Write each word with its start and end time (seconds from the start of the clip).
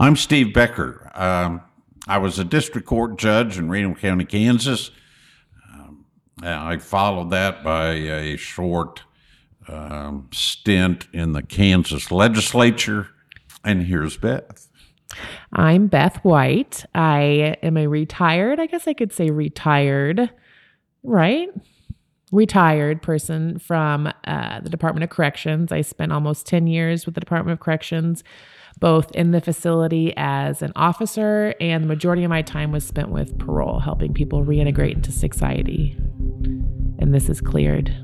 I'm 0.00 0.16
Steve 0.16 0.52
Becker. 0.52 1.10
Um, 1.14 1.62
I 2.08 2.18
was 2.18 2.38
a 2.40 2.44
district 2.44 2.86
court 2.86 3.16
judge 3.16 3.58
in 3.58 3.68
Reno 3.68 3.94
County, 3.94 4.24
Kansas. 4.24 4.90
Um, 5.72 6.04
I 6.42 6.78
followed 6.78 7.30
that 7.30 7.62
by 7.62 7.92
a 7.92 8.36
short 8.36 9.02
um, 9.68 10.28
stint 10.32 11.06
in 11.12 11.32
the 11.32 11.42
Kansas 11.42 12.10
legislature. 12.10 13.08
And 13.64 13.84
here's 13.84 14.16
Beth. 14.16 14.68
I'm 15.52 15.86
Beth 15.86 16.16
White. 16.24 16.84
I 16.94 17.56
am 17.62 17.76
a 17.76 17.86
retired, 17.86 18.58
I 18.58 18.66
guess 18.66 18.88
I 18.88 18.94
could 18.94 19.12
say 19.12 19.30
retired, 19.30 20.28
right? 21.04 21.50
Retired 22.32 23.00
person 23.00 23.60
from 23.60 24.12
uh, 24.24 24.60
the 24.60 24.70
Department 24.70 25.04
of 25.04 25.10
Corrections. 25.10 25.70
I 25.70 25.82
spent 25.82 26.12
almost 26.12 26.46
10 26.46 26.66
years 26.66 27.06
with 27.06 27.14
the 27.14 27.20
Department 27.20 27.52
of 27.52 27.64
Corrections, 27.64 28.24
both 28.78 29.10
in 29.12 29.30
the 29.30 29.40
facility 29.40 30.12
as 30.16 30.62
an 30.62 30.72
officer, 30.76 31.54
and 31.60 31.84
the 31.84 31.88
majority 31.88 32.24
of 32.24 32.30
my 32.30 32.42
time 32.42 32.72
was 32.72 32.86
spent 32.86 33.10
with 33.10 33.38
parole, 33.38 33.80
helping 33.80 34.12
people 34.12 34.44
reintegrate 34.44 34.94
into 34.94 35.12
society. 35.12 35.96
And 36.98 37.14
this 37.14 37.28
is 37.28 37.40
cleared. 37.40 37.94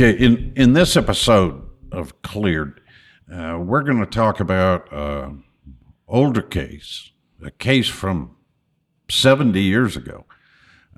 Okay, 0.00 0.12
in, 0.12 0.52
in 0.54 0.74
this 0.74 0.96
episode 0.96 1.60
of 1.90 2.22
Cleared, 2.22 2.80
uh, 3.34 3.58
we're 3.60 3.82
going 3.82 3.98
to 3.98 4.06
talk 4.06 4.38
about 4.38 4.86
an 4.92 5.42
older 6.06 6.40
case, 6.40 7.10
a 7.44 7.50
case 7.50 7.88
from 7.88 8.36
70 9.10 9.60
years 9.60 9.96
ago. 9.96 10.24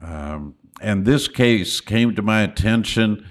Um, 0.02 0.56
and 0.82 1.06
this 1.06 1.28
case 1.28 1.80
came 1.80 2.14
to 2.14 2.20
my 2.20 2.42
attention 2.42 3.26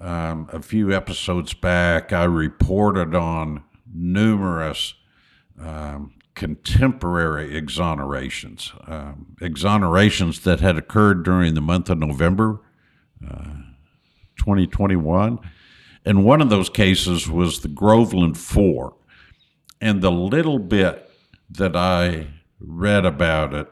um, 0.00 0.48
a 0.52 0.62
few 0.62 0.94
episodes 0.94 1.52
back. 1.52 2.12
I 2.12 2.22
reported 2.22 3.16
on 3.16 3.64
numerous 3.92 4.94
um, 5.60 6.14
contemporary 6.36 7.60
exonerations, 7.60 8.72
um, 8.88 9.34
exonerations 9.40 10.44
that 10.44 10.60
had 10.60 10.78
occurred 10.78 11.24
during 11.24 11.54
the 11.54 11.60
month 11.60 11.90
of 11.90 11.98
November. 11.98 12.60
Uh, 13.28 13.62
2021. 14.38 15.38
And 16.04 16.24
one 16.24 16.40
of 16.40 16.48
those 16.48 16.70
cases 16.70 17.28
was 17.28 17.60
the 17.60 17.68
Groveland 17.68 18.38
Four. 18.38 18.94
And 19.80 20.00
the 20.00 20.10
little 20.10 20.58
bit 20.58 21.10
that 21.50 21.76
I 21.76 22.28
read 22.60 23.04
about 23.04 23.54
it 23.54 23.68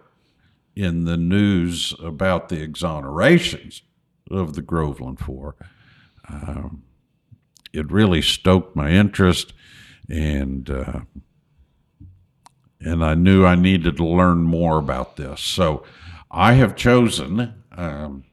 in 0.74 1.04
the 1.04 1.16
news 1.16 1.94
about 2.02 2.48
the 2.48 2.66
exonerations 2.66 3.80
of 4.30 4.54
the 4.54 4.62
Groveland 4.62 5.18
Four, 5.18 5.56
um, 6.28 6.82
it 7.72 7.90
really 7.90 8.22
stoked 8.22 8.76
my 8.76 8.90
interest, 8.90 9.52
and 10.08 10.68
uh, 10.70 11.00
and 12.80 13.04
I 13.04 13.14
knew 13.14 13.44
I 13.44 13.54
needed 13.54 13.96
to 13.96 14.04
learn 14.04 14.42
more 14.42 14.78
about 14.78 15.16
this. 15.16 15.40
So 15.40 15.84
I 16.30 16.54
have 16.54 16.76
chosen 16.76 17.54
um, 17.72 18.24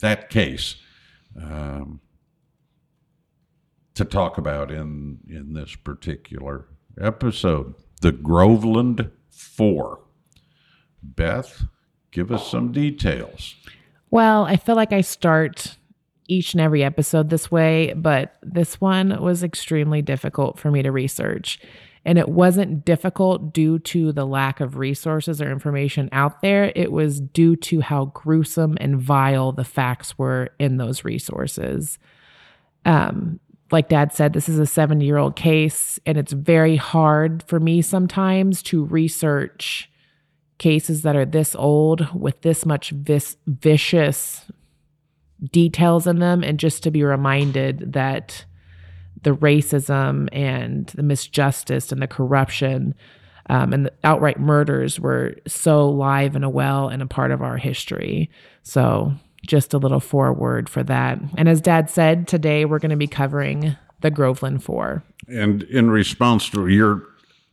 that 0.00 0.30
case 0.30 0.76
um, 1.40 2.00
to 3.94 4.04
talk 4.04 4.38
about 4.38 4.70
in 4.70 5.18
in 5.28 5.54
this 5.54 5.74
particular 5.76 6.66
episode. 7.00 7.74
The 8.00 8.12
Groveland 8.12 9.10
Four. 9.30 10.00
Beth, 11.02 11.64
give 12.10 12.32
us 12.32 12.50
some 12.50 12.72
details. 12.72 13.54
Well, 14.10 14.44
I 14.44 14.56
feel 14.56 14.76
like 14.76 14.92
I 14.92 15.00
start 15.02 15.76
each 16.28 16.54
and 16.54 16.60
every 16.60 16.82
episode 16.82 17.30
this 17.30 17.50
way, 17.50 17.92
but 17.94 18.36
this 18.42 18.80
one 18.80 19.22
was 19.22 19.42
extremely 19.42 20.02
difficult 20.02 20.58
for 20.58 20.70
me 20.70 20.82
to 20.82 20.90
research. 20.90 21.60
And 22.06 22.18
it 22.18 22.28
wasn't 22.28 22.84
difficult 22.84 23.52
due 23.52 23.80
to 23.80 24.12
the 24.12 24.24
lack 24.24 24.60
of 24.60 24.76
resources 24.76 25.42
or 25.42 25.50
information 25.50 26.08
out 26.12 26.40
there. 26.40 26.72
It 26.76 26.92
was 26.92 27.20
due 27.20 27.56
to 27.56 27.80
how 27.80 28.06
gruesome 28.06 28.78
and 28.80 28.96
vile 28.98 29.50
the 29.50 29.64
facts 29.64 30.16
were 30.16 30.50
in 30.60 30.76
those 30.76 31.04
resources. 31.04 31.98
Um, 32.84 33.40
like 33.72 33.88
dad 33.88 34.12
said, 34.12 34.32
this 34.32 34.48
is 34.48 34.60
a 34.60 34.66
70 34.66 35.04
year 35.04 35.16
old 35.16 35.34
case, 35.34 35.98
and 36.06 36.16
it's 36.16 36.32
very 36.32 36.76
hard 36.76 37.42
for 37.42 37.58
me 37.58 37.82
sometimes 37.82 38.62
to 38.62 38.84
research 38.84 39.90
cases 40.58 41.02
that 41.02 41.16
are 41.16 41.26
this 41.26 41.56
old 41.56 42.06
with 42.14 42.40
this 42.42 42.64
much 42.64 42.90
vis- 42.90 43.36
vicious 43.48 44.44
details 45.50 46.06
in 46.06 46.20
them, 46.20 46.44
and 46.44 46.60
just 46.60 46.84
to 46.84 46.92
be 46.92 47.02
reminded 47.02 47.94
that 47.94 48.44
the 49.22 49.34
racism 49.34 50.28
and 50.32 50.86
the 50.88 51.02
misjustice 51.02 51.92
and 51.92 52.02
the 52.02 52.06
corruption 52.06 52.94
um, 53.48 53.72
and 53.72 53.86
the 53.86 53.92
outright 54.04 54.40
murders 54.40 54.98
were 54.98 55.34
so 55.46 55.88
live 55.88 56.34
and 56.34 56.44
a 56.44 56.48
well 56.48 56.88
and 56.88 57.02
a 57.02 57.06
part 57.06 57.30
of 57.30 57.42
our 57.42 57.56
history. 57.56 58.30
So, 58.62 59.12
just 59.46 59.72
a 59.72 59.78
little 59.78 60.00
forward 60.00 60.68
for 60.68 60.82
that. 60.82 61.20
And 61.36 61.48
as 61.48 61.60
Dad 61.60 61.88
said, 61.88 62.26
today 62.26 62.64
we're 62.64 62.80
going 62.80 62.90
to 62.90 62.96
be 62.96 63.06
covering 63.06 63.76
the 64.00 64.10
Groveland 64.10 64.64
Four. 64.64 65.04
And 65.28 65.62
in 65.64 65.90
response 65.90 66.50
to 66.50 66.66
your 66.66 67.04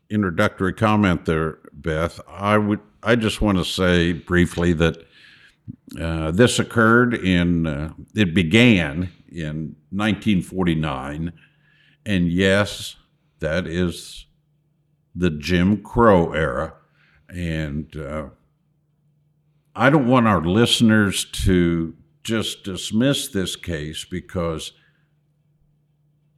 introductory 0.09 0.73
comment 0.73 1.25
there, 1.25 1.59
Beth, 1.73 2.19
I 2.27 2.57
would 2.57 2.79
I 3.03 3.15
just 3.15 3.41
want 3.41 3.57
to 3.59 3.65
say 3.65 4.13
briefly 4.13 4.73
that 4.73 5.05
uh, 5.99 6.31
this 6.31 6.57
occurred 6.57 7.13
in 7.13 7.67
uh, 7.67 7.93
it 8.15 8.33
began 8.33 9.11
in 9.29 9.75
1949 9.91 11.33
and 12.05 12.27
yes, 12.27 12.95
that 13.39 13.67
is 13.67 14.25
the 15.15 15.29
Jim 15.29 15.81
Crow 15.81 16.33
era. 16.33 16.75
And 17.29 17.95
uh, 17.95 18.29
I 19.75 19.89
don't 19.89 20.07
want 20.07 20.27
our 20.27 20.41
listeners 20.41 21.25
to 21.25 21.95
just 22.23 22.63
dismiss 22.63 23.27
this 23.27 23.55
case 23.55 24.05
because, 24.05 24.71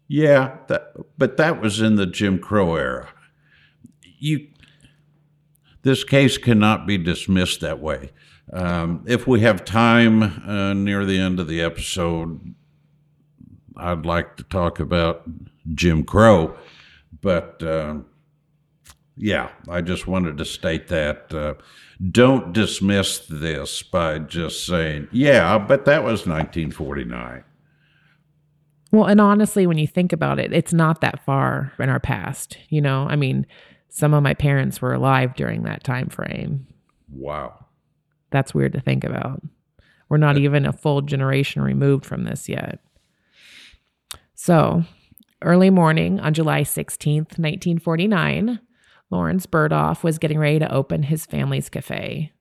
yeah, 0.07 0.57
that, 0.67 0.93
but 1.17 1.37
that 1.37 1.61
was 1.61 1.81
in 1.81 1.95
the 1.95 2.05
Jim 2.05 2.39
Crow 2.39 2.75
era. 2.75 3.09
You, 4.01 4.47
this 5.83 6.03
case 6.03 6.37
cannot 6.37 6.87
be 6.87 6.97
dismissed 6.97 7.61
that 7.61 7.79
way. 7.79 8.11
Um, 8.53 9.03
if 9.07 9.27
we 9.27 9.41
have 9.41 9.65
time 9.65 10.23
uh, 10.23 10.73
near 10.73 11.05
the 11.05 11.19
end 11.19 11.39
of 11.39 11.47
the 11.47 11.61
episode, 11.61 12.55
I'd 13.75 14.05
like 14.05 14.37
to 14.37 14.43
talk 14.43 14.79
about 14.79 15.23
Jim 15.73 16.03
Crow. 16.03 16.55
But 17.21 17.61
uh, 17.63 17.97
yeah, 19.17 19.49
I 19.69 19.81
just 19.81 20.07
wanted 20.07 20.37
to 20.37 20.45
state 20.45 20.87
that. 20.89 21.33
Uh, 21.33 21.55
don't 22.11 22.53
dismiss 22.53 23.19
this 23.29 23.81
by 23.81 24.19
just 24.19 24.65
saying, 24.65 25.07
yeah, 25.11 25.57
but 25.57 25.85
that 25.85 26.03
was 26.03 26.27
1949. 26.27 27.43
Well, 28.91 29.05
and 29.05 29.19
honestly, 29.19 29.67
when 29.67 29.77
you 29.77 29.87
think 29.87 30.13
about 30.13 30.39
it, 30.39 30.53
it's 30.53 30.73
not 30.73 31.01
that 31.01 31.23
far 31.25 31.73
in 31.79 31.89
our 31.89 31.99
past. 31.99 32.57
You 32.69 32.81
know, 32.81 33.07
I 33.09 33.15
mean, 33.15 33.45
some 33.89 34.13
of 34.13 34.23
my 34.23 34.33
parents 34.33 34.81
were 34.81 34.93
alive 34.93 35.35
during 35.35 35.63
that 35.63 35.83
time 35.83 36.09
frame. 36.09 36.67
Wow. 37.09 37.65
That's 38.31 38.53
weird 38.53 38.73
to 38.73 38.81
think 38.81 39.03
about. 39.03 39.41
We're 40.09 40.17
not 40.17 40.37
even 40.37 40.65
a 40.65 40.73
full 40.73 41.01
generation 41.01 41.61
removed 41.61 42.05
from 42.05 42.25
this 42.25 42.47
yet. 42.47 42.79
So, 44.35 44.83
Early 45.45 45.69
morning 45.69 46.19
on 46.21 46.33
July 46.33 46.63
16th, 46.63 47.37
1949, 47.37 48.59
Lawrence 49.11 49.45
Burdoff 49.45 50.03
was 50.03 50.17
getting 50.17 50.39
ready 50.39 50.57
to 50.57 50.73
open 50.73 51.03
his 51.03 51.27
family's 51.27 51.69
cafe. 51.69 52.31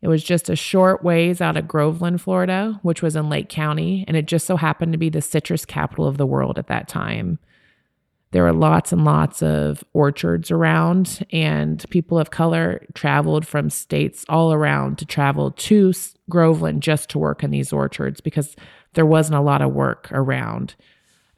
It 0.00 0.08
was 0.08 0.24
just 0.24 0.48
a 0.48 0.56
short 0.56 1.04
ways 1.04 1.42
out 1.42 1.58
of 1.58 1.68
Groveland, 1.68 2.22
Florida, 2.22 2.80
which 2.80 3.02
was 3.02 3.14
in 3.14 3.28
Lake 3.28 3.50
County, 3.50 4.06
and 4.08 4.16
it 4.16 4.24
just 4.24 4.46
so 4.46 4.56
happened 4.56 4.92
to 4.92 4.98
be 4.98 5.10
the 5.10 5.20
citrus 5.20 5.66
capital 5.66 6.06
of 6.06 6.16
the 6.16 6.24
world 6.24 6.58
at 6.58 6.68
that 6.68 6.88
time. 6.88 7.38
There 8.30 8.44
were 8.44 8.54
lots 8.54 8.90
and 8.90 9.04
lots 9.04 9.42
of 9.42 9.84
orchards 9.92 10.50
around, 10.50 11.26
and 11.30 11.84
people 11.90 12.18
of 12.18 12.30
color 12.30 12.86
traveled 12.94 13.46
from 13.46 13.68
states 13.68 14.24
all 14.30 14.54
around 14.54 14.96
to 14.96 15.04
travel 15.04 15.50
to 15.50 15.92
Groveland 16.30 16.82
just 16.82 17.10
to 17.10 17.18
work 17.18 17.44
in 17.44 17.50
these 17.50 17.70
orchards 17.70 18.22
because 18.22 18.56
there 18.94 19.04
wasn't 19.04 19.36
a 19.36 19.42
lot 19.42 19.60
of 19.60 19.74
work 19.74 20.08
around. 20.10 20.74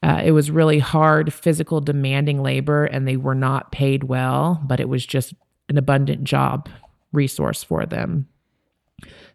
Uh, 0.02 0.20
it 0.25 0.32
was 0.32 0.50
really 0.50 0.81
hard, 0.81 1.32
physical, 1.32 1.81
demanding 1.81 2.43
labor, 2.43 2.84
and 2.84 3.06
they 3.06 3.16
were 3.16 3.34
not 3.34 3.70
paid 3.70 4.04
well, 4.04 4.60
but 4.64 4.81
it 4.81 4.88
was 4.88 5.06
just 5.06 5.32
an 5.69 5.78
abundant 5.78 6.25
job 6.25 6.69
resource 7.12 7.62
for 7.62 7.87
them. 7.87 8.26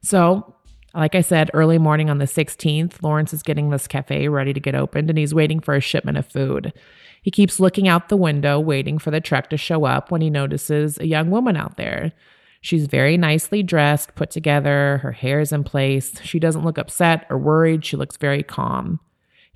So, 0.01 0.55
like 0.93 1.15
I 1.15 1.21
said, 1.21 1.51
early 1.53 1.77
morning 1.77 2.09
on 2.09 2.17
the 2.17 2.25
16th, 2.25 3.01
Lawrence 3.01 3.33
is 3.33 3.43
getting 3.43 3.69
this 3.69 3.87
cafe 3.87 4.27
ready 4.27 4.53
to 4.53 4.59
get 4.59 4.75
opened 4.75 5.09
and 5.09 5.17
he's 5.17 5.33
waiting 5.33 5.59
for 5.59 5.75
a 5.75 5.81
shipment 5.81 6.17
of 6.17 6.25
food. 6.25 6.73
He 7.21 7.31
keeps 7.31 7.59
looking 7.59 7.87
out 7.87 8.09
the 8.09 8.17
window, 8.17 8.59
waiting 8.59 8.97
for 8.97 9.11
the 9.11 9.21
truck 9.21 9.49
to 9.49 9.57
show 9.57 9.85
up 9.85 10.11
when 10.11 10.21
he 10.21 10.29
notices 10.29 10.97
a 10.97 11.07
young 11.07 11.29
woman 11.29 11.55
out 11.55 11.77
there. 11.77 12.13
She's 12.61 12.87
very 12.87 13.17
nicely 13.17 13.63
dressed, 13.63 14.15
put 14.15 14.31
together, 14.31 14.99
her 15.03 15.11
hair's 15.11 15.51
in 15.51 15.63
place. 15.63 16.19
She 16.23 16.39
doesn't 16.39 16.63
look 16.63 16.77
upset 16.77 17.25
or 17.29 17.37
worried, 17.37 17.85
she 17.85 17.97
looks 17.97 18.17
very 18.17 18.43
calm. 18.43 18.99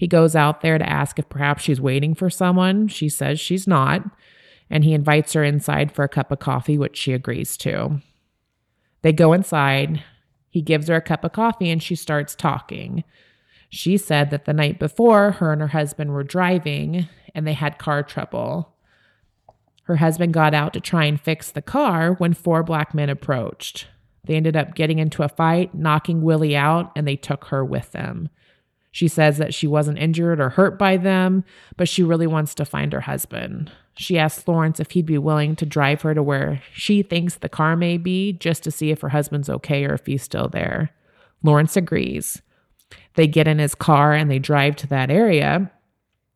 He 0.01 0.07
goes 0.07 0.35
out 0.35 0.61
there 0.61 0.79
to 0.79 0.89
ask 0.89 1.19
if 1.19 1.29
perhaps 1.29 1.61
she's 1.61 1.79
waiting 1.79 2.15
for 2.15 2.27
someone. 2.27 2.87
She 2.87 3.07
says 3.07 3.39
she's 3.39 3.67
not, 3.67 4.01
and 4.67 4.83
he 4.83 4.95
invites 4.95 5.33
her 5.33 5.43
inside 5.43 5.91
for 5.91 6.01
a 6.03 6.09
cup 6.09 6.31
of 6.31 6.39
coffee, 6.39 6.75
which 6.75 6.97
she 6.97 7.13
agrees 7.13 7.55
to. 7.57 8.01
They 9.03 9.13
go 9.13 9.31
inside. 9.31 10.03
He 10.49 10.63
gives 10.63 10.87
her 10.87 10.95
a 10.95 11.01
cup 11.01 11.23
of 11.23 11.33
coffee 11.33 11.69
and 11.69 11.83
she 11.83 11.93
starts 11.93 12.33
talking. 12.33 13.03
She 13.69 13.95
said 13.95 14.31
that 14.31 14.45
the 14.45 14.53
night 14.53 14.79
before, 14.79 15.33
her 15.33 15.53
and 15.53 15.61
her 15.61 15.67
husband 15.67 16.13
were 16.13 16.23
driving 16.23 17.07
and 17.35 17.45
they 17.45 17.53
had 17.53 17.77
car 17.77 18.01
trouble. 18.01 18.73
Her 19.83 19.97
husband 19.97 20.33
got 20.33 20.55
out 20.55 20.73
to 20.73 20.79
try 20.79 21.05
and 21.05 21.21
fix 21.21 21.51
the 21.51 21.61
car 21.61 22.13
when 22.13 22.33
four 22.33 22.63
black 22.63 22.95
men 22.95 23.11
approached. 23.11 23.85
They 24.23 24.33
ended 24.33 24.57
up 24.57 24.73
getting 24.73 24.97
into 24.97 25.21
a 25.21 25.29
fight, 25.29 25.75
knocking 25.75 26.23
Willie 26.23 26.55
out, 26.55 26.91
and 26.95 27.07
they 27.07 27.17
took 27.17 27.45
her 27.45 27.63
with 27.63 27.91
them. 27.91 28.29
She 28.91 29.07
says 29.07 29.37
that 29.37 29.53
she 29.53 29.67
wasn't 29.67 29.99
injured 29.99 30.41
or 30.41 30.49
hurt 30.49 30.77
by 30.77 30.97
them, 30.97 31.45
but 31.77 31.87
she 31.87 32.03
really 32.03 32.27
wants 32.27 32.53
to 32.55 32.65
find 32.65 32.91
her 32.91 33.01
husband. 33.01 33.71
She 33.95 34.19
asks 34.19 34.47
Lawrence 34.47 34.79
if 34.79 34.91
he'd 34.91 35.05
be 35.05 35.17
willing 35.17 35.55
to 35.57 35.65
drive 35.65 36.01
her 36.01 36.13
to 36.13 36.21
where 36.21 36.61
she 36.73 37.01
thinks 37.01 37.35
the 37.35 37.49
car 37.49 37.75
may 37.75 37.97
be 37.97 38.33
just 38.33 38.63
to 38.63 38.71
see 38.71 38.91
if 38.91 39.01
her 39.01 39.09
husband's 39.09 39.49
okay 39.49 39.85
or 39.85 39.93
if 39.93 40.05
he's 40.05 40.23
still 40.23 40.49
there. 40.49 40.91
Lawrence 41.41 41.77
agrees. 41.77 42.41
They 43.15 43.27
get 43.27 43.47
in 43.47 43.59
his 43.59 43.75
car 43.75 44.13
and 44.13 44.29
they 44.29 44.39
drive 44.39 44.75
to 44.77 44.87
that 44.87 45.09
area. 45.09 45.71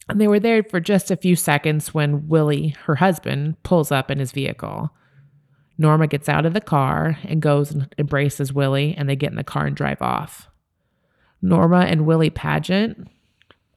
And 0.07 0.21
they 0.21 0.27
were 0.27 0.39
there 0.39 0.63
for 0.63 0.79
just 0.79 1.11
a 1.11 1.17
few 1.17 1.35
seconds 1.35 1.93
when 1.93 2.27
Willie, 2.27 2.75
her 2.85 2.95
husband, 2.95 3.61
pulls 3.63 3.91
up 3.91 4.11
in 4.11 4.19
his 4.19 4.31
vehicle. 4.31 4.91
Norma 5.77 6.07
gets 6.07 6.29
out 6.29 6.45
of 6.45 6.53
the 6.53 6.61
car 6.61 7.17
and 7.23 7.41
goes 7.41 7.71
and 7.71 7.93
embraces 7.97 8.53
Willie, 8.53 8.95
and 8.95 9.09
they 9.09 9.15
get 9.15 9.31
in 9.31 9.35
the 9.35 9.43
car 9.43 9.65
and 9.65 9.75
drive 9.75 10.01
off. 10.01 10.49
Norma 11.41 11.79
and 11.81 12.05
Willie 12.05 12.29
Padgett 12.29 13.07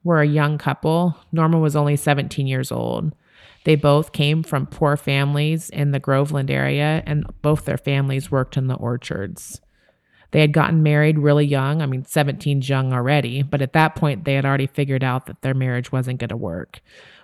were 0.04 0.20
a 0.20 0.26
young 0.26 0.58
couple. 0.58 1.16
Norma 1.32 1.58
was 1.58 1.76
only 1.76 1.96
17 1.96 2.46
years 2.46 2.72
old. 2.72 3.14
They 3.64 3.76
both 3.76 4.12
came 4.12 4.42
from 4.42 4.66
poor 4.66 4.96
families 4.96 5.68
in 5.68 5.90
the 5.90 6.00
Groveland 6.00 6.50
area, 6.50 7.02
and 7.06 7.26
both 7.42 7.64
their 7.64 7.76
families 7.76 8.30
worked 8.30 8.56
in 8.56 8.68
the 8.68 8.76
orchards. 8.76 9.60
They 10.30 10.40
had 10.40 10.52
gotten 10.52 10.82
married 10.82 11.18
really 11.18 11.46
young. 11.46 11.82
I 11.82 11.86
mean, 11.86 12.04
17's 12.04 12.68
young 12.68 12.92
already, 12.92 13.42
but 13.42 13.62
at 13.62 13.72
that 13.72 13.94
point, 13.94 14.24
they 14.24 14.34
had 14.34 14.44
already 14.44 14.66
figured 14.66 15.02
out 15.02 15.26
that 15.26 15.42
their 15.42 15.54
marriage 15.54 15.90
wasn't 15.90 16.20
going 16.20 16.28
to 16.28 16.36
work. 16.36 16.80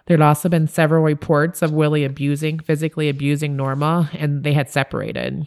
There 0.06 0.16
had 0.16 0.24
also 0.24 0.48
been 0.48 0.68
several 0.68 1.02
reports 1.02 1.62
of 1.62 1.72
Willie 1.72 2.04
abusing, 2.04 2.58
physically 2.58 3.08
abusing 3.08 3.56
Norma, 3.56 4.10
and 4.12 4.42
they 4.42 4.52
had 4.52 4.70
separated. 4.70 5.46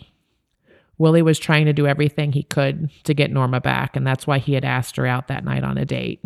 Willie 0.98 1.22
was 1.22 1.38
trying 1.38 1.66
to 1.66 1.74
do 1.74 1.88
everything 1.88 2.32
he 2.32 2.44
could 2.44 2.90
to 3.04 3.14
get 3.14 3.32
Norma 3.32 3.62
back, 3.62 3.96
and 3.96 4.06
that's 4.06 4.26
why 4.26 4.40
he 4.40 4.54
had 4.54 4.66
asked 4.66 4.96
her 4.96 5.06
out 5.06 5.28
that 5.28 5.46
night 5.46 5.64
on 5.64 5.78
a 5.78 5.86
date. 5.86 6.24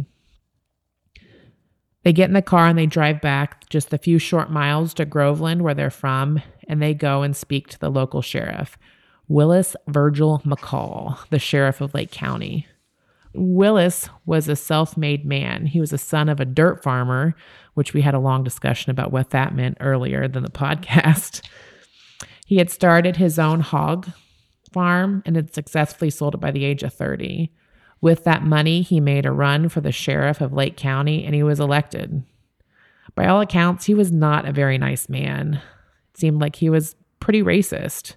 They 2.04 2.14
get 2.14 2.30
in 2.30 2.34
the 2.34 2.42
car 2.42 2.68
and 2.68 2.78
they 2.78 2.88
drive 2.88 3.22
back 3.22 3.70
just 3.70 3.94
a 3.94 3.98
few 3.98 4.18
short 4.18 4.50
miles 4.50 4.94
to 4.96 5.06
Groveland, 5.06 5.62
where 5.62 5.74
they're 5.74 5.90
from, 5.90 6.42
and 6.68 6.82
they 6.82 6.94
go 6.94 7.22
and 7.22 7.36
speak 7.36 7.68
to 7.70 7.80
the 7.80 7.90
local 7.90 8.22
sheriff, 8.22 8.78
Willis 9.28 9.76
Virgil 9.88 10.42
McCall, 10.46 11.18
the 11.30 11.40
sheriff 11.40 11.82
of 11.82 11.94
Lake 11.94 12.12
County. 12.12 12.68
Willis 13.34 14.10
was 14.26 14.50
a 14.50 14.56
self 14.56 14.98
made 14.98 15.26
man. 15.26 15.68
He 15.68 15.80
was 15.80 15.94
a 15.94 15.98
son 15.98 16.28
of 16.28 16.40
a 16.40 16.46
dirt 16.46 16.84
farmer, 16.84 17.36
which 17.76 17.94
we 17.94 18.02
had 18.02 18.14
a 18.14 18.20
long 18.20 18.44
discussion 18.44 18.90
about 18.92 19.12
what 19.12 19.30
that 19.30 19.56
meant 19.56 19.78
earlier 19.80 20.28
than 20.28 20.44
the 20.44 20.50
podcast. 20.52 21.42
He 22.46 22.58
had 22.58 22.70
started 22.70 23.16
his 23.16 23.40
own 23.40 23.62
hog 23.62 24.10
farm 24.72 25.24
and 25.26 25.36
had 25.36 25.54
successfully 25.54 26.10
sold 26.10 26.36
it 26.36 26.42
by 26.42 26.52
the 26.52 26.66
age 26.66 26.84
of 26.84 26.94
30. 26.94 27.52
With 28.02 28.24
that 28.24 28.44
money, 28.44 28.82
he 28.82 29.00
made 29.00 29.26
a 29.26 29.32
run 29.32 29.70
for 29.70 29.82
the 29.82 29.92
sheriff 29.92 30.42
of 30.42 30.54
Lake 30.54 30.76
County 30.76 31.24
and 31.26 31.36
he 31.36 31.44
was 31.44 31.60
elected. 31.60 32.24
By 33.16 33.28
all 33.28 33.42
accounts, 33.42 33.86
he 33.86 33.94
was 33.94 34.12
not 34.12 34.48
a 34.48 34.54
very 34.54 34.78
nice 34.78 35.10
man. 35.10 35.62
It 36.14 36.20
seemed 36.20 36.42
like 36.42 36.56
he 36.56 36.70
was 36.70 36.96
pretty 37.20 37.44
racist. 37.44 38.16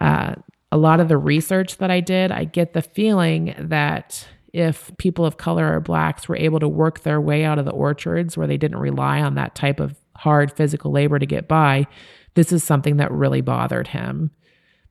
Uh, 0.00 0.36
a 0.70 0.76
lot 0.76 1.00
of 1.00 1.08
the 1.08 1.18
research 1.18 1.78
that 1.78 1.90
I 1.90 2.00
did, 2.00 2.30
I 2.30 2.44
get 2.44 2.72
the 2.72 2.82
feeling 2.82 3.54
that 3.58 4.26
if 4.52 4.90
people 4.98 5.24
of 5.24 5.36
color 5.36 5.74
or 5.74 5.80
blacks 5.80 6.28
were 6.28 6.36
able 6.36 6.60
to 6.60 6.68
work 6.68 7.00
their 7.00 7.20
way 7.20 7.44
out 7.44 7.58
of 7.58 7.64
the 7.64 7.72
orchards 7.72 8.36
where 8.36 8.46
they 8.46 8.56
didn't 8.56 8.78
rely 8.78 9.20
on 9.20 9.34
that 9.34 9.54
type 9.54 9.80
of 9.80 9.96
hard 10.16 10.52
physical 10.52 10.92
labor 10.92 11.18
to 11.18 11.26
get 11.26 11.48
by, 11.48 11.86
this 12.34 12.52
is 12.52 12.62
something 12.62 12.98
that 12.98 13.10
really 13.10 13.40
bothered 13.40 13.88
him. 13.88 14.30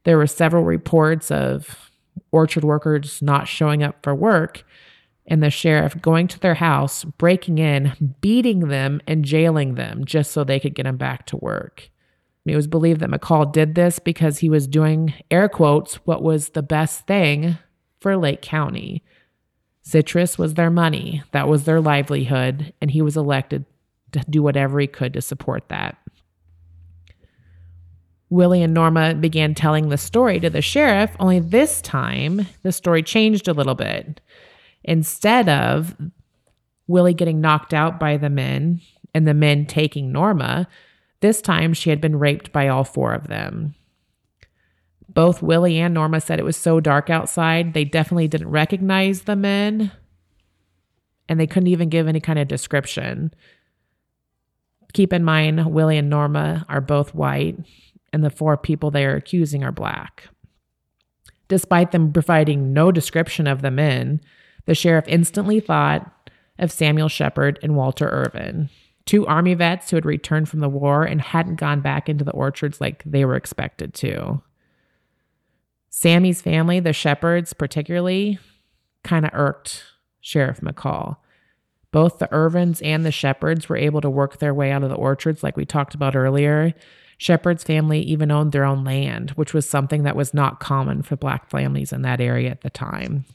There 0.03 0.17
were 0.17 0.27
several 0.27 0.63
reports 0.63 1.31
of 1.31 1.91
orchard 2.31 2.63
workers 2.63 3.21
not 3.21 3.47
showing 3.47 3.83
up 3.83 3.97
for 4.03 4.15
work 4.15 4.63
and 5.27 5.41
the 5.41 5.49
sheriff 5.49 6.01
going 6.01 6.27
to 6.27 6.39
their 6.39 6.55
house, 6.55 7.03
breaking 7.03 7.59
in, 7.59 8.15
beating 8.21 8.67
them, 8.67 9.01
and 9.07 9.23
jailing 9.23 9.75
them 9.75 10.03
just 10.03 10.31
so 10.31 10.43
they 10.43 10.59
could 10.59 10.75
get 10.75 10.83
them 10.83 10.97
back 10.97 11.25
to 11.27 11.37
work. 11.37 11.89
It 12.45 12.55
was 12.55 12.67
believed 12.67 13.01
that 13.01 13.09
McCall 13.11 13.51
did 13.51 13.75
this 13.75 13.99
because 13.99 14.39
he 14.39 14.49
was 14.49 14.67
doing, 14.67 15.13
air 15.29 15.47
quotes, 15.47 15.95
what 16.05 16.23
was 16.23 16.49
the 16.49 16.63
best 16.63 17.05
thing 17.05 17.57
for 17.99 18.17
Lake 18.17 18.41
County. 18.41 19.03
Citrus 19.83 20.37
was 20.37 20.55
their 20.55 20.71
money, 20.71 21.23
that 21.31 21.47
was 21.47 21.65
their 21.65 21.79
livelihood, 21.79 22.73
and 22.81 22.91
he 22.91 23.01
was 23.01 23.15
elected 23.15 23.65
to 24.11 24.19
do 24.29 24.41
whatever 24.41 24.79
he 24.79 24.87
could 24.87 25.13
to 25.13 25.21
support 25.21 25.69
that. 25.69 25.97
Willie 28.31 28.63
and 28.63 28.73
Norma 28.73 29.13
began 29.13 29.53
telling 29.53 29.89
the 29.89 29.97
story 29.97 30.39
to 30.39 30.49
the 30.49 30.61
sheriff, 30.61 31.11
only 31.19 31.41
this 31.41 31.81
time 31.81 32.47
the 32.63 32.71
story 32.71 33.03
changed 33.03 33.49
a 33.49 33.53
little 33.53 33.75
bit. 33.75 34.21
Instead 34.85 35.49
of 35.49 35.95
Willie 36.87 37.13
getting 37.13 37.41
knocked 37.41 37.73
out 37.73 37.99
by 37.99 38.15
the 38.15 38.29
men 38.29 38.79
and 39.13 39.27
the 39.27 39.33
men 39.33 39.65
taking 39.65 40.13
Norma, 40.13 40.65
this 41.19 41.41
time 41.41 41.73
she 41.73 41.89
had 41.89 41.99
been 41.99 42.17
raped 42.17 42.53
by 42.53 42.69
all 42.69 42.85
four 42.85 43.13
of 43.13 43.27
them. 43.27 43.75
Both 45.09 45.41
Willie 45.41 45.77
and 45.77 45.93
Norma 45.93 46.21
said 46.21 46.39
it 46.39 46.45
was 46.45 46.55
so 46.55 46.79
dark 46.79 47.09
outside, 47.09 47.73
they 47.73 47.83
definitely 47.83 48.29
didn't 48.29 48.49
recognize 48.49 49.23
the 49.23 49.35
men 49.35 49.91
and 51.27 51.37
they 51.37 51.47
couldn't 51.47 51.67
even 51.67 51.89
give 51.89 52.07
any 52.07 52.21
kind 52.21 52.39
of 52.39 52.47
description. 52.47 53.33
Keep 54.93 55.11
in 55.11 55.25
mind, 55.25 55.73
Willie 55.73 55.97
and 55.97 56.09
Norma 56.09 56.65
are 56.69 56.81
both 56.81 57.13
white 57.13 57.57
and 58.13 58.23
the 58.23 58.29
four 58.29 58.57
people 58.57 58.91
they 58.91 59.05
are 59.05 59.15
accusing 59.15 59.63
are 59.63 59.71
black. 59.71 60.27
Despite 61.47 61.91
them 61.91 62.13
providing 62.13 62.73
no 62.73 62.91
description 62.91 63.47
of 63.47 63.61
the 63.61 63.71
men, 63.71 64.21
the 64.65 64.75
sheriff 64.75 65.05
instantly 65.07 65.59
thought 65.59 66.29
of 66.59 66.71
Samuel 66.71 67.09
Shepherd 67.09 67.59
and 67.61 67.75
Walter 67.75 68.07
Irvin, 68.07 68.69
two 69.05 69.25
Army 69.27 69.53
vets 69.53 69.89
who 69.89 69.97
had 69.97 70.05
returned 70.05 70.47
from 70.47 70.59
the 70.59 70.69
war 70.69 71.03
and 71.03 71.21
hadn't 71.21 71.55
gone 71.55 71.81
back 71.81 72.07
into 72.07 72.23
the 72.23 72.31
orchards 72.31 72.79
like 72.79 73.03
they 73.05 73.25
were 73.25 73.35
expected 73.35 73.93
to. 73.95 74.41
Sammy's 75.89 76.41
family, 76.41 76.79
the 76.79 76.93
Shepherds 76.93 77.53
particularly, 77.53 78.39
kind 79.03 79.25
of 79.25 79.31
irked 79.33 79.83
Sheriff 80.21 80.61
McCall. 80.61 81.17
Both 81.91 82.19
the 82.19 82.31
Irvins 82.31 82.81
and 82.81 83.05
the 83.05 83.11
Shepherds 83.11 83.67
were 83.67 83.75
able 83.75 83.99
to 83.99 84.09
work 84.09 84.37
their 84.37 84.53
way 84.53 84.71
out 84.71 84.83
of 84.83 84.89
the 84.89 84.95
orchards, 84.95 85.43
like 85.43 85.57
we 85.57 85.65
talked 85.65 85.93
about 85.93 86.15
earlier, 86.15 86.73
Shepherd's 87.21 87.63
family 87.63 88.01
even 88.01 88.31
owned 88.31 88.51
their 88.51 88.65
own 88.65 88.83
land, 88.83 89.29
which 89.31 89.53
was 89.53 89.69
something 89.69 90.01
that 90.01 90.15
was 90.15 90.33
not 90.33 90.59
common 90.59 91.03
for 91.03 91.15
black 91.15 91.51
families 91.51 91.93
in 91.93 92.01
that 92.01 92.19
area 92.19 92.49
at 92.49 92.61
the 92.61 92.71
time. 92.71 93.25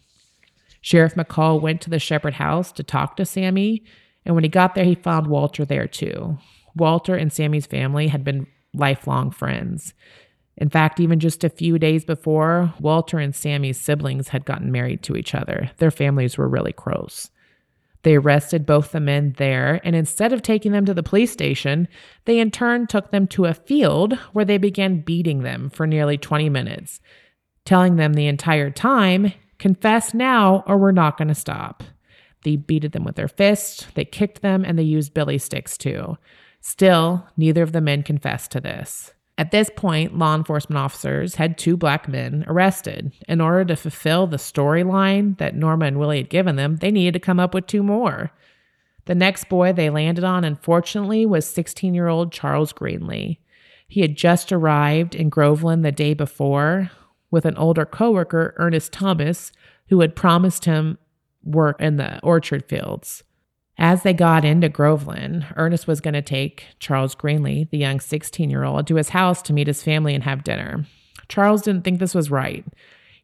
Sheriff 0.81 1.15
McCall 1.15 1.61
went 1.61 1.81
to 1.83 1.91
the 1.91 2.01
Shepherd 2.01 2.35
house 2.35 2.73
to 2.73 2.83
talk 2.83 3.15
to 3.15 3.25
Sammy, 3.25 3.85
and 4.25 4.35
when 4.35 4.43
he 4.43 4.51
got 4.51 4.75
there, 4.75 4.83
he 4.83 4.97
found 4.97 5.29
Walter 5.29 5.65
there 5.65 5.87
too. 5.87 6.37
Walter 6.75 7.15
and 7.15 7.33
Sammy's 7.33 7.67
family 7.67 8.09
had 8.09 8.25
been 8.25 8.49
lifelong 8.75 9.31
friends. 9.31 9.95
In 10.57 10.69
fact, 10.69 10.99
even 10.99 11.21
just 11.21 11.45
a 11.45 11.49
few 11.49 11.79
days 11.79 12.05
before, 12.05 12.75
Walter 12.81 13.21
and 13.21 13.37
Sammy's 13.37 13.79
siblings 13.79 14.31
had 14.31 14.45
gotten 14.45 14.73
married 14.73 15.05
to 15.05 15.15
each 15.15 15.33
other. 15.33 15.71
Their 15.77 15.93
families 15.93 16.37
were 16.37 16.49
really 16.49 16.73
close. 16.73 17.31
They 18.03 18.17
arrested 18.17 18.67
both 18.67 18.93
the 18.93 19.01
men 19.01 19.35
there, 19.37 19.81
and 19.85 19.97
instead 19.97 20.33
of 20.33 20.43
taking 20.43 20.73
them 20.73 20.85
to 20.87 20.95
the 20.95 21.03
police 21.03 21.33
station, 21.33 21.89
they 22.25 22.39
in 22.39 22.51
turn 22.51 22.87
took 22.87 23.11
them 23.11 23.27
to 23.29 23.47
a 23.47 23.55
field 23.55 24.15
where 24.33 24.45
they 24.45 24.59
began 24.59 25.01
beating 25.01 25.43
them 25.43 25.71
for 25.71 25.87
nearly 25.87 26.17
20 26.17 26.49
minutes, 26.49 27.01
telling 27.65 27.97
them 27.97 28.15
the 28.15 28.27
entire 28.27 28.71
time, 28.71 29.33
confess 29.59 30.15
now 30.15 30.63
or 30.67 30.79
we're 30.79 30.93
not 30.93 31.17
going 31.17 31.29
to 31.29 31.35
stop. 31.35 31.83
They 32.45 32.57
beated 32.57 32.93
them 32.93 33.05
with 33.05 33.17
their 33.17 33.29
fists, 33.29 33.87
they 33.95 34.05
kicked 34.05 34.43
them, 34.43 34.65
and 34.65 34.79
they 34.79 34.85
used 34.85 35.15
billy 35.15 35.39
sticks 35.39 35.77
too. 35.77 36.17
Still, 36.61 37.27
neither 37.37 37.63
of 37.63 37.73
the 37.73 37.81
men 37.81 38.03
confessed 38.03 38.53
to 38.53 38.61
this. 38.61 39.13
At 39.39 39.51
this 39.51 39.71
point, 39.75 40.17
law 40.17 40.35
enforcement 40.35 40.79
officers 40.79 41.35
had 41.35 41.59
two 41.59 41.77
black 41.77 42.09
men 42.09 42.45
arrested. 42.47 43.13
In 43.29 43.41
order 43.41 43.67
to 43.67 43.77
fulfill 43.77 44.27
the 44.27 44.39
storyline 44.39 45.37
that 45.39 45.55
Norma 45.55 45.87
and 45.87 45.99
Willie 45.99 46.17
had 46.17 46.31
given 46.31 46.57
them, 46.57 46.77
they 46.77 46.91
needed 46.91 47.13
to 47.13 47.21
come 47.21 47.39
up 47.39 47.53
with 47.53 47.67
two 47.67 47.83
more. 47.83 48.31
The 49.05 49.15
next 49.15 49.49
boy 49.49 49.73
they 49.73 49.91
landed 49.91 50.25
on, 50.25 50.45
unfortunately, 50.45 51.27
was 51.27 51.49
16 51.49 51.95
year 51.95 52.09
old 52.09 52.33
Charles 52.33 52.73
Greenlee. 52.73 53.39
He 53.87 54.01
had 54.01 54.17
just 54.17 54.53
arrived 54.53 55.15
in 55.15 55.29
Groveland 55.29 55.85
the 55.85 55.93
day 55.93 56.15
before 56.15 56.91
with 57.31 57.45
an 57.45 57.57
older 57.57 57.85
coworker, 57.85 58.55
Ernest 58.57 58.93
Thomas, 58.93 59.53
who 59.89 60.01
had 60.01 60.17
promised 60.17 60.65
him 60.65 60.99
work 61.45 61.81
in 61.81 61.97
the 61.97 62.19
orchard 62.21 62.65
fields. 62.69 63.23
As 63.79 64.03
they 64.03 64.15
got 64.15 64.45
into 64.45 64.69
Groveland, 64.69 65.47
Ernest 65.57 65.87
was 65.87 66.01
going 66.01 66.15
to 66.15 66.23
take 66.23 66.67
Charles 66.79 67.15
Greenlee, 67.15 67.69
the 67.71 67.79
young 67.79 68.01
16 68.01 68.49
year 68.49 68.65
old, 68.65 68.87
to 68.87 68.97
his 68.97 69.11
house 69.11 69.43
to 69.43 69.53
meet 69.53 69.67
his 69.67 69.83
family 69.83 70.15
and 70.15 70.25
have 70.25 70.45
dinner. 70.45 70.87
Charles 71.29 71.63
didn't 71.63 71.83
think 71.83 71.99
this 71.99 72.15
was 72.15 72.31
right. 72.31 72.65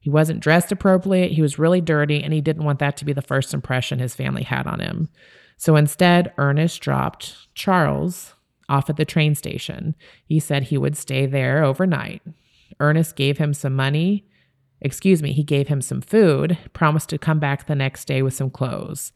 He 0.00 0.10
wasn't 0.10 0.40
dressed 0.40 0.72
appropriately, 0.72 1.32
he 1.32 1.40
was 1.40 1.58
really 1.58 1.80
dirty, 1.80 2.22
and 2.22 2.32
he 2.32 2.40
didn't 2.40 2.64
want 2.64 2.80
that 2.80 2.96
to 2.98 3.04
be 3.04 3.12
the 3.12 3.22
first 3.22 3.54
impression 3.54 3.98
his 3.98 4.14
family 4.14 4.42
had 4.42 4.66
on 4.66 4.80
him. 4.80 5.08
So 5.56 5.76
instead, 5.76 6.32
Ernest 6.38 6.80
dropped 6.80 7.54
Charles 7.54 8.34
off 8.68 8.90
at 8.90 8.96
the 8.96 9.04
train 9.04 9.34
station. 9.34 9.94
He 10.24 10.40
said 10.40 10.64
he 10.64 10.78
would 10.78 10.96
stay 10.96 11.24
there 11.26 11.62
overnight. 11.62 12.20
Ernest 12.80 13.14
gave 13.14 13.38
him 13.38 13.54
some 13.54 13.76
money. 13.76 14.26
Excuse 14.80 15.22
me, 15.22 15.32
he 15.32 15.44
gave 15.44 15.68
him 15.68 15.80
some 15.80 16.00
food, 16.00 16.58
promised 16.72 17.08
to 17.10 17.18
come 17.18 17.38
back 17.38 17.66
the 17.66 17.76
next 17.76 18.06
day 18.06 18.22
with 18.22 18.34
some 18.34 18.50
clothes. 18.50 19.12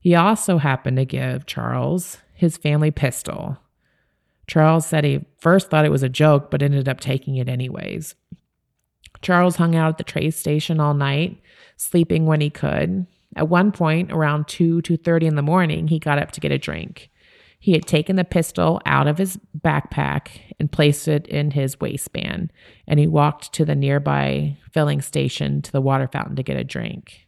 He 0.00 0.14
also 0.14 0.58
happened 0.58 0.96
to 0.96 1.04
give 1.04 1.46
Charles 1.46 2.18
his 2.34 2.56
family 2.56 2.90
pistol. 2.90 3.58
Charles 4.46 4.86
said 4.86 5.04
he 5.04 5.26
first 5.38 5.68
thought 5.68 5.84
it 5.84 5.90
was 5.90 6.02
a 6.02 6.08
joke, 6.08 6.50
but 6.50 6.62
ended 6.62 6.88
up 6.88 7.00
taking 7.00 7.36
it 7.36 7.48
anyways. 7.48 8.14
Charles 9.20 9.56
hung 9.56 9.74
out 9.74 9.90
at 9.90 9.98
the 9.98 10.04
train 10.04 10.30
station 10.30 10.80
all 10.80 10.94
night, 10.94 11.40
sleeping 11.76 12.26
when 12.26 12.40
he 12.40 12.50
could. 12.50 13.06
At 13.36 13.48
one 13.48 13.72
point, 13.72 14.12
around 14.12 14.48
2 14.48 14.80
2:30 14.82 15.26
in 15.26 15.34
the 15.34 15.42
morning, 15.42 15.88
he 15.88 15.98
got 15.98 16.18
up 16.18 16.30
to 16.32 16.40
get 16.40 16.52
a 16.52 16.58
drink. 16.58 17.10
He 17.60 17.72
had 17.72 17.86
taken 17.86 18.16
the 18.16 18.24
pistol 18.24 18.80
out 18.86 19.08
of 19.08 19.18
his 19.18 19.38
backpack 19.58 20.28
and 20.60 20.70
placed 20.70 21.08
it 21.08 21.26
in 21.26 21.50
his 21.50 21.80
waistband, 21.80 22.52
and 22.86 23.00
he 23.00 23.06
walked 23.06 23.52
to 23.54 23.64
the 23.64 23.74
nearby 23.74 24.56
filling 24.72 25.02
station 25.02 25.60
to 25.62 25.72
the 25.72 25.80
water 25.80 26.08
fountain 26.10 26.36
to 26.36 26.42
get 26.44 26.56
a 26.56 26.64
drink. 26.64 27.27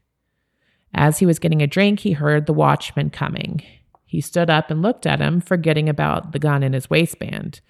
As 0.95 1.19
he 1.19 1.27
was 1.27 1.39
getting 1.39 1.63
a 1.63 1.67
drink, 1.67 2.01
he 2.01 2.13
heard 2.13 2.47
the 2.47 2.53
watchman 2.53 3.11
coming. 3.11 3.63
He 4.05 4.21
stood 4.21 4.51
up 4.51 4.71
and 4.71 4.83
looked 4.83 5.07
at 5.07 5.21
him, 5.21 5.41
forgetting 5.41 5.89
about 5.89 6.33
the 6.33 6.39
gun 6.39 6.63
in 6.63 6.73
his 6.73 6.91
waistband. 6.91 7.61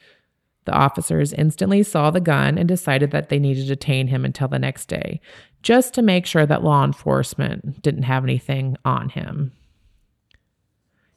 The 0.65 0.73
officers 0.73 1.33
instantly 1.33 1.83
saw 1.83 2.11
the 2.11 2.21
gun 2.21 2.57
and 2.57 2.69
decided 2.69 3.11
that 3.11 3.29
they 3.29 3.39
needed 3.39 3.63
to 3.63 3.69
detain 3.69 4.09
him 4.09 4.25
until 4.25 4.49
the 4.49 4.59
next 4.59 4.87
day, 4.87 5.21
just 5.63 5.95
to 5.95 6.03
make 6.03 6.27
sure 6.27 6.47
that 6.47 6.65
law 6.65 6.85
enforcement 6.85 7.83
didn't 7.83 8.05
have 8.05 8.25
anything 8.25 8.77
on 8.85 9.11
him. 9.11 9.53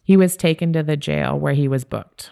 He 0.02 0.18
was 0.18 0.36
taken 0.36 0.74
to 0.74 0.84
the 0.84 0.98
jail 0.98 1.40
where 1.40 1.54
he 1.54 1.68
was 1.68 1.86
booked. 1.86 2.32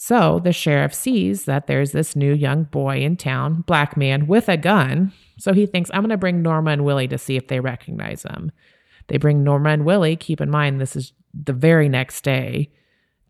So 0.00 0.38
the 0.38 0.52
sheriff 0.52 0.94
sees 0.94 1.44
that 1.46 1.66
there's 1.66 1.90
this 1.90 2.14
new 2.14 2.32
young 2.32 2.62
boy 2.62 2.98
in 2.98 3.16
town, 3.16 3.62
black 3.62 3.96
man 3.96 4.28
with 4.28 4.48
a 4.48 4.56
gun, 4.56 5.12
so 5.40 5.52
he 5.52 5.66
thinks, 5.66 5.90
I'm 5.92 6.02
going 6.02 6.10
to 6.10 6.16
bring 6.16 6.40
Norma 6.40 6.70
and 6.70 6.84
Willie 6.84 7.08
to 7.08 7.18
see 7.18 7.34
if 7.34 7.48
they 7.48 7.58
recognize 7.58 8.22
him. 8.22 8.52
They 9.08 9.16
bring 9.16 9.42
Norma 9.42 9.70
and 9.70 9.84
Willie, 9.84 10.14
keep 10.14 10.40
in 10.40 10.50
mind, 10.50 10.80
this 10.80 10.94
is 10.94 11.12
the 11.34 11.52
very 11.52 11.88
next 11.88 12.22
day, 12.22 12.70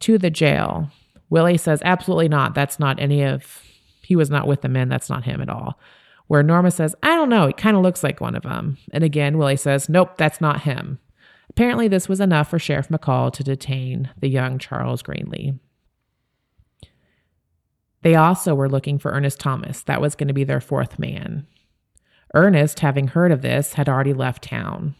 to 0.00 0.18
the 0.18 0.28
jail. 0.28 0.90
Willie 1.30 1.56
says, 1.56 1.80
Absolutely 1.86 2.28
not. 2.28 2.54
That's 2.54 2.78
not 2.78 3.00
any 3.00 3.22
of, 3.22 3.62
he 4.02 4.14
was 4.14 4.28
not 4.28 4.46
with 4.46 4.60
the 4.60 4.68
men. 4.68 4.90
That's 4.90 5.08
not 5.08 5.24
him 5.24 5.40
at 5.40 5.48
all. 5.48 5.80
Where 6.26 6.42
Norma 6.42 6.70
says, 6.70 6.94
I 7.02 7.14
don't 7.14 7.30
know. 7.30 7.46
He 7.46 7.54
kind 7.54 7.78
of 7.78 7.82
looks 7.82 8.04
like 8.04 8.20
one 8.20 8.34
of 8.34 8.42
them. 8.42 8.76
And 8.92 9.02
again, 9.02 9.38
Willie 9.38 9.56
says, 9.56 9.88
Nope, 9.88 10.18
that's 10.18 10.42
not 10.42 10.62
him. 10.62 10.98
Apparently, 11.48 11.88
this 11.88 12.10
was 12.10 12.20
enough 12.20 12.50
for 12.50 12.58
Sheriff 12.58 12.88
McCall 12.88 13.32
to 13.32 13.42
detain 13.42 14.10
the 14.18 14.28
young 14.28 14.58
Charles 14.58 15.02
Greenlee. 15.02 15.58
They 18.02 18.14
also 18.14 18.54
were 18.54 18.68
looking 18.68 18.98
for 18.98 19.10
Ernest 19.10 19.40
Thomas. 19.40 19.82
That 19.82 20.00
was 20.00 20.14
going 20.14 20.28
to 20.28 20.34
be 20.34 20.44
their 20.44 20.60
fourth 20.60 20.98
man. 20.98 21.46
Ernest, 22.34 22.80
having 22.80 23.08
heard 23.08 23.32
of 23.32 23.42
this, 23.42 23.74
had 23.74 23.88
already 23.88 24.12
left 24.12 24.44
town. 24.44 24.94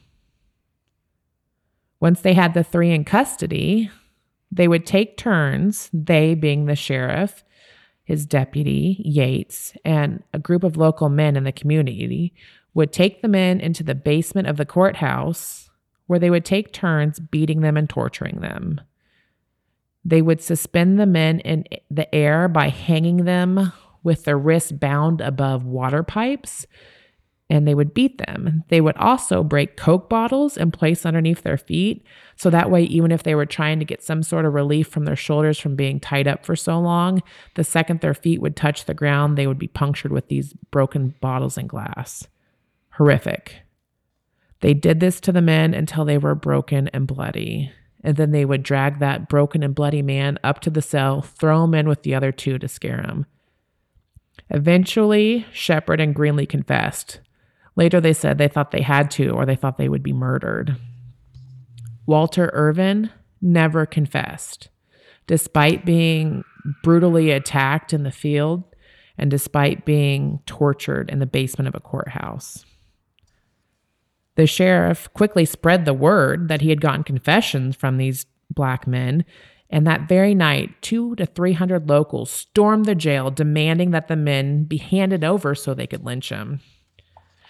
Once 2.00 2.20
they 2.20 2.34
had 2.34 2.54
the 2.54 2.64
three 2.64 2.90
in 2.90 3.04
custody, 3.04 3.90
they 4.50 4.68
would 4.68 4.86
take 4.86 5.16
turns, 5.16 5.90
they 5.92 6.34
being 6.34 6.66
the 6.66 6.76
sheriff, 6.76 7.44
his 8.04 8.24
deputy, 8.24 9.02
Yates, 9.04 9.74
and 9.84 10.22
a 10.32 10.38
group 10.38 10.64
of 10.64 10.76
local 10.76 11.08
men 11.08 11.36
in 11.36 11.44
the 11.44 11.52
community, 11.52 12.32
would 12.72 12.92
take 12.92 13.20
the 13.20 13.28
men 13.28 13.60
into 13.60 13.82
the 13.82 13.94
basement 13.94 14.48
of 14.48 14.56
the 14.56 14.64
courthouse 14.64 15.68
where 16.06 16.18
they 16.18 16.30
would 16.30 16.44
take 16.44 16.72
turns 16.72 17.20
beating 17.20 17.60
them 17.60 17.76
and 17.76 17.90
torturing 17.90 18.40
them. 18.40 18.80
They 20.04 20.22
would 20.22 20.40
suspend 20.40 20.98
the 20.98 21.06
men 21.06 21.40
in 21.40 21.64
the 21.90 22.12
air 22.14 22.48
by 22.48 22.68
hanging 22.68 23.24
them 23.24 23.72
with 24.02 24.24
their 24.24 24.38
wrists 24.38 24.72
bound 24.72 25.20
above 25.20 25.64
water 25.64 26.02
pipes 26.02 26.66
and 27.50 27.66
they 27.66 27.74
would 27.74 27.94
beat 27.94 28.18
them. 28.18 28.62
They 28.68 28.80
would 28.80 28.96
also 28.96 29.42
break 29.42 29.76
Coke 29.76 30.08
bottles 30.08 30.56
and 30.58 30.72
place 30.72 31.06
underneath 31.06 31.42
their 31.42 31.56
feet. 31.56 32.04
So 32.36 32.50
that 32.50 32.70
way, 32.70 32.82
even 32.84 33.10
if 33.10 33.22
they 33.22 33.34
were 33.34 33.46
trying 33.46 33.78
to 33.78 33.86
get 33.86 34.02
some 34.02 34.22
sort 34.22 34.44
of 34.44 34.52
relief 34.52 34.88
from 34.88 35.06
their 35.06 35.16
shoulders 35.16 35.58
from 35.58 35.74
being 35.74 35.98
tied 35.98 36.28
up 36.28 36.44
for 36.44 36.54
so 36.54 36.78
long, 36.78 37.22
the 37.54 37.64
second 37.64 38.00
their 38.00 38.14
feet 38.14 38.42
would 38.42 38.54
touch 38.54 38.84
the 38.84 38.94
ground, 38.94 39.38
they 39.38 39.46
would 39.46 39.58
be 39.58 39.68
punctured 39.68 40.12
with 40.12 40.28
these 40.28 40.52
broken 40.70 41.14
bottles 41.20 41.56
and 41.56 41.68
glass. 41.68 42.26
Horrific. 42.90 43.62
They 44.60 44.74
did 44.74 45.00
this 45.00 45.20
to 45.20 45.32
the 45.32 45.40
men 45.40 45.72
until 45.72 46.04
they 46.04 46.18
were 46.18 46.34
broken 46.34 46.88
and 46.88 47.06
bloody. 47.06 47.72
And 48.02 48.16
then 48.16 48.30
they 48.30 48.44
would 48.44 48.62
drag 48.62 49.00
that 49.00 49.28
broken 49.28 49.62
and 49.62 49.74
bloody 49.74 50.02
man 50.02 50.38
up 50.44 50.60
to 50.60 50.70
the 50.70 50.82
cell, 50.82 51.22
throw 51.22 51.64
him 51.64 51.74
in 51.74 51.88
with 51.88 52.02
the 52.02 52.14
other 52.14 52.30
two 52.32 52.58
to 52.58 52.68
scare 52.68 53.02
him. 53.02 53.26
Eventually, 54.50 55.46
Shepherd 55.52 56.00
and 56.00 56.14
Greenlee 56.14 56.48
confessed. 56.48 57.20
Later, 57.76 58.00
they 58.00 58.12
said 58.12 58.38
they 58.38 58.48
thought 58.48 58.70
they 58.70 58.82
had 58.82 59.10
to 59.12 59.30
or 59.30 59.44
they 59.44 59.56
thought 59.56 59.78
they 59.78 59.88
would 59.88 60.02
be 60.02 60.12
murdered. 60.12 60.76
Walter 62.06 62.50
Irvin 62.52 63.10
never 63.42 63.84
confessed. 63.84 64.68
Despite 65.26 65.84
being 65.84 66.44
brutally 66.82 67.30
attacked 67.30 67.92
in 67.92 68.02
the 68.02 68.10
field 68.10 68.64
and 69.18 69.30
despite 69.30 69.84
being 69.84 70.40
tortured 70.46 71.10
in 71.10 71.18
the 71.18 71.26
basement 71.26 71.68
of 71.68 71.74
a 71.74 71.80
courthouse. 71.80 72.64
The 74.38 74.46
sheriff 74.46 75.12
quickly 75.14 75.44
spread 75.44 75.84
the 75.84 75.92
word 75.92 76.46
that 76.46 76.60
he 76.60 76.68
had 76.68 76.80
gotten 76.80 77.02
confessions 77.02 77.74
from 77.74 77.96
these 77.96 78.24
black 78.48 78.86
men, 78.86 79.24
and 79.68 79.84
that 79.84 80.08
very 80.08 80.32
night, 80.32 80.80
two 80.80 81.16
to 81.16 81.26
300 81.26 81.88
locals 81.88 82.30
stormed 82.30 82.86
the 82.86 82.94
jail 82.94 83.32
demanding 83.32 83.90
that 83.90 84.06
the 84.06 84.14
men 84.14 84.62
be 84.62 84.76
handed 84.76 85.24
over 85.24 85.56
so 85.56 85.74
they 85.74 85.88
could 85.88 86.04
lynch 86.04 86.28
him. 86.28 86.60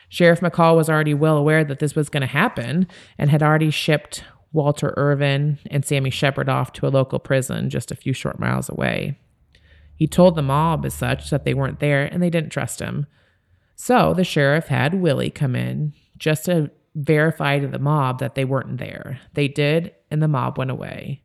Sheriff 0.09 0.40
McCall 0.40 0.76
was 0.76 0.88
already 0.88 1.12
well 1.12 1.37
aware 1.37 1.62
that 1.62 1.78
this 1.78 1.95
was 1.95 2.09
going 2.09 2.23
to 2.23 2.26
happen 2.26 2.87
and 3.18 3.28
had 3.28 3.42
already 3.42 3.71
shipped 3.71 4.25
Walter 4.54 4.95
Irvin 4.97 5.59
and 5.71 5.85
Sammy 5.85 6.09
Shepherd 6.09 6.49
off 6.49 6.73
to 6.73 6.87
a 6.87 6.88
local 6.88 7.18
prison 7.18 7.68
just 7.68 7.90
a 7.90 7.97
few 7.97 8.14
short 8.14 8.40
miles 8.40 8.71
away. 8.71 9.18
He 9.95 10.07
told 10.07 10.37
the 10.37 10.42
mob 10.42 10.87
as 10.87 10.95
such 10.95 11.28
that 11.28 11.45
they 11.45 11.52
weren't 11.52 11.80
there 11.80 12.07
and 12.07 12.23
they 12.23 12.30
didn't 12.30 12.49
trust 12.49 12.80
him. 12.80 13.07
So 13.76 14.14
the 14.14 14.25
sheriff 14.25 14.68
had 14.68 14.95
Willie 14.95 15.28
come 15.28 15.54
in 15.54 15.92
just 16.16 16.47
to 16.47 16.71
verify 16.99 17.59
to 17.61 17.69
the 17.69 17.78
mob 17.78 18.19
that 18.19 18.35
they 18.35 18.45
weren't 18.45 18.78
there. 18.78 19.21
They 19.35 19.49
did, 19.49 19.95
and 20.11 20.21
the 20.21 20.28
mob 20.28 20.59
went 20.59 20.71
away. 20.71 21.23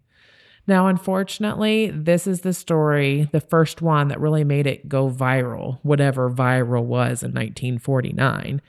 Now, 0.65 0.87
unfortunately, 0.87 1.89
this 1.89 2.25
is 2.25 2.41
the 2.41 2.53
story, 2.53 3.27
the 3.33 3.41
first 3.41 3.81
one 3.81 4.07
that 4.07 4.21
really 4.21 4.45
made 4.45 4.65
it 4.67 4.87
go 4.87 5.09
viral, 5.09 5.79
whatever 5.81 6.31
viral 6.31 6.83
was 6.83 7.21
in 7.21 7.31
1949. 7.31 8.61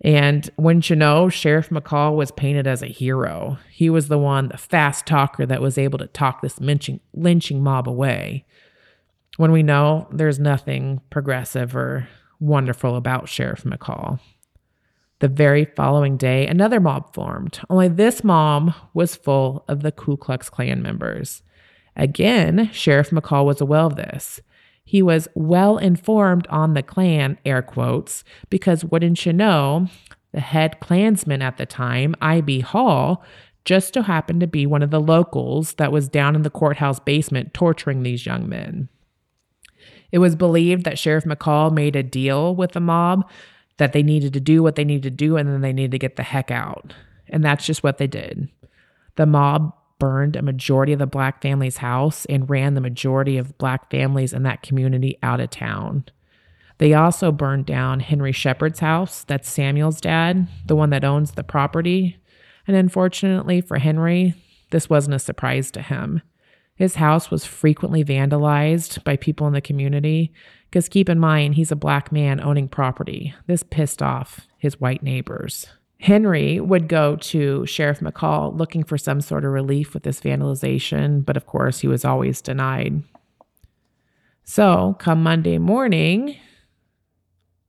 And 0.00 0.50
wouldn't 0.56 0.88
you 0.88 0.96
know, 0.96 1.28
Sheriff 1.28 1.68
McCall 1.70 2.16
was 2.16 2.30
painted 2.30 2.66
as 2.66 2.82
a 2.82 2.86
hero. 2.86 3.58
He 3.70 3.90
was 3.90 4.08
the 4.08 4.18
one, 4.18 4.48
the 4.48 4.56
fast 4.56 5.04
talker 5.06 5.44
that 5.44 5.60
was 5.60 5.76
able 5.78 5.98
to 5.98 6.06
talk 6.06 6.40
this 6.40 6.60
lynching, 6.60 7.00
lynching 7.12 7.62
mob 7.62 7.88
away. 7.88 8.44
when 9.36 9.52
we 9.52 9.62
know 9.62 10.08
there's 10.10 10.38
nothing 10.38 11.00
progressive 11.10 11.76
or 11.76 12.08
wonderful 12.40 12.96
about 12.96 13.28
Sheriff 13.28 13.64
McCall. 13.64 14.20
The 15.20 15.28
very 15.28 15.64
following 15.64 16.18
day, 16.18 16.46
another 16.46 16.78
mob 16.78 17.14
formed, 17.14 17.60
only 17.70 17.88
this 17.88 18.22
mob 18.22 18.74
was 18.92 19.16
full 19.16 19.64
of 19.66 19.82
the 19.82 19.90
Ku 19.90 20.18
Klux 20.18 20.50
Klan 20.50 20.82
members. 20.82 21.42
Again, 21.96 22.68
Sheriff 22.70 23.08
McCall 23.08 23.46
was 23.46 23.62
aware 23.62 23.80
of 23.80 23.96
this. 23.96 24.40
He 24.84 25.00
was 25.02 25.26
well 25.34 25.78
informed 25.78 26.46
on 26.48 26.74
the 26.74 26.82
Klan, 26.82 27.38
air 27.46 27.62
quotes, 27.62 28.24
because 28.50 28.84
wouldn't 28.84 29.24
you 29.24 29.32
know, 29.32 29.88
the 30.32 30.40
head 30.40 30.80
Klansman 30.80 31.40
at 31.40 31.56
the 31.56 31.64
time, 31.64 32.14
I.B. 32.20 32.60
Hall, 32.60 33.24
just 33.64 33.94
so 33.94 34.02
happened 34.02 34.40
to 34.40 34.46
be 34.46 34.66
one 34.66 34.82
of 34.82 34.90
the 34.90 35.00
locals 35.00 35.74
that 35.74 35.92
was 35.92 36.10
down 36.10 36.34
in 36.34 36.42
the 36.42 36.50
courthouse 36.50 37.00
basement 37.00 37.54
torturing 37.54 38.02
these 38.02 38.26
young 38.26 38.48
men. 38.48 38.90
It 40.12 40.18
was 40.18 40.36
believed 40.36 40.84
that 40.84 40.98
Sheriff 40.98 41.24
McCall 41.24 41.72
made 41.72 41.96
a 41.96 42.02
deal 42.02 42.54
with 42.54 42.72
the 42.72 42.80
mob 42.80 43.28
that 43.78 43.92
they 43.92 44.02
needed 44.02 44.32
to 44.32 44.40
do 44.40 44.62
what 44.62 44.76
they 44.76 44.84
needed 44.84 45.02
to 45.02 45.10
do 45.10 45.36
and 45.36 45.48
then 45.48 45.60
they 45.60 45.72
needed 45.72 45.92
to 45.92 45.98
get 45.98 46.16
the 46.16 46.22
heck 46.22 46.50
out. 46.50 46.94
And 47.28 47.44
that's 47.44 47.66
just 47.66 47.82
what 47.82 47.98
they 47.98 48.06
did. 48.06 48.48
The 49.16 49.26
mob 49.26 49.74
burned 49.98 50.36
a 50.36 50.42
majority 50.42 50.92
of 50.92 50.98
the 50.98 51.06
black 51.06 51.42
family's 51.42 51.78
house 51.78 52.24
and 52.26 52.50
ran 52.50 52.74
the 52.74 52.80
majority 52.80 53.38
of 53.38 53.56
black 53.58 53.90
families 53.90 54.32
in 54.32 54.42
that 54.42 54.62
community 54.62 55.18
out 55.22 55.40
of 55.40 55.50
town. 55.50 56.04
They 56.78 56.92
also 56.92 57.32
burned 57.32 57.64
down 57.64 58.00
Henry 58.00 58.32
Shepherd's 58.32 58.80
house, 58.80 59.24
that's 59.24 59.48
Samuel's 59.48 60.00
dad, 60.00 60.46
the 60.66 60.76
one 60.76 60.90
that 60.90 61.04
owns 61.04 61.32
the 61.32 61.44
property. 61.44 62.18
And 62.66 62.76
unfortunately 62.76 63.62
for 63.62 63.78
Henry, 63.78 64.34
this 64.70 64.90
wasn't 64.90 65.14
a 65.14 65.18
surprise 65.18 65.70
to 65.70 65.82
him. 65.82 66.20
His 66.74 66.96
house 66.96 67.30
was 67.30 67.46
frequently 67.46 68.04
vandalized 68.04 69.02
by 69.04 69.16
people 69.16 69.46
in 69.46 69.54
the 69.54 69.62
community 69.62 70.34
because 70.70 70.88
keep 70.88 71.08
in 71.08 71.18
mind, 71.18 71.54
he's 71.54 71.72
a 71.72 71.76
black 71.76 72.12
man 72.12 72.40
owning 72.40 72.68
property. 72.68 73.34
This 73.46 73.62
pissed 73.62 74.02
off 74.02 74.46
his 74.58 74.80
white 74.80 75.02
neighbors. 75.02 75.66
Henry 76.00 76.60
would 76.60 76.88
go 76.88 77.16
to 77.16 77.64
Sheriff 77.66 78.00
McCall 78.00 78.56
looking 78.56 78.84
for 78.84 78.98
some 78.98 79.20
sort 79.20 79.44
of 79.44 79.52
relief 79.52 79.94
with 79.94 80.02
this 80.02 80.20
vandalization, 80.20 81.24
but 81.24 81.36
of 81.36 81.46
course, 81.46 81.80
he 81.80 81.88
was 81.88 82.04
always 82.04 82.42
denied. 82.42 83.02
So, 84.44 84.96
come 84.98 85.22
Monday 85.22 85.58
morning, 85.58 86.36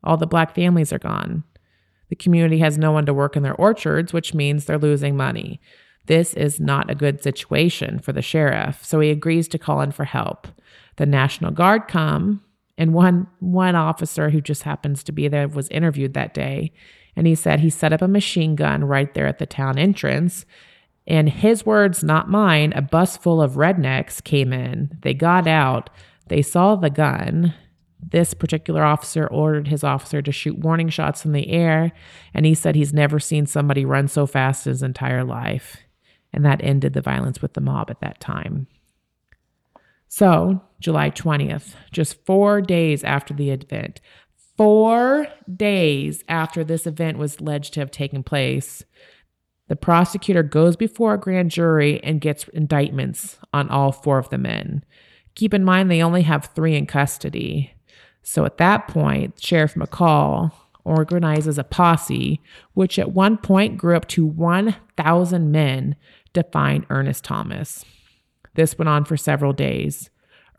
all 0.04 0.18
the 0.18 0.28
black 0.28 0.54
families 0.54 0.92
are 0.92 1.00
gone. 1.00 1.44
The 2.10 2.16
community 2.16 2.60
has 2.60 2.78
no 2.78 2.92
one 2.92 3.06
to 3.06 3.14
work 3.14 3.36
in 3.36 3.44
their 3.44 3.56
orchards, 3.56 4.14
which 4.14 4.34
means 4.34 4.66
they're 4.66 4.78
losing 4.78 5.18
money. 5.18 5.60
This 6.06 6.34
is 6.34 6.60
not 6.60 6.90
a 6.90 6.96
good 6.96 7.22
situation 7.22 8.00
for 8.00 8.14
the 8.14 8.22
sheriff, 8.22 8.84
so 8.84 9.00
he 9.00 9.10
agrees 9.10 9.48
to 9.50 9.60
call 9.60 9.82
in 9.82 9.92
for 9.92 10.06
help. 10.06 10.48
The 10.98 11.06
National 11.06 11.52
Guard 11.52 11.88
come, 11.88 12.42
and 12.78 12.94
one 12.94 13.28
one 13.40 13.76
officer 13.76 14.30
who 14.30 14.42
just 14.42 14.64
happens 14.64 15.04
to 15.04 15.12
be 15.12 15.28
there 15.28 15.48
was 15.48 15.70
interviewed 15.70 16.14
that 16.14 16.34
day, 16.34 16.72
and 17.16 17.28
he 17.28 17.36
said 17.36 17.60
he 17.60 17.70
set 17.70 17.94
up 17.94 18.02
a 18.02 18.08
machine 18.08 18.56
gun 18.56 18.84
right 18.84 19.14
there 19.14 19.28
at 19.28 19.40
the 19.40 19.46
town 19.46 19.78
entrance. 19.78 20.46
And 21.10 21.30
his 21.30 21.66
words, 21.66 22.04
not 22.04 22.30
mine, 22.30 22.74
a 22.76 22.82
bus 22.82 23.16
full 23.16 23.42
of 23.42 23.54
rednecks 23.54 24.22
came 24.22 24.52
in. 24.52 24.98
They 25.04 25.14
got 25.14 25.48
out. 25.48 25.90
They 26.28 26.42
saw 26.42 26.76
the 26.76 26.90
gun. 26.90 27.54
This 28.00 28.34
particular 28.34 28.84
officer 28.84 29.26
ordered 29.26 29.70
his 29.70 29.86
officer 29.86 30.22
to 30.22 30.32
shoot 30.34 30.60
warning 30.60 30.90
shots 30.90 31.24
in 31.24 31.32
the 31.32 31.50
air, 31.50 31.94
and 32.34 32.46
he 32.46 32.54
said 32.54 32.76
he's 32.76 32.94
never 32.94 33.20
seen 33.20 33.46
somebody 33.46 33.86
run 33.86 34.10
so 34.10 34.26
fast 34.26 34.68
in 34.68 34.72
his 34.72 34.84
entire 34.84 35.24
life 35.24 35.78
and 36.34 36.46
that 36.46 36.64
ended 36.64 36.94
the 36.94 37.02
violence 37.02 37.42
with 37.42 37.54
the 37.54 37.62
mob 37.62 37.90
at 37.90 38.02
that 38.02 38.20
time. 38.20 38.68
So, 40.08 40.62
July 40.80 41.12
20th, 41.12 41.74
just 41.92 42.26
four 42.26 42.62
days 42.62 43.04
after 43.04 43.34
the 43.34 43.50
event, 43.52 44.00
four 44.56 45.28
days 45.54 46.24
after 46.28 46.64
this 46.64 46.88
event 46.88 47.18
was 47.18 47.38
alleged 47.38 47.74
to 47.74 47.80
have 47.82 47.92
taken 47.92 48.24
place, 48.24 48.84
the 49.68 49.76
prosecutor 49.76 50.44
goes 50.44 50.76
before 50.76 51.14
a 51.14 51.20
grand 51.20 51.52
jury 51.52 52.02
and 52.04 52.22
gets 52.22 52.48
indictments 52.50 53.38
on 53.54 53.70
all 53.70 53.92
four 53.92 54.18
of 54.18 54.30
the 54.30 54.38
men. 54.38 54.84
Keep 55.36 55.54
in 55.54 55.64
mind, 55.64 55.92
they 55.92 56.02
only 56.02 56.22
have 56.24 56.52
three 56.56 56.76
in 56.76 56.86
custody. 56.86 57.74
So 58.24 58.46
at 58.46 58.58
that 58.58 58.88
point, 58.88 59.40
Sheriff 59.42 59.76
McCall 59.76 60.52
organizes 60.84 61.58
a 61.58 61.64
posse, 61.64 62.42
which 62.74 62.98
at 62.98 63.12
one 63.12 63.38
point 63.38 63.78
grew 63.78 63.96
up 63.96 64.08
to 64.08 64.26
1,000 64.26 65.52
men 65.52 65.96
to 66.34 66.44
find 66.44 66.86
Ernest 66.90 67.26
Thomas. 67.26 67.84
This 68.56 68.78
went 68.78 68.90
on 68.90 69.06
for 69.06 69.18
several 69.18 69.54
days. 69.54 70.10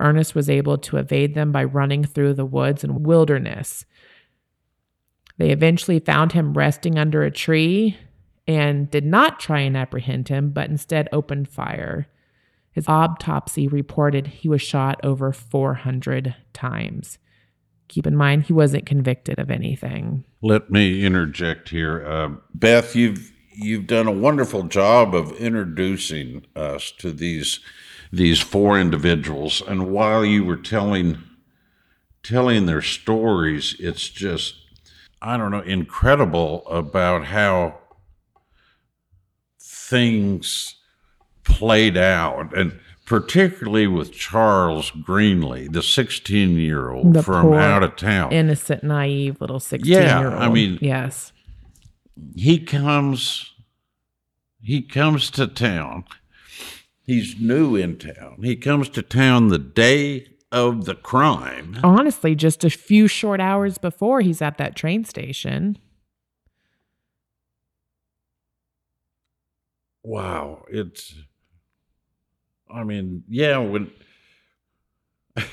Ernest 0.01 0.35
was 0.35 0.49
able 0.49 0.79
to 0.79 0.97
evade 0.97 1.35
them 1.35 1.53
by 1.53 1.65
running 1.65 2.05
through 2.05 2.35
the 2.35 2.45
woods 2.45 2.85
and 2.85 3.05
wilderness. 3.05 3.85
They 5.39 5.51
eventually 5.51 6.01
found 6.01 6.33
him 6.33 6.53
resting 6.53 6.99
under 6.99 7.23
a 7.23 7.31
tree 7.31 7.97
and 8.47 8.91
did 8.91 9.05
not 9.05 9.41
try 9.41 9.61
and 9.61 9.77
apprehend 9.77 10.29
him, 10.29 10.51
but 10.51 10.71
instead 10.71 11.09
opened 11.13 11.49
fire. 11.49 12.07
His 12.73 12.89
autopsy 12.89 13.69
reported 13.69 14.27
he 14.27 14.49
was 14.49 14.63
shot 14.63 15.01
over 15.05 15.33
400 15.33 16.35
times. 16.53 17.19
Keep 17.89 18.07
in 18.07 18.17
mind, 18.17 18.45
he 18.45 18.53
wasn't 18.53 18.87
convicted 18.87 19.39
of 19.39 19.51
anything. 19.51 20.25
Let 20.43 20.71
me 20.71 21.05
interject 21.05 21.71
here. 21.71 22.07
Uh, 22.07 22.37
Beth, 22.55 22.95
you've 22.95 23.33
you've 23.59 23.87
done 23.89 24.07
a 24.07 24.13
wonderful 24.13 24.63
job 24.63 25.15
of 25.15 25.33
introducing 25.33 26.47
us 26.55 26.93
to 26.93 27.13
these 27.13 27.61
these 28.13 28.41
four 28.41 28.79
individuals 28.79 29.63
and 29.67 29.91
while 29.91 30.25
you 30.25 30.45
were 30.45 30.57
telling 30.57 31.19
telling 32.23 32.67
their 32.67 32.81
stories 32.81 33.75
it's 33.81 34.09
just 34.09 34.55
i 35.21 35.37
don't 35.37 35.51
know 35.51 35.61
incredible 35.61 36.67
about 36.69 37.27
how 37.27 37.77
things 39.61 40.77
played 41.45 41.97
out 41.97 42.57
and 42.57 42.79
particularly 43.05 43.87
with 43.87 44.13
Charles 44.13 44.91
Greenlee, 44.91 45.73
the 45.73 45.83
16 45.83 46.59
year 46.59 46.91
old 46.91 47.25
from 47.25 47.55
out 47.55 47.83
of 47.83 47.97
town. 47.97 48.31
Innocent, 48.35 48.85
naive 48.85 49.41
little 49.41 49.61
16 49.61 49.91
year 49.91 50.03
old. 50.03 50.35
Yeah, 50.35 50.39
I 50.39 50.51
mean, 50.51 50.79
yes 50.83 51.33
he 52.37 52.59
comes 52.59 53.55
he 54.61 54.83
comes 54.83 55.31
to 55.33 55.47
town. 55.47 56.05
He's 57.03 57.41
new 57.41 57.75
in 57.75 57.97
town. 57.97 58.41
He 58.43 58.57
comes 58.57 58.89
to 58.91 59.03
town 59.03 59.49
the 59.49 59.59
day 59.59 60.27
of 60.53 60.85
the 60.85 60.95
crime. 60.95 61.79
Honestly 61.83 62.35
just 62.35 62.65
a 62.65 62.71
few 62.71 63.09
short 63.09 63.41
hours 63.41 63.79
before 63.79 64.21
he's 64.21 64.43
at 64.43 64.59
that 64.59 64.77
train 64.77 65.05
station. 65.05 65.79
Wow 70.03 70.65
it's 70.71 71.15
i 72.71 72.85
mean 72.85 73.25
yeah 73.29 73.59
when 73.59 73.91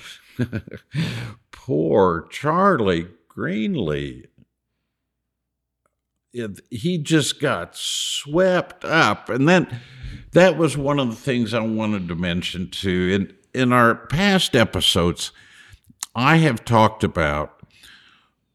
poor 1.52 2.28
charlie 2.30 3.08
greenlee 3.30 4.26
he 6.70 6.98
just 6.98 7.40
got 7.40 7.76
swept 7.76 8.84
up. 8.84 9.30
And 9.30 9.48
then 9.48 9.80
that 10.32 10.58
was 10.58 10.78
one 10.78 11.00
of 11.00 11.10
the 11.10 11.16
things 11.16 11.54
I 11.54 11.62
wanted 11.62 12.08
to 12.08 12.16
mention 12.16 12.70
too. 12.70 13.10
In 13.14 13.36
in 13.62 13.72
our 13.72 13.96
past 13.96 14.56
episodes, 14.56 15.32
I 16.14 16.38
have 16.38 16.66
talked 16.66 17.04
about 17.04 17.62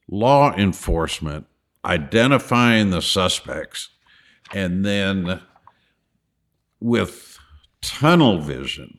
law 0.08 0.52
enforcement 0.54 1.46
identifying 1.84 2.90
the 2.90 3.00
suspects 3.00 3.88
and 4.52 4.84
then 4.84 5.40
with 6.80 7.38
tunnel 7.80 8.40
vision 8.40 8.98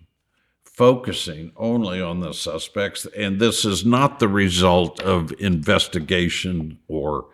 focusing 0.64 1.52
only 1.58 2.02
on 2.02 2.22
the 2.22 2.34
suspects 2.34 3.06
and 3.16 3.40
this 3.40 3.66
is 3.66 3.86
not 3.86 4.18
the 4.18 4.28
result 4.28 5.00
of 5.02 5.32
investigation 5.40 6.80
or 6.88 7.28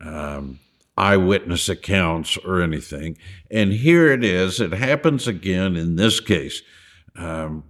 um, 0.00 0.58
eyewitness 1.00 1.68
accounts 1.70 2.36
or 2.38 2.60
anything. 2.60 3.16
And 3.50 3.72
here 3.72 4.12
it 4.12 4.22
is. 4.22 4.60
It 4.60 4.72
happens 4.72 5.26
again 5.26 5.74
in 5.74 5.96
this 5.96 6.20
case. 6.20 6.60
Um, 7.16 7.64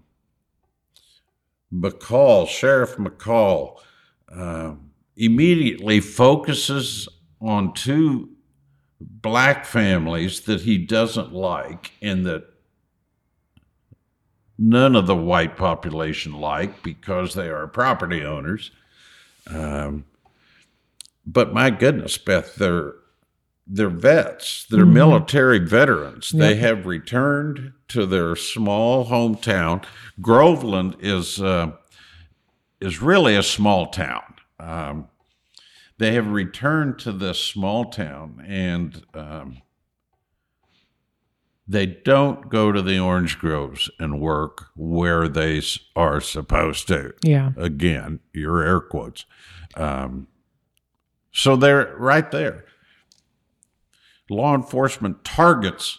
McCall, 1.72 2.48
Sheriff 2.48 2.96
McCall, 2.96 3.78
uh, 4.34 4.74
immediately 5.16 6.00
focuses 6.00 7.08
on 7.40 7.72
two 7.72 8.30
black 9.00 9.64
families 9.64 10.40
that 10.42 10.62
he 10.62 10.76
doesn't 10.76 11.32
like 11.32 11.92
and 12.02 12.26
that 12.26 12.44
none 14.58 14.96
of 14.96 15.06
the 15.06 15.16
white 15.16 15.56
population 15.56 16.32
like 16.32 16.82
because 16.82 17.34
they 17.34 17.48
are 17.48 17.68
property 17.68 18.24
owners. 18.24 18.72
Um, 19.46 20.04
but 21.24 21.54
my 21.54 21.70
goodness, 21.70 22.18
Beth, 22.18 22.56
they're 22.56 22.94
they're 23.72 23.88
vets, 23.88 24.66
they're 24.68 24.80
mm-hmm. 24.80 24.94
military 24.94 25.61
veterans. 25.61 26.33
Yep. 26.33 26.40
They 26.40 26.56
have 26.56 26.87
returned 26.87 27.72
to 27.88 28.04
their 28.04 28.35
small 28.35 29.06
hometown. 29.06 29.85
Groveland 30.20 30.96
is 30.98 31.40
uh, 31.40 31.72
is 32.80 33.00
really 33.00 33.37
a 33.37 33.42
small 33.44 33.87
town. 33.87 34.35
Um, 34.59 35.09
they 35.98 36.14
have 36.14 36.28
returned 36.28 36.98
to 37.00 37.12
this 37.12 37.38
small 37.38 37.85
town 37.87 38.44
and 38.46 39.04
um, 39.14 39.62
they 41.68 41.87
don't 41.87 42.48
go 42.48 42.72
to 42.72 42.83
the 42.83 42.98
orange 42.98 43.38
groves 43.38 43.88
and 43.98 44.20
work 44.20 44.66
where 44.74 45.28
they 45.28 45.62
are 45.94 46.20
supposed 46.20 46.88
to. 46.88 47.14
Yeah. 47.22 47.52
Again, 47.56 48.20
your 48.33 48.62
air 48.62 48.80
quotes. 48.80 49.24
Um, 49.76 50.26
so 51.33 51.54
they're 51.54 51.94
right 51.96 52.28
there. 52.30 52.64
Law 54.30 54.54
enforcement 54.54 55.24
targets 55.24 55.98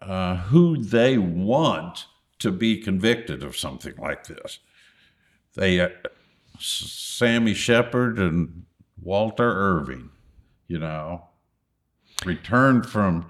uh, 0.00 0.36
who 0.36 0.76
they 0.82 1.18
want 1.18 2.06
to 2.38 2.50
be 2.50 2.78
convicted 2.78 3.42
of 3.42 3.56
something 3.56 3.94
like 3.98 4.26
this. 4.26 4.60
They, 5.54 5.80
uh, 5.80 5.88
Sammy 6.58 7.54
Shepherd 7.54 8.18
and 8.18 8.64
Walter 9.02 9.50
Irving, 9.50 10.10
you 10.68 10.78
know, 10.78 11.24
returned 12.24 12.86
from 12.86 13.28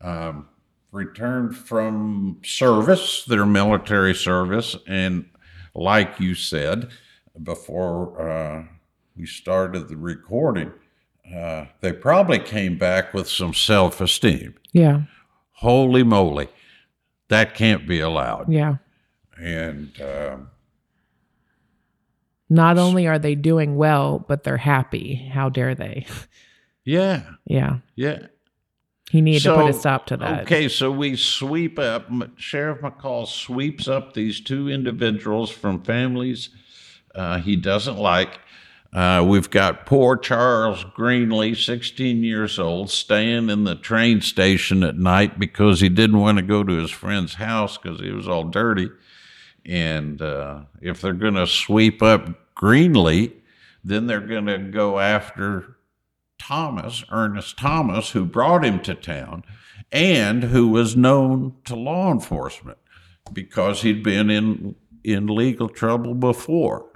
um, 0.00 0.48
returned 0.90 1.56
from 1.56 2.38
service, 2.44 3.24
their 3.24 3.46
military 3.46 4.14
service, 4.14 4.76
and 4.86 5.26
like 5.74 6.20
you 6.20 6.34
said 6.34 6.90
before 7.42 8.28
uh, 8.28 8.64
we 9.16 9.26
started 9.26 9.88
the 9.88 9.96
recording, 9.96 10.72
uh, 11.34 11.66
they 11.80 11.92
probably 11.92 12.38
came 12.38 12.76
back 12.78 13.14
with 13.14 13.28
some 13.28 13.54
self-esteem. 13.54 14.54
Yeah. 14.72 15.02
Holy 15.52 16.02
moly, 16.02 16.48
that 17.28 17.54
can't 17.54 17.86
be 17.86 18.00
allowed. 18.00 18.52
Yeah. 18.52 18.76
And 19.38 19.92
um, 20.00 20.50
Not 22.48 22.78
only 22.78 23.06
are 23.06 23.18
they 23.18 23.34
doing 23.34 23.76
well, 23.76 24.18
but 24.28 24.42
they're 24.44 24.56
happy. 24.56 25.14
How 25.32 25.48
dare 25.48 25.74
they? 25.74 26.06
yeah, 26.84 27.22
Yeah. 27.46 27.78
yeah. 27.96 28.26
He 29.10 29.20
needed 29.20 29.42
to 29.42 29.54
put 29.54 29.68
a 29.68 29.74
stop 29.74 30.06
to 30.06 30.16
that. 30.16 30.42
Okay, 30.42 30.68
so 30.68 30.90
we 30.90 31.16
sweep 31.16 31.78
up, 31.78 32.08
Sheriff 32.36 32.80
McCall 32.80 33.26
sweeps 33.26 33.86
up 33.86 34.14
these 34.14 34.40
two 34.40 34.70
individuals 34.70 35.50
from 35.50 35.82
families 35.82 36.48
uh, 37.14 37.38
he 37.38 37.56
doesn't 37.56 37.98
like. 37.98 38.40
Uh, 38.92 39.24
we've 39.26 39.48
got 39.48 39.86
poor 39.86 40.18
Charles 40.18 40.84
Greenlee, 40.84 41.56
16 41.56 42.22
years 42.22 42.58
old, 42.58 42.90
staying 42.90 43.48
in 43.48 43.64
the 43.64 43.74
train 43.74 44.20
station 44.20 44.82
at 44.82 44.98
night 44.98 45.38
because 45.38 45.80
he 45.80 45.88
didn't 45.88 46.18
want 46.18 46.36
to 46.36 46.42
go 46.42 46.62
to 46.62 46.74
his 46.74 46.90
friend's 46.90 47.34
house 47.34 47.78
because 47.78 48.00
he 48.00 48.10
was 48.10 48.28
all 48.28 48.44
dirty. 48.44 48.90
And 49.64 50.20
uh, 50.20 50.62
if 50.82 51.00
they're 51.00 51.14
going 51.14 51.34
to 51.34 51.46
sweep 51.46 52.02
up 52.02 52.54
Greenlee, 52.54 53.32
then 53.82 54.06
they're 54.06 54.20
going 54.20 54.46
to 54.46 54.58
go 54.58 54.98
after 54.98 55.76
Thomas, 56.38 57.02
Ernest 57.10 57.56
Thomas, 57.56 58.10
who 58.10 58.26
brought 58.26 58.64
him 58.64 58.80
to 58.80 58.94
town 58.94 59.42
and 59.90 60.44
who 60.44 60.68
was 60.68 60.96
known 60.96 61.54
to 61.64 61.74
law 61.74 62.12
enforcement 62.12 62.78
because 63.32 63.82
he'd 63.82 64.02
been 64.02 64.28
in, 64.28 64.74
in 65.02 65.28
legal 65.28 65.68
trouble 65.68 66.14
before. 66.14 66.91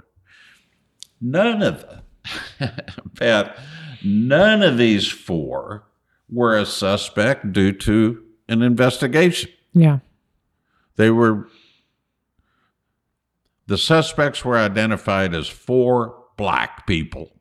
None 1.19 1.61
of 1.63 1.81
them, 1.81 2.01
Pat, 3.17 3.57
none 4.03 4.61
of 4.61 4.77
these 4.77 5.07
four 5.07 5.83
were 6.29 6.57
a 6.57 6.65
suspect 6.65 7.51
due 7.53 7.71
to 7.71 8.23
an 8.47 8.61
investigation. 8.61 9.51
Yeah. 9.73 9.99
They 10.95 11.09
were, 11.09 11.47
the 13.67 13.77
suspects 13.77 14.43
were 14.43 14.57
identified 14.57 15.33
as 15.33 15.47
four 15.47 16.15
black 16.37 16.87
people. 16.87 17.31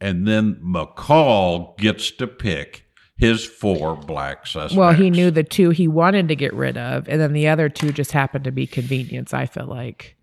And 0.00 0.26
then 0.26 0.56
McCall 0.56 1.76
gets 1.78 2.10
to 2.12 2.26
pick 2.26 2.84
his 3.16 3.44
four 3.46 3.96
black 3.96 4.46
suspects. 4.46 4.74
Well, 4.74 4.92
he 4.92 5.08
knew 5.08 5.30
the 5.30 5.42
two 5.42 5.70
he 5.70 5.88
wanted 5.88 6.28
to 6.28 6.36
get 6.36 6.52
rid 6.52 6.76
of, 6.76 7.08
and 7.08 7.18
then 7.18 7.32
the 7.32 7.48
other 7.48 7.70
two 7.70 7.92
just 7.92 8.12
happened 8.12 8.44
to 8.44 8.52
be 8.52 8.66
convenience. 8.66 9.32
I 9.32 9.46
feel 9.46 9.64
like 9.66 10.16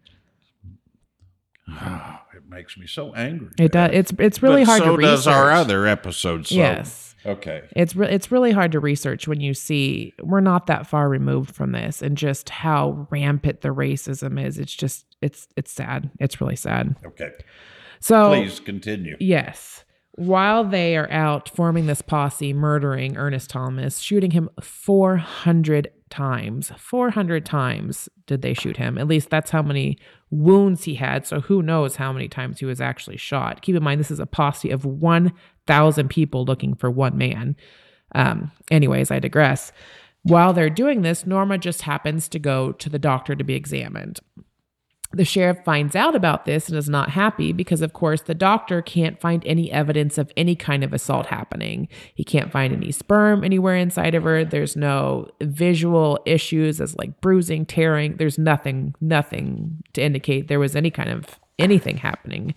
makes 2.54 2.78
me 2.78 2.88
so 2.88 3.13
angry. 3.13 3.50
it 3.60 3.72
does. 3.72 3.89
It's 3.94 4.13
it's 4.20 4.44
really 4.44 4.62
But 4.63 4.68
hard 4.70 4.80
so 4.84 4.86
to 4.92 4.98
research. 4.98 5.12
does 5.12 5.28
our 5.28 5.52
other 5.52 5.88
episodes. 5.88 6.50
So. 6.50 6.56
Yes. 6.56 7.16
Okay. 7.26 7.62
It's 7.76 7.96
re- 7.96 8.10
it's 8.10 8.32
really 8.32 8.52
hard 8.52 8.74
to 8.74 8.80
research 8.82 9.28
when 9.30 9.39
you 9.39 9.54
see 9.54 10.13
we're 10.22 10.42
not 10.42 10.68
that 10.68 10.88
far 10.88 11.08
removed 11.08 11.56
from 11.56 11.72
this 11.72 12.02
and 12.02 12.18
just 12.18 12.50
how 12.50 13.08
rampant 13.12 13.62
the 13.62 13.70
racism 13.70 14.44
is. 14.44 14.60
It's 14.60 14.74
just 14.76 15.06
it's 15.22 15.48
it's 15.56 15.72
sad. 15.72 16.10
It's 16.20 16.42
really 16.42 16.58
sad. 16.58 16.96
Okay. 17.06 17.32
So 18.02 18.30
Please 18.30 18.60
continue. 18.60 19.16
Yes. 19.22 19.86
While 20.16 20.66
they 20.66 20.96
are 20.98 21.10
out 21.10 21.50
forming 21.50 21.88
this 21.88 22.02
posse, 22.04 22.54
murdering 22.54 23.18
Ernest 23.18 23.50
Thomas, 23.50 24.00
shooting 24.00 24.32
him 24.32 24.50
400 24.62 25.88
times. 26.13 26.71
400 26.78 27.43
times 27.43 28.08
did 28.28 28.43
they 28.43 28.54
shoot 28.54 28.78
him. 28.78 28.99
At 28.99 29.08
least 29.08 29.32
that's 29.32 29.49
how 29.49 29.63
many 29.63 29.97
wounds 30.30 30.84
he 30.84 30.95
had. 30.95 31.26
So 31.26 31.41
who 31.41 31.63
knows 31.63 31.95
how 31.95 32.13
many 32.13 32.28
times 32.28 32.60
he 32.60 32.65
was 32.65 32.80
actually 32.80 33.17
shot. 33.17 33.63
Keep 33.63 33.76
in 33.76 33.84
mind, 33.84 33.99
this 33.99 34.12
is 34.12 34.19
a 34.19 34.28
posse 34.28 34.69
of 34.69 34.86
1,000 34.86 36.10
people 36.10 36.45
looking 36.45 36.76
for 36.76 36.91
one 36.91 37.17
man. 37.17 37.56
Um, 38.13 38.52
anyways, 38.69 39.10
I 39.10 39.17
digress. 39.17 39.71
While 40.21 40.54
they're 40.54 40.69
doing 40.69 41.02
this, 41.02 41.26
Norma 41.26 41.58
just 41.58 41.82
happens 41.82 42.30
to 42.30 42.39
go 42.39 42.71
to 42.73 42.89
the 42.89 42.99
doctor 42.99 43.36
to 43.36 43.43
be 43.43 43.56
examined. 43.56 44.19
The 45.13 45.26
sheriff 45.26 45.60
finds 45.63 45.95
out 45.95 46.15
about 46.15 46.45
this 46.45 46.67
and 46.67 46.78
is 46.78 46.89
not 46.89 47.12
happy 47.12 47.54
because, 47.54 47.84
of 47.84 47.93
course, 47.93 48.21
the 48.21 48.34
doctor 48.34 48.82
can't 48.82 49.21
find 49.21 49.45
any 49.45 49.71
evidence 49.71 50.17
of 50.17 50.32
any 50.36 50.56
kind 50.56 50.84
of 50.84 50.91
assault 50.91 51.28
happening. 51.28 51.88
He 52.15 52.23
can't 52.23 52.52
find 52.52 52.73
any 52.73 52.91
sperm 52.91 53.43
anywhere 53.43 53.76
inside 53.76 54.15
of 54.15 54.23
her. 54.23 54.43
There's 54.43 54.76
no 54.76 55.30
visual 55.39 56.19
issues 56.26 56.82
as 56.82 56.95
like 56.95 57.21
bruising, 57.21 57.67
tearing. 57.67 58.17
There's 58.17 58.39
nothing, 58.39 58.95
nothing 59.02 59.84
to 59.93 60.02
indicate 60.02 60.47
there 60.47 60.60
was 60.60 60.76
any 60.76 60.89
kind 60.89 61.12
of 61.12 61.39
anything 61.60 61.97
happening. 61.97 62.56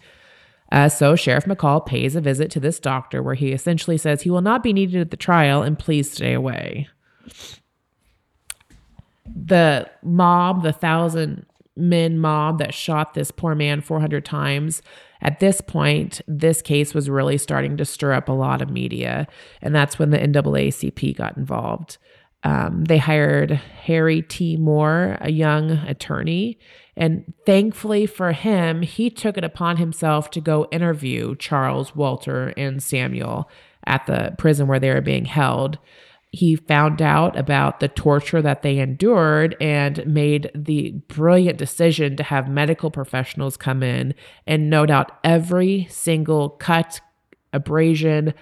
Uh, 0.72 0.88
so 0.88 1.14
Sheriff 1.14 1.44
McCall 1.44 1.84
pays 1.84 2.16
a 2.16 2.22
visit 2.22 2.50
to 2.52 2.60
this 2.60 2.80
doctor 2.80 3.22
where 3.22 3.34
he 3.34 3.52
essentially 3.52 3.98
says 3.98 4.22
he 4.22 4.30
will 4.30 4.40
not 4.40 4.62
be 4.62 4.72
needed 4.72 5.00
at 5.00 5.10
the 5.10 5.16
trial 5.16 5.62
and 5.62 5.78
please 5.78 6.10
stay 6.10 6.32
away. 6.32 6.88
The 9.26 9.90
mob, 10.02 10.62
the 10.62 10.72
thousand 10.72 11.44
men 11.76 12.18
mob 12.18 12.58
that 12.58 12.74
shot 12.74 13.14
this 13.14 13.30
poor 13.30 13.54
man 13.54 13.80
400 13.80 14.24
times, 14.24 14.82
at 15.20 15.40
this 15.40 15.60
point, 15.60 16.20
this 16.26 16.62
case 16.62 16.94
was 16.94 17.08
really 17.08 17.38
starting 17.38 17.76
to 17.76 17.84
stir 17.84 18.12
up 18.12 18.28
a 18.28 18.32
lot 18.32 18.62
of 18.62 18.70
media. 18.70 19.26
And 19.62 19.74
that's 19.74 19.98
when 19.98 20.10
the 20.10 20.18
NAACP 20.18 21.16
got 21.16 21.36
involved. 21.36 21.98
Um, 22.42 22.84
they 22.84 22.98
hired 22.98 23.50
Harry 23.50 24.22
T. 24.22 24.56
Moore, 24.56 25.18
a 25.20 25.32
young 25.32 25.70
attorney. 25.70 26.58
And 26.96 27.32
thankfully 27.44 28.06
for 28.06 28.32
him, 28.32 28.82
he 28.82 29.10
took 29.10 29.36
it 29.36 29.44
upon 29.44 29.78
himself 29.78 30.30
to 30.30 30.40
go 30.40 30.68
interview 30.70 31.34
Charles, 31.36 31.96
Walter, 31.96 32.52
and 32.56 32.82
Samuel 32.82 33.50
at 33.84 34.06
the 34.06 34.34
prison 34.38 34.66
where 34.66 34.78
they 34.78 34.90
were 34.90 35.00
being 35.00 35.24
held. 35.24 35.78
He 36.36 36.56
found 36.56 37.00
out 37.00 37.38
about 37.38 37.80
the 37.80 37.88
torture 37.88 38.42
that 38.42 38.62
they 38.62 38.78
endured 38.78 39.56
and 39.60 40.06
made 40.06 40.50
the 40.54 40.90
brilliant 41.08 41.56
decision 41.58 42.16
to 42.16 42.22
have 42.22 42.48
medical 42.48 42.90
professionals 42.90 43.56
come 43.56 43.82
in 43.82 44.14
and 44.46 44.68
note 44.68 44.90
out 44.90 45.12
every 45.24 45.86
single 45.90 46.50
cut, 46.50 47.00
abrasion, 47.52 48.34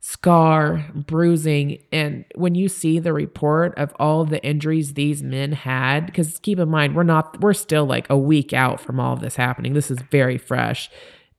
scar, 0.00 0.84
bruising. 0.94 1.78
And 1.92 2.24
when 2.34 2.54
you 2.54 2.68
see 2.68 2.98
the 2.98 3.12
report 3.12 3.74
of 3.76 3.92
all 3.98 4.24
the 4.24 4.42
injuries 4.44 4.94
these 4.94 5.22
men 5.22 5.52
had, 5.52 6.06
because 6.06 6.38
keep 6.40 6.58
in 6.58 6.68
mind, 6.70 6.94
we're 6.96 7.02
not, 7.02 7.40
we're 7.40 7.52
still 7.52 7.84
like 7.86 8.08
a 8.10 8.16
week 8.18 8.52
out 8.52 8.80
from 8.80 8.98
all 8.98 9.12
of 9.12 9.20
this 9.20 9.36
happening. 9.36 9.74
This 9.74 9.90
is 9.90 10.00
very 10.10 10.38
fresh. 10.38 10.90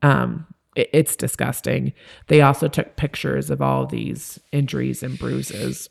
Um, 0.01 0.45
it- 0.75 0.89
it's 0.93 1.15
disgusting. 1.15 1.91
They 2.27 2.41
also 2.41 2.67
took 2.67 2.95
pictures 2.95 3.49
of 3.49 3.61
all 3.61 3.85
these 3.87 4.39
injuries 4.51 5.03
and 5.03 5.17
bruises. 5.19 5.89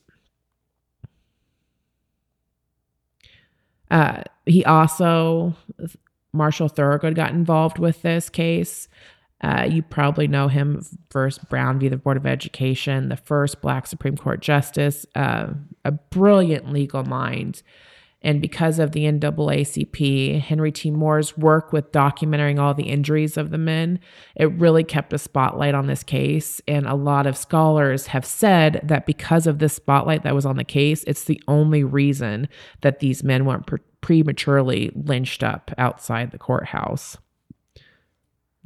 Uh, 3.91 4.23
he 4.47 4.65
also, 4.65 5.55
Marshall 6.33 6.69
Thurgood 6.69 7.15
got 7.15 7.33
involved 7.33 7.79
with 7.79 8.03
this 8.03 8.29
case. 8.29 8.89
Uh, 9.43 9.67
you 9.69 9.83
probably 9.83 10.29
know 10.29 10.49
him 10.49 10.85
first, 11.09 11.49
Brown 11.49 11.79
v. 11.79 11.89
the 11.89 11.97
Board 11.97 12.19
of 12.19 12.27
Education, 12.27 13.09
the 13.09 13.17
first 13.17 13.63
Black 13.63 13.87
Supreme 13.87 14.17
Court 14.17 14.41
Justice, 14.41 15.07
uh, 15.15 15.49
a 15.85 15.93
brilliant 15.93 16.71
legal 16.71 17.05
mind. 17.05 17.63
And 18.23 18.43
because 18.43 18.79
of 18.79 18.93
the 18.93 19.05
NAACP, 19.05 20.41
Henry 20.41 20.73
T. 20.73 20.91
Moore's 20.91 21.39
work 21.39 21.73
with 21.73 21.91
documenting 21.91 22.59
all 22.59 22.75
the 22.75 22.89
injuries 22.89 23.37
of 23.37 23.51
the 23.51 23.59
men, 23.59 23.99
it 24.37 24.53
really 24.53 24.85
kept 24.85 25.13
a 25.13 25.19
spotlight 25.19 25.75
on 25.75 25.87
this 25.87 26.03
case. 26.03 26.61
And 26.69 26.87
a 26.87 26.95
lot 26.95 27.27
of 27.27 27.37
scholars 27.37 28.09
have 28.09 28.27
said 28.27 28.81
that 28.83 29.07
because 29.07 29.47
of 29.47 29.59
this 29.59 29.75
spotlight 29.75 30.23
that 30.25 30.35
was 30.35 30.45
on 30.45 30.57
the 30.57 30.65
case, 30.65 31.03
it's 31.07 31.25
the 31.25 31.43
only 31.49 31.83
reason 31.83 32.49
that 32.83 33.01
these 33.01 33.25
men 33.25 33.47
weren't 33.47 33.67
pre- 33.67 33.79
prematurely 34.03 34.91
lynched 34.95 35.43
up 35.43 35.71
outside 35.79 36.31
the 36.31 36.39
courthouse. 36.39 37.17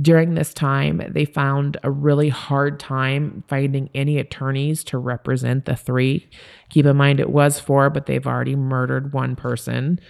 During 0.00 0.34
this 0.34 0.52
time, 0.52 1.00
they 1.10 1.24
found 1.24 1.76
a 1.84 1.90
really 1.90 2.28
hard 2.28 2.80
time 2.80 3.44
finding 3.46 3.90
any 3.94 4.18
attorneys 4.18 4.82
to 4.84 4.98
represent 4.98 5.66
the 5.66 5.76
three. 5.76 6.28
Keep 6.70 6.86
in 6.86 6.96
mind, 6.96 7.20
it 7.20 7.30
was 7.30 7.60
four, 7.60 7.90
but 7.90 8.06
they've 8.06 8.26
already 8.26 8.56
murdered 8.56 9.12
one 9.12 9.36
person. 9.36 10.00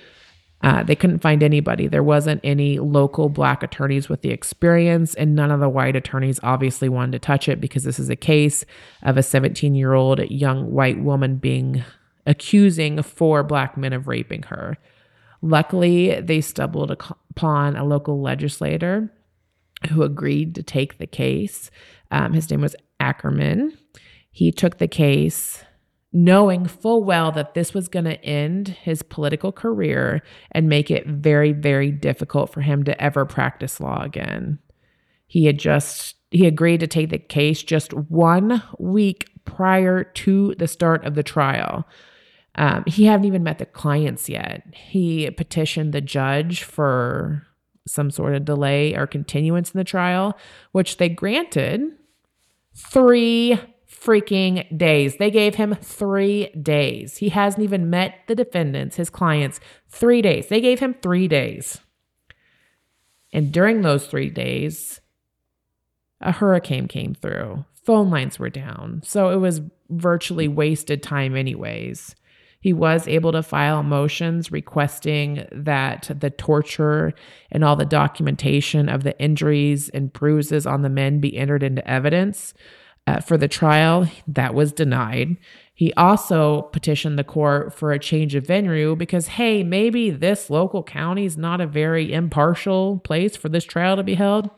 Uh, 0.62 0.83
they 0.83 0.97
couldn't 0.97 1.18
find 1.18 1.42
anybody. 1.42 1.87
There 1.87 2.03
wasn't 2.03 2.40
any 2.42 2.79
local 2.79 3.29
black 3.29 3.62
attorneys 3.62 4.09
with 4.09 4.23
the 4.23 4.31
experience, 4.31 5.14
and 5.14 5.35
none 5.35 5.51
of 5.51 5.61
the 5.61 5.68
white 5.68 5.97
attorneys 5.97 6.40
obviously 6.42 6.88
wanted 6.88 7.12
to 7.12 7.18
touch 7.18 7.47
it 7.47 7.61
because 7.61 7.85
this 7.85 7.99
is 7.99 8.09
a 8.09 8.16
case 8.16 8.64
of 9.03 9.18
a 9.18 9.23
17 9.23 9.75
year 9.75 9.92
old 9.92 10.20
young 10.31 10.73
white 10.73 10.99
woman 10.99 11.37
being 11.37 11.85
accusing 12.25 13.03
four 13.03 13.42
black 13.42 13.77
men 13.77 13.92
of 13.92 14.09
raping 14.09 14.44
her. 14.44 14.79
Luckily, 15.42 16.18
they 16.23 16.40
stumbled 16.40 16.90
upon 16.90 17.77
a 17.77 17.85
local 17.85 18.23
legislator 18.23 19.11
who 19.87 20.03
agreed 20.03 20.55
to 20.55 20.62
take 20.62 20.99
the 20.99 21.07
case. 21.07 21.70
Um, 22.11 22.33
his 22.33 22.51
name 22.51 22.61
was 22.61 22.77
Akerman. 23.01 23.77
He 24.31 24.51
took 24.51 24.79
the 24.79 24.88
case 24.88 25.64
knowing 26.14 26.64
full 26.64 27.03
well 27.03 27.33
that 27.33 27.55
this 27.55 27.75
was 27.75 27.88
going 27.88 28.05
to 28.05 28.25
end 28.25 28.68
his 28.68 29.03
political 29.03 29.51
career 29.51 30.23
and 30.53 30.68
make 30.68 30.88
it 30.88 31.07
very, 31.09 31.53
very 31.53 31.90
difficult 31.90 32.53
for 32.53 32.61
him 32.61 32.85
to 32.85 33.03
ever 33.03 33.27
practice 33.27 33.81
law 33.81 34.01
again. 34.03 34.59
He 35.27 35.47
had 35.47 35.59
just 35.59 36.14
he 36.31 36.47
agreed 36.47 36.81
to 36.81 36.87
take 36.87 37.11
the 37.11 37.18
case 37.18 37.62
just 37.62 37.92
one 37.92 38.62
week 38.79 39.29
prior 39.44 40.05
to 40.05 40.55
the 40.59 40.68
start 40.68 41.05
of 41.05 41.14
the 41.14 41.23
trial. 41.23 41.87
Um, 42.57 42.85
he 42.87 43.07
hadn't 43.07 43.27
even 43.27 43.42
met 43.42 43.59
the 43.59 43.66
clients 43.66 44.29
yet. 44.29 44.62
He 44.73 45.29
petitioned 45.31 45.92
the 45.92 46.01
judge 46.01 46.62
for 46.62 47.47
some 47.87 48.11
sort 48.11 48.35
of 48.35 48.44
delay 48.44 48.94
or 48.94 49.07
continuance 49.07 49.70
in 49.73 49.79
the 49.79 49.85
trial, 49.85 50.37
which 50.73 50.97
they 50.97 51.09
granted 51.09 51.83
three 52.75 53.59
freaking 53.88 54.77
days. 54.77 55.16
They 55.16 55.31
gave 55.31 55.55
him 55.55 55.75
three 55.75 56.49
days. 56.51 57.18
He 57.18 57.31
hasn't 57.31 57.62
even 57.62 57.90
met 57.90 58.20
the 58.27 58.35
defendants, 58.35 58.97
his 58.97 59.11
clients, 59.11 59.61
three 59.88 60.23
days. 60.23 60.49
They 60.49 60.61
gave 60.61 60.81
him 60.81 60.94
three 61.03 61.29
days. 61.29 61.81
And 63.33 63.53
during 63.53 63.83
those 63.83 64.07
three 64.07 64.31
days, 64.31 65.01
a 66.20 66.33
hurricane 66.33 66.88
came 66.88 67.14
through. 67.14 67.64
Phone 67.85 68.11
lines 68.11 68.38
were 68.38 68.51
down. 68.51 69.03
So 69.05 69.31
it 69.31 69.37
was 69.37 69.61
virtually 69.90 70.49
wasted 70.49 71.03
time, 71.03 71.37
anyways. 71.37 72.14
He 72.64 72.72
was 72.72 73.07
able 73.07 73.31
to 73.33 73.42
file 73.42 73.83
motions 73.83 74.50
requesting 74.50 75.46
that 75.53 76.11
the 76.18 76.31
torture 76.31 77.12
and 77.53 77.62
all 77.62 77.77
the 77.77 77.85
documentation 77.85 78.88
of 78.88 79.03
the 79.03 79.20
injuries 79.20 79.90
and 79.90 80.11
bruises 80.11 80.66
on 80.66 80.81
the 80.81 80.88
men 80.88 81.20
be 81.20 81.37
entered 81.37 81.62
into 81.62 81.87
evidence. 81.87 82.55
Uh, 83.07 83.20
for 83.20 83.37
the 83.37 83.48
trial, 83.48 84.09
that 84.27 84.55
was 84.55 84.72
denied. 84.72 85.37
He 85.74 85.92
also 85.92 86.62
petitioned 86.72 87.18
the 87.18 87.22
court 87.22 87.74
for 87.74 87.92
a 87.92 87.98
change 87.98 88.35
of 88.35 88.46
venue 88.46 88.96
because, 88.96 89.27
hey, 89.27 89.62
maybe 89.62 90.09
this 90.09 90.48
local 90.48 90.83
county 90.83 91.27
is 91.27 91.37
not 91.37 91.61
a 91.61 91.66
very 91.66 92.14
impartial 92.14 92.98
place 93.00 93.37
for 93.37 93.50
this 93.50 93.66
trial 93.66 93.96
to 93.96 94.03
be 94.03 94.14
held. 94.14 94.48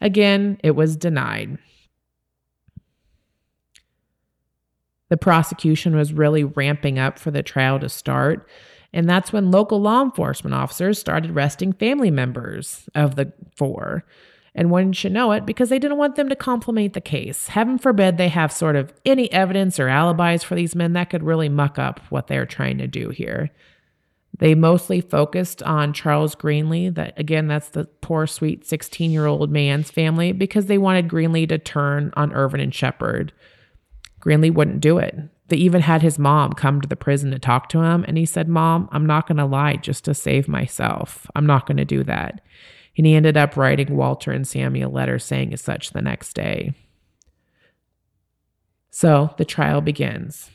Again, 0.00 0.60
it 0.62 0.76
was 0.76 0.94
denied. 0.94 1.58
The 5.08 5.16
prosecution 5.16 5.96
was 5.96 6.12
really 6.12 6.44
ramping 6.44 6.98
up 6.98 7.18
for 7.18 7.30
the 7.30 7.42
trial 7.42 7.78
to 7.80 7.88
start. 7.88 8.48
And 8.92 9.08
that's 9.08 9.32
when 9.32 9.50
local 9.50 9.80
law 9.80 10.02
enforcement 10.02 10.54
officers 10.54 10.98
started 10.98 11.30
arresting 11.30 11.72
family 11.74 12.10
members 12.10 12.88
of 12.94 13.16
the 13.16 13.32
four. 13.56 14.04
And 14.54 14.70
one 14.70 14.92
should 14.92 15.12
know 15.12 15.32
it 15.32 15.46
because 15.46 15.68
they 15.68 15.78
didn't 15.78 15.98
want 15.98 16.16
them 16.16 16.28
to 16.28 16.36
complicate 16.36 16.94
the 16.94 17.00
case. 17.00 17.48
Heaven 17.48 17.78
forbid 17.78 18.16
they 18.16 18.28
have 18.28 18.50
sort 18.50 18.76
of 18.76 18.92
any 19.04 19.30
evidence 19.30 19.78
or 19.78 19.88
alibis 19.88 20.42
for 20.42 20.54
these 20.54 20.74
men 20.74 20.94
that 20.94 21.10
could 21.10 21.22
really 21.22 21.48
muck 21.48 21.78
up 21.78 22.00
what 22.08 22.26
they're 22.26 22.46
trying 22.46 22.78
to 22.78 22.86
do 22.86 23.10
here. 23.10 23.50
They 24.38 24.54
mostly 24.54 25.00
focused 25.00 25.62
on 25.62 25.92
Charles 25.92 26.34
Greenlee, 26.34 26.94
that 26.94 27.18
again, 27.18 27.48
that's 27.48 27.70
the 27.70 27.84
poor, 28.00 28.26
sweet 28.26 28.66
16 28.66 29.10
year 29.10 29.26
old 29.26 29.50
man's 29.50 29.90
family, 29.90 30.32
because 30.32 30.66
they 30.66 30.78
wanted 30.78 31.08
Greenlee 31.08 31.48
to 31.48 31.58
turn 31.58 32.12
on 32.16 32.32
Irvin 32.32 32.60
and 32.60 32.74
Shepherd. 32.74 33.32
Greenlee 34.20 34.52
wouldn't 34.52 34.80
do 34.80 34.98
it. 34.98 35.16
They 35.48 35.56
even 35.56 35.80
had 35.80 36.02
his 36.02 36.18
mom 36.18 36.52
come 36.52 36.80
to 36.80 36.88
the 36.88 36.96
prison 36.96 37.30
to 37.30 37.38
talk 37.38 37.68
to 37.70 37.80
him, 37.82 38.04
and 38.06 38.18
he 38.18 38.26
said, 38.26 38.48
Mom, 38.48 38.88
I'm 38.92 39.06
not 39.06 39.26
going 39.26 39.38
to 39.38 39.46
lie 39.46 39.76
just 39.76 40.04
to 40.04 40.14
save 40.14 40.46
myself. 40.46 41.26
I'm 41.34 41.46
not 41.46 41.66
going 41.66 41.78
to 41.78 41.84
do 41.84 42.04
that. 42.04 42.42
And 42.96 43.06
he 43.06 43.14
ended 43.14 43.36
up 43.36 43.56
writing 43.56 43.96
Walter 43.96 44.32
and 44.32 44.46
Sammy 44.46 44.82
a 44.82 44.88
letter 44.88 45.18
saying 45.18 45.52
as 45.52 45.60
such 45.60 45.90
the 45.90 46.02
next 46.02 46.34
day. 46.34 46.74
So 48.90 49.32
the 49.38 49.44
trial 49.44 49.80
begins. 49.80 50.50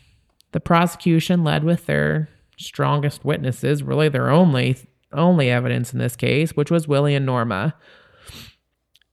The 0.52 0.60
prosecution 0.60 1.44
led 1.44 1.64
with 1.64 1.86
their 1.86 2.30
strongest 2.58 3.26
witnesses, 3.26 3.82
really 3.82 4.10
their 4.10 4.30
only 4.30 4.78
only 5.12 5.50
evidence 5.50 5.94
in 5.94 6.00
this 6.00 6.16
case, 6.16 6.52
which 6.52 6.72
was 6.72 6.88
Willie 6.88 7.16
and 7.16 7.26
Norma 7.26 7.76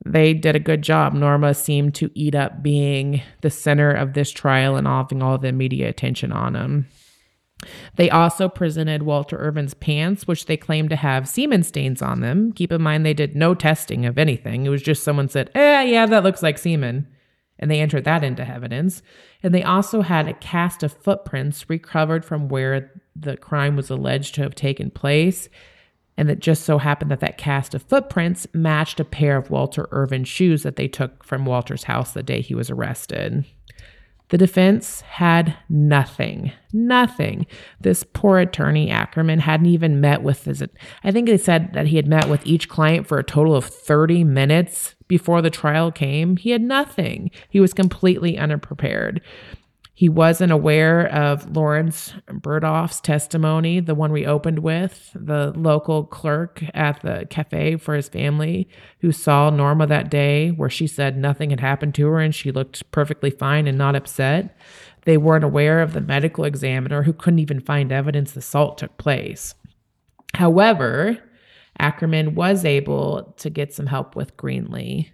they 0.05 0.33
did 0.33 0.57
a 0.57 0.61
good 0.61 0.83
job. 0.83 1.13
Norma 1.13 1.55
seemed 1.55 1.95
to 1.97 2.11
eat 2.15 2.35
up 2.35 2.63
being 2.63 3.23
the 3.43 3.51
center 3.51 3.91
of 3.91 4.15
this 4.15 4.31
trial 4.31 4.77
and 4.77 4.87
having 4.87 5.23
all 5.23 5.39
the 5.39 5.53
media 5.53 5.89
attention 5.89 6.33
on 6.33 6.57
him. 6.57 6.87
They 7.97 8.09
also 8.09 8.49
presented 8.49 9.03
Walter 9.03 9.37
Irvin's 9.37 9.75
pants, 9.75 10.27
which 10.27 10.47
they 10.47 10.57
claimed 10.57 10.89
to 10.91 10.97
have 10.97 11.29
semen 11.29 11.63
stains 11.63 12.01
on 12.01 12.21
them. 12.21 12.53
Keep 12.53 12.73
in 12.73 12.81
mind, 12.81 13.05
they 13.05 13.13
did 13.13 13.37
no 13.37 13.55
testing 13.55 14.07
of 14.07 14.17
anything. 14.17 14.65
It 14.65 14.71
was 14.71 14.83
just 14.83 15.03
someone 15.03 15.29
said, 15.29 15.51
eh, 15.55 15.83
yeah, 15.83 16.07
that 16.07 16.25
looks 16.25 16.43
like 16.43 16.57
semen. 16.57 17.07
And 17.59 17.71
they 17.71 17.81
entered 17.81 18.05
that 18.05 18.25
into 18.25 18.49
evidence. 18.49 19.03
And 19.43 19.55
they 19.55 19.63
also 19.63 20.01
had 20.01 20.27
a 20.27 20.33
cast 20.33 20.83
of 20.83 20.95
footprints 20.95 21.69
recovered 21.69 22.25
from 22.25 22.49
where 22.49 22.91
the 23.15 23.37
crime 23.37 23.77
was 23.77 23.91
alleged 23.91 24.35
to 24.37 24.43
have 24.43 24.55
taken 24.55 24.91
place 24.91 25.51
and 26.16 26.31
it 26.31 26.40
just 26.40 26.64
so 26.64 26.79
happened 26.79 27.11
that 27.11 27.20
that 27.20 27.38
cast 27.38 27.75
of 27.75 27.83
footprints 27.83 28.46
matched 28.53 29.01
a 29.01 29.05
pair 29.05 29.37
of 29.37 29.51
Walter 29.51 29.88
Irvin's 29.90 30.29
shoes 30.29 30.62
that 30.62 30.77
they 30.77 30.88
took 30.88 31.25
from 31.25 31.44
Walter's 31.44 31.85
house 31.85 32.12
the 32.12 32.23
day 32.23 32.40
he 32.40 32.55
was 32.55 32.70
arrested. 32.70 33.44
The 34.31 34.38
defense 34.38 35.01
had 35.01 35.57
nothing, 35.68 36.53
nothing. 36.73 37.46
This 37.81 38.05
poor 38.05 38.38
attorney 38.38 38.88
Akerman 38.88 39.40
hadn't 39.40 39.66
even 39.66 40.01
met 40.01 40.23
with 40.23 40.44
his. 40.44 40.62
I 41.03 41.11
think 41.11 41.27
they 41.27 41.37
said 41.37 41.73
that 41.73 41.88
he 41.88 41.96
had 41.96 42.07
met 42.07 42.29
with 42.29 42.46
each 42.46 42.68
client 42.68 43.09
for 43.09 43.18
a 43.18 43.25
total 43.25 43.57
of 43.57 43.64
30 43.64 44.23
minutes 44.23 44.94
before 45.09 45.42
the 45.42 45.51
trial 45.51 45.90
came. 45.90 46.37
He 46.37 46.51
had 46.51 46.62
nothing. 46.62 47.33
He 47.49 47.59
was 47.59 47.75
completely 47.75 48.38
unprepared. 48.38 49.20
He 50.01 50.09
wasn't 50.09 50.51
aware 50.51 51.09
of 51.09 51.55
Lawrence 51.55 52.15
Burdoff's 52.27 53.03
testimony, 53.03 53.81
the 53.81 53.95
one 53.95 54.13
we 54.13 54.25
opened 54.25 54.61
with, 54.61 55.11
the 55.15 55.53
local 55.55 56.05
clerk 56.05 56.65
at 56.73 57.03
the 57.03 57.27
cafe 57.29 57.77
for 57.77 57.95
his 57.95 58.09
family 58.09 58.67
who 59.01 59.13
saw 59.13 59.51
Norma 59.51 59.87
that 59.89 60.11
day, 60.11 60.53
where 60.53 60.71
she 60.71 60.87
said 60.87 61.19
nothing 61.19 61.51
had 61.51 61.61
happened 61.61 61.95
to 61.97 62.07
her 62.07 62.19
and 62.19 62.35
she 62.35 62.51
looked 62.51 62.91
perfectly 62.93 63.29
fine 63.29 63.67
and 63.67 63.77
not 63.77 63.95
upset. 63.95 64.57
They 65.05 65.19
weren't 65.19 65.45
aware 65.45 65.83
of 65.83 65.93
the 65.93 66.01
medical 66.01 66.45
examiner 66.45 67.03
who 67.03 67.13
couldn't 67.13 67.41
even 67.41 67.61
find 67.61 67.93
evidence 67.93 68.33
the 68.33 68.39
assault 68.39 68.79
took 68.79 68.97
place. 68.97 69.55
However, 70.33 71.19
Akerman 71.79 72.33
was 72.33 72.65
able 72.65 73.35
to 73.37 73.51
get 73.51 73.75
some 73.75 73.89
help 73.89 74.17
with 74.17 74.35
Greenlee. 74.39 75.11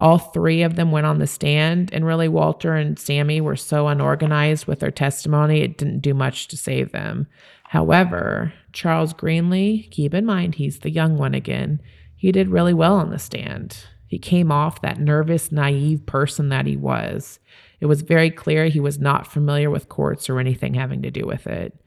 All 0.00 0.18
three 0.18 0.62
of 0.62 0.76
them 0.76 0.92
went 0.92 1.06
on 1.06 1.18
the 1.18 1.26
stand, 1.26 1.92
and 1.92 2.06
really, 2.06 2.28
Walter 2.28 2.74
and 2.74 2.98
Sammy 2.98 3.40
were 3.40 3.56
so 3.56 3.88
unorganized 3.88 4.66
with 4.66 4.78
their 4.78 4.92
testimony, 4.92 5.60
it 5.60 5.76
didn't 5.76 6.00
do 6.00 6.14
much 6.14 6.46
to 6.48 6.56
save 6.56 6.92
them. 6.92 7.26
However, 7.64 8.52
Charles 8.72 9.12
Greenlee, 9.12 9.90
keep 9.90 10.14
in 10.14 10.24
mind, 10.24 10.54
he's 10.54 10.78
the 10.78 10.90
young 10.90 11.18
one 11.18 11.34
again, 11.34 11.82
he 12.14 12.30
did 12.30 12.48
really 12.48 12.74
well 12.74 12.94
on 12.94 13.10
the 13.10 13.18
stand. 13.18 13.76
He 14.06 14.18
came 14.18 14.50
off 14.50 14.80
that 14.80 15.00
nervous, 15.00 15.52
naive 15.52 16.06
person 16.06 16.48
that 16.48 16.66
he 16.66 16.76
was. 16.76 17.38
It 17.80 17.86
was 17.86 18.02
very 18.02 18.30
clear 18.30 18.66
he 18.66 18.80
was 18.80 18.98
not 18.98 19.26
familiar 19.26 19.70
with 19.70 19.88
courts 19.88 20.30
or 20.30 20.40
anything 20.40 20.74
having 20.74 21.02
to 21.02 21.10
do 21.10 21.26
with 21.26 21.46
it. 21.46 21.78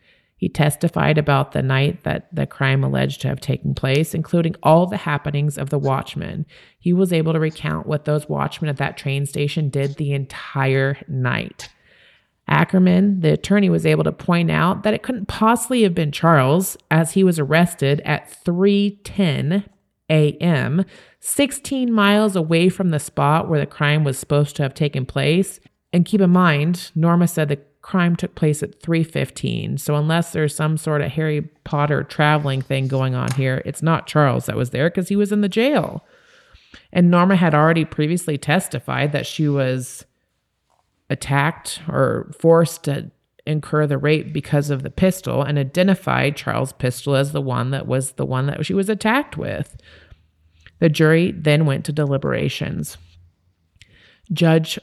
He 0.41 0.49
testified 0.49 1.19
about 1.19 1.51
the 1.51 1.62
night 1.62 2.04
that 2.04 2.27
the 2.34 2.47
crime 2.47 2.84
alleged 2.84 3.21
to 3.21 3.27
have 3.27 3.39
taken 3.39 3.75
place, 3.75 4.15
including 4.15 4.56
all 4.63 4.88
the 4.88 4.97
happenings 4.97 5.56
of 5.56 5.69
the 5.69 5.77
watchmen. 5.77 6.47
He 6.80 6.93
was 6.93 7.13
able 7.13 7.34
to 7.34 7.39
recount 7.39 7.86
what 7.86 8.06
those 8.06 8.27
watchmen 8.27 8.67
at 8.67 8.77
that 8.77 8.97
train 8.97 9.27
station 9.27 9.69
did 9.69 9.97
the 9.97 10.13
entire 10.13 10.97
night. 11.08 11.69
Akerman, 12.49 13.21
the 13.21 13.34
attorney, 13.34 13.69
was 13.69 13.86
able 13.86 14.04
to 14.04 14.12
point 14.12 14.49
out 14.49 14.82
that 14.82 14.95
it 14.95 15.04
couldn't 15.04 15.27
possibly 15.27 15.84
have 15.84 15.93
been 15.93 16.12
Charles, 16.12 16.75
as 16.89 17.12
he 17.12 17.23
was 17.23 17.38
arrested 17.38 18.01
at 18.04 18.27
3:10 18.43 19.63
a.m., 20.10 20.86
16 21.19 21.93
miles 21.93 22.36
away 22.36 22.67
from 22.67 22.89
the 22.89 22.99
spot 22.99 23.47
where 23.47 23.60
the 23.60 23.67
crime 23.67 24.04
was 24.04 24.17
supposed 24.17 24.56
to 24.56 24.63
have 24.63 24.73
taken 24.73 25.06
place. 25.06 25.60
And 25.93 26.04
keep 26.04 26.19
in 26.19 26.32
mind, 26.32 26.89
Norma 26.95 27.27
said 27.27 27.47
the 27.47 27.60
crime 27.82 28.15
took 28.15 28.36
place 28.36 28.62
at 28.62 28.82
3:15. 28.82 29.78
So 29.78 29.96
unless 29.96 30.32
there's 30.32 30.56
some 30.56 30.78
sort 30.78 31.02
of 31.02 31.12
Harry 31.12 31.41
Potter 31.63 32.04
traveling 32.04 32.62
thing 32.62 32.88
going 32.88 33.15
on 33.15 33.32
here, 33.32 33.62
it's 33.65 33.82
not 33.82 34.08
Charles 34.08 34.46
that 34.46 34.56
was 34.56 34.70
there 34.70 34.89
cuz 34.89 35.10
he 35.10 35.15
was 35.15 35.32
in 35.32 35.41
the 35.41 35.50
jail. 35.50 36.06
And 36.94 37.10
Norma 37.10 37.36
had 37.36 37.54
already 37.54 37.86
previously 37.86 38.38
testified 38.38 39.12
that 39.12 39.26
she 39.26 39.48
was 39.48 40.06
attacked 41.10 41.82
or 41.88 42.32
forced 42.39 42.86
to 42.86 43.12
incur 43.46 43.88
the 43.88 43.98
rape 43.98 44.32
because 44.32 44.70
of 44.70 44.84
the 44.84 44.89
pistol 44.89 45.41
and 45.41 45.58
identified 45.58 46.38
Charles' 46.38 46.74
pistol 46.74 47.15
as 47.15 47.32
the 47.32 47.41
one 47.41 47.72
that 47.72 47.88
was 47.88 48.13
the 48.13 48.26
one 48.26 48.46
that 48.46 48.65
she 48.65 48.74
was 48.74 48.88
attacked 48.89 49.36
with. 49.36 49.76
The 50.80 50.89
jury 50.89 51.32
then 51.32 51.65
went 51.65 51.86
to 51.86 51.91
deliberations. 51.91 52.98
Judge 54.32 54.80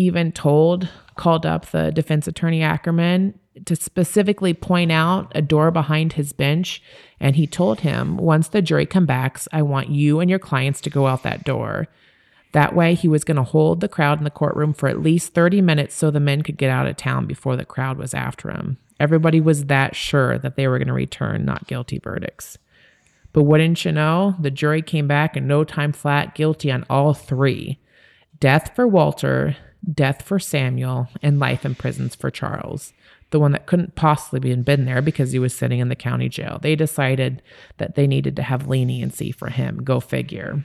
even 0.00 0.32
told, 0.32 0.88
called 1.16 1.46
up 1.46 1.66
the 1.66 1.90
defense 1.90 2.26
attorney 2.26 2.60
Akerman 2.60 3.34
to 3.64 3.76
specifically 3.76 4.54
point 4.54 4.92
out 4.92 5.30
a 5.34 5.42
door 5.42 5.70
behind 5.70 6.14
his 6.14 6.32
bench. 6.32 6.82
And 7.18 7.36
he 7.36 7.46
told 7.46 7.80
him, 7.80 8.16
once 8.16 8.48
the 8.48 8.62
jury 8.62 8.86
come 8.86 9.06
back, 9.06 9.40
I 9.52 9.62
want 9.62 9.90
you 9.90 10.20
and 10.20 10.30
your 10.30 10.38
clients 10.38 10.80
to 10.82 10.90
go 10.90 11.06
out 11.06 11.22
that 11.22 11.44
door. 11.44 11.88
That 12.52 12.74
way, 12.74 12.94
he 12.94 13.06
was 13.06 13.22
going 13.22 13.36
to 13.36 13.42
hold 13.44 13.80
the 13.80 13.88
crowd 13.88 14.18
in 14.18 14.24
the 14.24 14.30
courtroom 14.30 14.72
for 14.72 14.88
at 14.88 15.02
least 15.02 15.34
30 15.34 15.60
minutes 15.60 15.94
so 15.94 16.10
the 16.10 16.18
men 16.18 16.42
could 16.42 16.56
get 16.56 16.70
out 16.70 16.86
of 16.86 16.96
town 16.96 17.26
before 17.26 17.56
the 17.56 17.64
crowd 17.64 17.96
was 17.96 18.12
after 18.12 18.50
him. 18.50 18.78
Everybody 18.98 19.40
was 19.40 19.66
that 19.66 19.94
sure 19.94 20.36
that 20.38 20.56
they 20.56 20.66
were 20.66 20.78
going 20.78 20.88
to 20.88 20.94
return 20.94 21.44
not 21.44 21.66
guilty 21.66 21.98
verdicts. 21.98 22.58
But 23.32 23.44
wouldn't 23.44 23.84
you 23.84 23.92
know, 23.92 24.34
the 24.40 24.50
jury 24.50 24.82
came 24.82 25.06
back 25.06 25.36
in 25.36 25.46
no 25.46 25.62
time 25.62 25.92
flat 25.92 26.34
guilty 26.34 26.72
on 26.72 26.84
all 26.90 27.14
three 27.14 27.78
death 28.40 28.74
for 28.74 28.88
Walter, 28.88 29.56
death 29.92 30.22
for 30.22 30.38
Samuel, 30.38 31.08
and 31.22 31.38
life 31.38 31.64
in 31.64 31.74
prisons 31.74 32.14
for 32.14 32.30
Charles, 32.30 32.92
the 33.30 33.40
one 33.40 33.52
that 33.52 33.66
couldn't 33.66 33.94
possibly 33.94 34.50
have 34.50 34.64
been 34.64 34.84
there 34.84 35.02
because 35.02 35.32
he 35.32 35.38
was 35.38 35.54
sitting 35.54 35.78
in 35.78 35.88
the 35.88 35.96
county 35.96 36.28
jail. 36.28 36.58
They 36.60 36.74
decided 36.76 37.42
that 37.78 37.94
they 37.94 38.06
needed 38.06 38.36
to 38.36 38.42
have 38.42 38.68
leniency 38.68 39.32
for 39.32 39.48
him. 39.48 39.82
Go 39.82 40.00
figure 40.00 40.64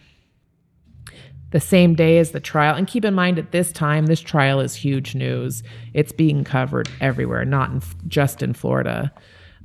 the 1.56 1.62
same 1.62 1.96
day 1.96 2.18
as 2.18 2.32
the 2.32 2.42
trial. 2.42 2.76
And 2.76 2.86
keep 2.86 3.06
in 3.06 3.14
mind, 3.14 3.40
at 3.40 3.54
this 3.54 3.72
time, 3.72 4.08
this 4.08 4.20
trial 4.20 4.60
is 4.60 4.76
huge 4.76 5.16
news. 5.16 5.64
It's 5.94 6.12
being 6.12 6.44
covered 6.44 6.90
everywhere, 7.00 7.46
not 7.46 7.70
in, 7.70 7.82
just 8.10 8.42
in 8.42 8.54
Florida. 8.54 9.14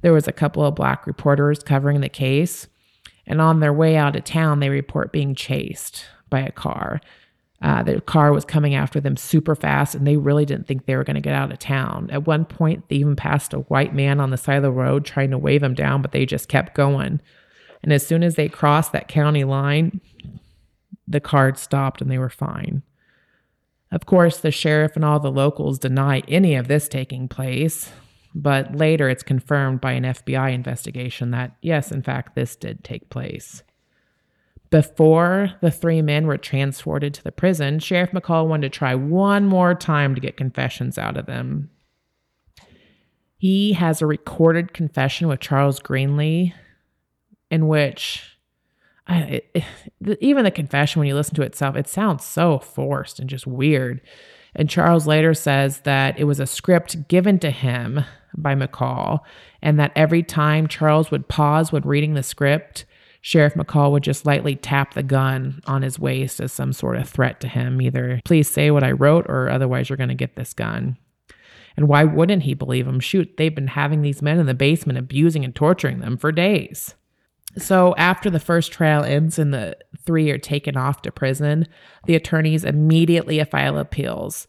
There 0.03 0.13
was 0.13 0.29
a 0.29 0.33
couple 0.33 0.65
of 0.65 0.77
black 0.77 1.05
reporters 1.05 1.65
covering 1.65 2.01
the 2.01 2.09
case, 2.09 2.69
and 3.27 3.41
on 3.41 3.59
their 3.59 3.73
way 3.73 3.97
out 3.97 4.15
of 4.15 4.23
town, 4.23 4.61
they 4.61 4.69
report 4.69 5.11
being 5.11 5.35
chased 5.35 6.05
by 6.29 6.39
a 6.39 6.53
car. 6.53 7.01
Uh, 7.62 7.83
the 7.83 8.01
car 8.01 8.33
was 8.33 8.44
coming 8.44 8.75
after 8.75 9.01
them 9.01 9.16
super 9.16 9.55
fast, 9.55 9.94
and 9.94 10.07
they 10.07 10.16
really 10.16 10.46
didn't 10.46 10.66
think 10.66 10.87
they 10.87 10.96
were 10.96 11.05
going 11.05 11.14
to 11.14 11.20
get 11.20 11.35
out 11.35 11.53
of 11.53 11.59
town. 11.59 12.09
At 12.11 12.27
one 12.27 12.46
point, 12.46 12.88
they 12.88 12.96
even 12.96 13.16
passed 13.16 13.53
a 13.53 13.59
white 13.59 13.94
man 13.94 14.18
on 14.18 14.31
the 14.31 14.38
side 14.38 14.57
of 14.57 14.62
the 14.62 14.73
road 14.73 15.05
trying 15.05 15.31
to 15.31 15.38
wave 15.38 15.61
them 15.61 15.75
down, 15.75 16.01
but 16.01 16.12
they 16.12 16.25
just 16.25 16.49
kept 16.49 16.75
going. 16.75 17.20
And 17.83 17.92
as 17.92 18.07
soon 18.07 18.23
as 18.23 18.35
they 18.35 18.49
crossed 18.49 18.92
that 18.92 19.09
county 19.09 19.44
line, 19.44 20.01
the 21.07 21.20
car 21.20 21.55
stopped 21.55 22.01
and 22.01 22.11
they 22.11 22.18
were 22.18 22.31
fine. 22.31 22.83
Of 23.92 24.07
course, 24.07 24.38
the 24.38 24.53
sheriff 24.53 24.92
and 24.94 25.05
all 25.05 25.18
the 25.18 25.31
locals 25.31 25.79
deny 25.79 26.20
any 26.29 26.55
of 26.55 26.68
this 26.68 26.88
taking 26.88 27.29
place, 27.29 27.90
but 28.35 28.77
later 28.77 29.09
it's 29.09 29.25
confirmed 29.25 29.81
by 29.81 29.92
an 29.92 30.05
FBI 30.05 30.53
investigation 30.53 31.33
that, 31.33 31.57
yes, 31.61 31.90
in 31.90 32.03
fact, 32.03 32.37
this 32.37 32.55
did 32.55 32.85
take 32.85 33.11
place. 33.11 33.64
Before 34.71 35.53
the 35.61 35.71
three 35.71 36.01
men 36.01 36.27
were 36.27 36.39
transported 36.39 37.13
to 37.15 37.25
the 37.25 37.33
prison, 37.33 37.81
Sheriff 37.81 38.13
McCall 38.13 38.47
wanted 38.47 38.73
to 38.73 38.79
try 38.79 38.95
one 38.95 39.47
more 39.47 39.75
time 39.75 40.15
to 40.15 40.21
get 40.21 40.37
confessions 40.37 40.97
out 40.97 41.17
of 41.17 41.27
them. 41.27 41.71
He 43.37 43.73
has 43.73 44.01
a 44.01 44.07
recorded 44.07 44.73
confession 44.73 45.27
with 45.27 45.41
Charles 45.41 45.81
Greenlee 45.81 46.53
in 47.51 47.67
which 47.67 48.39
I, 49.07 49.43
it, 49.53 49.65
even 50.21 50.45
the 50.45 50.53
confession, 50.53 51.01
when 51.01 51.09
you 51.09 51.17
listen 51.17 51.35
to 51.35 51.43
itself, 51.43 51.75
it 51.75 51.89
sounds 51.89 52.25
so 52.25 52.61
forced 52.61 53.19
and 53.19 53.29
just 53.29 53.47
weird. 53.47 54.01
And 54.55 54.71
Charles 54.71 55.07
later 55.07 55.35
says 55.35 55.81
that 55.81 56.19
it 56.19 56.25
was 56.25 56.39
a 56.39 56.47
script 56.47 57.09
given 57.09 57.41
to 57.41 57.51
him 57.51 58.05
by 58.37 58.55
McCall, 58.55 59.21
and 59.63 59.81
that 59.81 59.93
every 59.97 60.23
time 60.23 60.69
Charles 60.69 61.11
would 61.11 61.27
pause 61.27 61.73
when 61.73 61.83
reading 61.83 62.15
the 62.15 62.23
script, 62.23 62.85
Sheriff 63.21 63.55
McCall 63.55 63.91
would 63.93 64.03
just 64.03 64.25
lightly 64.25 64.57
tap 64.57 64.95
the 64.95 65.03
gun 65.03 65.61
on 65.67 65.83
his 65.83 65.99
waist 65.99 66.41
as 66.41 66.53
some 66.53 66.73
sort 66.73 66.97
of 66.97 67.09
threat 67.09 67.41
to 67.41 67.49
him 67.49 67.81
either, 67.83 68.21
please 68.25 68.49
say 68.49 68.71
what 68.71 68.85
I 68.85 68.93
wrote, 68.93 69.27
or 69.29 69.51
otherwise 69.51 69.89
you're 69.89 69.97
going 69.97 70.09
to 70.09 70.15
get 70.15 70.37
this 70.37 70.55
gun. 70.55 70.97
And 71.77 71.87
why 71.87 72.05
wouldn't 72.05 72.43
he 72.45 72.55
believe 72.55 72.87
him? 72.87 73.01
Shoot, 73.01 73.37
they've 73.37 73.55
been 73.55 73.69
having 73.69 74.03
these 74.03 74.23
men 74.23 74.39
in 74.39 74.47
the 74.47 74.55
basement 74.55 74.99
abusing 74.99 75.45
and 75.45 75.55
torturing 75.55 76.01
them 76.01 76.17
for 76.17 76.33
days. 76.33 76.95
So 77.57 77.95
after 77.97 78.31
the 78.31 78.41
first 78.41 78.73
trial 78.73 79.03
ends 79.03 79.39
and 79.39 79.53
the 79.53 79.77
three 80.05 80.31
are 80.31 80.39
taken 80.39 80.77
off 80.77 81.03
to 81.03 81.13
prison, 81.13 81.67
the 82.07 82.15
attorneys 82.15 82.65
immediately 82.65 83.43
file 83.45 83.79
appeals. 83.79 84.47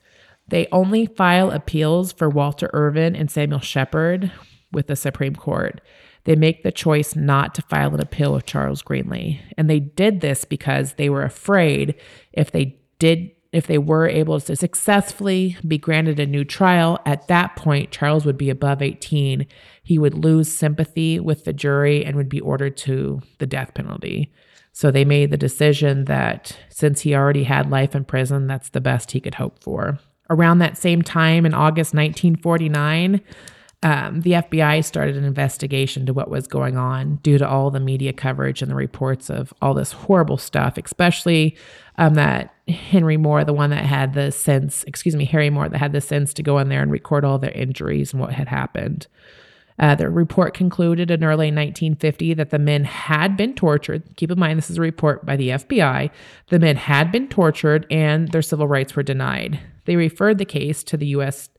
They 0.47 0.67
only 0.71 1.05
file 1.05 1.51
appeals 1.51 2.11
for 2.11 2.29
Walter 2.29 2.69
Irvin 2.73 3.15
and 3.15 3.31
Samuel 3.31 3.59
Shepherd 3.59 4.31
with 4.71 4.87
the 4.87 4.95
Supreme 4.95 5.35
Court. 5.35 5.81
They 6.23 6.35
make 6.35 6.63
the 6.63 6.71
choice 6.71 7.15
not 7.15 7.55
to 7.55 7.61
file 7.63 7.93
an 7.93 8.01
appeal 8.01 8.33
with 8.33 8.45
Charles 8.45 8.83
Greenlee. 8.83 9.41
And 9.57 9.69
they 9.69 9.79
did 9.79 10.21
this 10.21 10.45
because 10.45 10.93
they 10.93 11.09
were 11.09 11.23
afraid 11.23 11.95
if 12.33 12.51
they 12.51 12.79
did 12.99 13.31
if 13.51 13.67
they 13.67 13.77
were 13.77 14.07
able 14.07 14.39
to 14.39 14.55
successfully 14.55 15.57
be 15.67 15.77
granted 15.77 16.19
a 16.19 16.25
new 16.25 16.45
trial, 16.45 16.99
at 17.05 17.27
that 17.27 17.55
point, 17.57 17.91
Charles 17.91 18.25
would 18.25 18.37
be 18.37 18.49
above 18.49 18.81
18. 18.81 19.45
He 19.83 19.99
would 19.99 20.13
lose 20.13 20.55
sympathy 20.55 21.19
with 21.19 21.43
the 21.43 21.51
jury 21.51 22.05
and 22.05 22.15
would 22.15 22.29
be 22.29 22.39
ordered 22.39 22.77
to 22.77 23.21
the 23.39 23.45
death 23.45 23.73
penalty. 23.73 24.31
So 24.71 24.89
they 24.89 25.03
made 25.03 25.31
the 25.31 25.37
decision 25.37 26.05
that 26.05 26.57
since 26.69 27.01
he 27.01 27.13
already 27.13 27.43
had 27.43 27.69
life 27.69 27.93
in 27.93 28.05
prison, 28.05 28.47
that's 28.47 28.69
the 28.69 28.79
best 28.79 29.11
he 29.11 29.19
could 29.19 29.35
hope 29.35 29.61
for. 29.61 29.99
Around 30.29 30.59
that 30.59 30.77
same 30.77 31.01
time 31.01 31.45
in 31.45 31.53
August 31.53 31.93
1949, 31.93 33.19
um, 33.83 34.21
the 34.21 34.33
FBI 34.33 34.85
started 34.85 35.17
an 35.17 35.23
investigation 35.23 36.05
to 36.05 36.13
what 36.13 36.29
was 36.29 36.47
going 36.47 36.77
on 36.77 37.15
due 37.17 37.39
to 37.39 37.47
all 37.47 37.71
the 37.71 37.79
media 37.79 38.13
coverage 38.13 38.61
and 38.61 38.69
the 38.69 38.75
reports 38.75 39.29
of 39.29 39.53
all 39.59 39.73
this 39.73 39.91
horrible 39.91 40.37
stuff, 40.37 40.77
especially 40.77 41.57
um, 41.97 42.13
that 42.13 42.53
Henry 42.67 43.17
Moore, 43.17 43.43
the 43.43 43.53
one 43.53 43.71
that 43.71 43.83
had 43.83 44.13
the 44.13 44.31
sense, 44.31 44.83
excuse 44.83 45.15
me, 45.15 45.25
Harry 45.25 45.49
Moore, 45.49 45.67
that 45.67 45.79
had 45.79 45.93
the 45.93 46.01
sense 46.01 46.31
to 46.35 46.43
go 46.43 46.59
in 46.59 46.69
there 46.69 46.83
and 46.83 46.91
record 46.91 47.25
all 47.25 47.39
their 47.39 47.51
injuries 47.51 48.13
and 48.13 48.21
what 48.21 48.33
had 48.33 48.47
happened. 48.47 49.07
Uh, 49.79 49.95
the 49.95 50.09
report 50.11 50.53
concluded 50.53 51.09
in 51.09 51.23
early 51.23 51.47
1950 51.47 52.35
that 52.35 52.51
the 52.51 52.59
men 52.59 52.83
had 52.83 53.35
been 53.35 53.55
tortured. 53.55 54.03
Keep 54.15 54.29
in 54.29 54.37
mind, 54.37 54.59
this 54.59 54.69
is 54.69 54.77
a 54.77 54.81
report 54.81 55.25
by 55.25 55.35
the 55.35 55.49
FBI. 55.49 56.11
The 56.49 56.59
men 56.59 56.75
had 56.75 57.11
been 57.11 57.27
tortured 57.27 57.87
and 57.89 58.27
their 58.27 58.43
civil 58.43 58.67
rights 58.67 58.95
were 58.95 59.01
denied. 59.01 59.59
They 59.85 59.95
referred 59.95 60.37
the 60.37 60.45
case 60.45 60.83
to 60.83 60.97
the 60.97 61.07
U.S. 61.07 61.49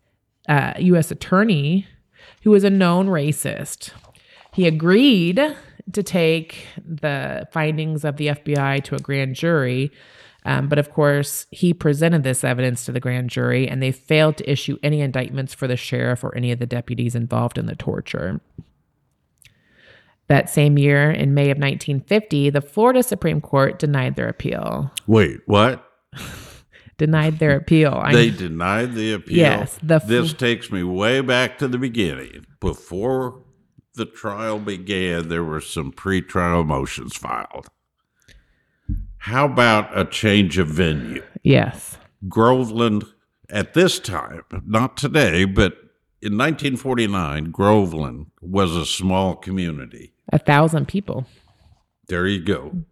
Uh, 0.49 0.75
U.S. 0.79 1.11
attorney 1.11 1.89
who 2.43 2.51
was 2.51 2.65
a 2.65 2.71
known 2.71 3.09
racist. 3.09 3.91
He 4.53 4.67
agreed 4.67 5.41
to 5.93 6.03
take 6.03 6.67
the 6.77 7.49
findings 7.53 8.05
of 8.05 8.17
the 8.17 8.29
FBI 8.29 8.85
to 8.85 8.95
a 8.95 8.99
grand 8.99 9.35
jury. 9.35 9.91
Um, 10.45 10.69
but 10.69 10.79
of 10.79 10.91
course, 10.91 11.47
he 11.51 11.73
presented 11.73 12.25
this 12.25 12.43
evidence 12.43 12.85
to 12.85 12.93
the 12.93 13.01
grand 13.01 13.31
jury 13.31 13.69
and 13.69 13.83
they 13.83 13.93
failed 13.93 14.37
to 14.39 14.51
issue 14.51 14.77
any 14.83 15.01
indictments 15.01 15.55
for 15.55 15.69
the 15.69 15.77
sheriff 15.77 16.25
or 16.25 16.35
any 16.37 16.51
of 16.51 16.59
the 16.59 16.67
deputies 16.67 17.15
involved 17.15 17.59
in 17.59 17.67
the 17.67 17.77
torture. 17.77 18.41
That 20.29 20.49
same 20.49 20.79
year, 20.79 21.11
in 21.11 21.35
May 21.35 21.51
of 21.51 21.59
1950, 21.59 22.51
the 22.51 22.61
Florida 22.61 23.03
Supreme 23.03 23.41
Court 23.41 23.79
denied 23.79 24.17
their 24.17 24.29
appeal. 24.29 24.91
Wait, 25.07 25.41
what? 25.47 25.85
Denied 26.99 27.39
their 27.39 27.57
appeal. 27.57 28.03
They 28.13 28.31
denied 28.31 28.95
the 28.95 29.13
appeal. 29.13 29.37
Yes, 29.37 29.79
the 29.83 29.97
f- 29.97 30.07
this 30.07 30.33
takes 30.33 30.71
me 30.71 30.83
way 30.83 31.21
back 31.21 31.59
to 31.59 31.69
the 31.69 31.79
beginning. 31.79 32.47
Before 32.61 33.43
the 33.95 34.07
trial 34.07 34.59
began, 34.59 35.29
there 35.29 35.45
were 35.45 35.61
some 35.61 35.93
pretrial 35.93 36.67
motions 36.67 37.17
filed. 37.17 37.69
How 39.19 39.47
about 39.47 39.97
a 39.97 40.05
change 40.05 40.59
of 40.59 40.69
venue? 40.69 41.23
Yes. 41.43 41.99
Groveland, 42.29 43.05
at 43.51 43.75
this 43.75 43.99
time, 43.99 44.43
not 44.67 44.97
today, 44.97 45.45
but 45.45 45.75
in 46.21 46.39
1949, 46.39 47.51
Groveland 47.51 48.27
was 48.41 48.75
a 48.75 48.87
small 48.87 49.37
community. 49.37 50.15
A 50.33 50.39
thousand 50.39 50.89
people. 50.89 51.27
There 52.09 52.27
you 52.27 52.41
go 52.41 52.85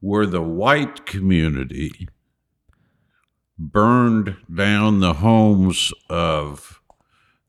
where 0.00 0.26
the 0.26 0.42
white 0.42 1.04
community 1.06 2.08
burned 3.58 4.36
down 4.52 5.00
the 5.00 5.14
homes 5.14 5.92
of 6.08 6.80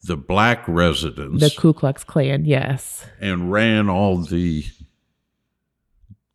the 0.03 0.17
black 0.17 0.63
residents 0.67 1.39
The 1.41 1.49
Ku 1.59 1.73
Klux 1.73 2.03
Klan, 2.03 2.45
yes. 2.45 3.05
and 3.21 3.51
ran 3.51 3.89
all 3.89 4.17
the 4.17 4.65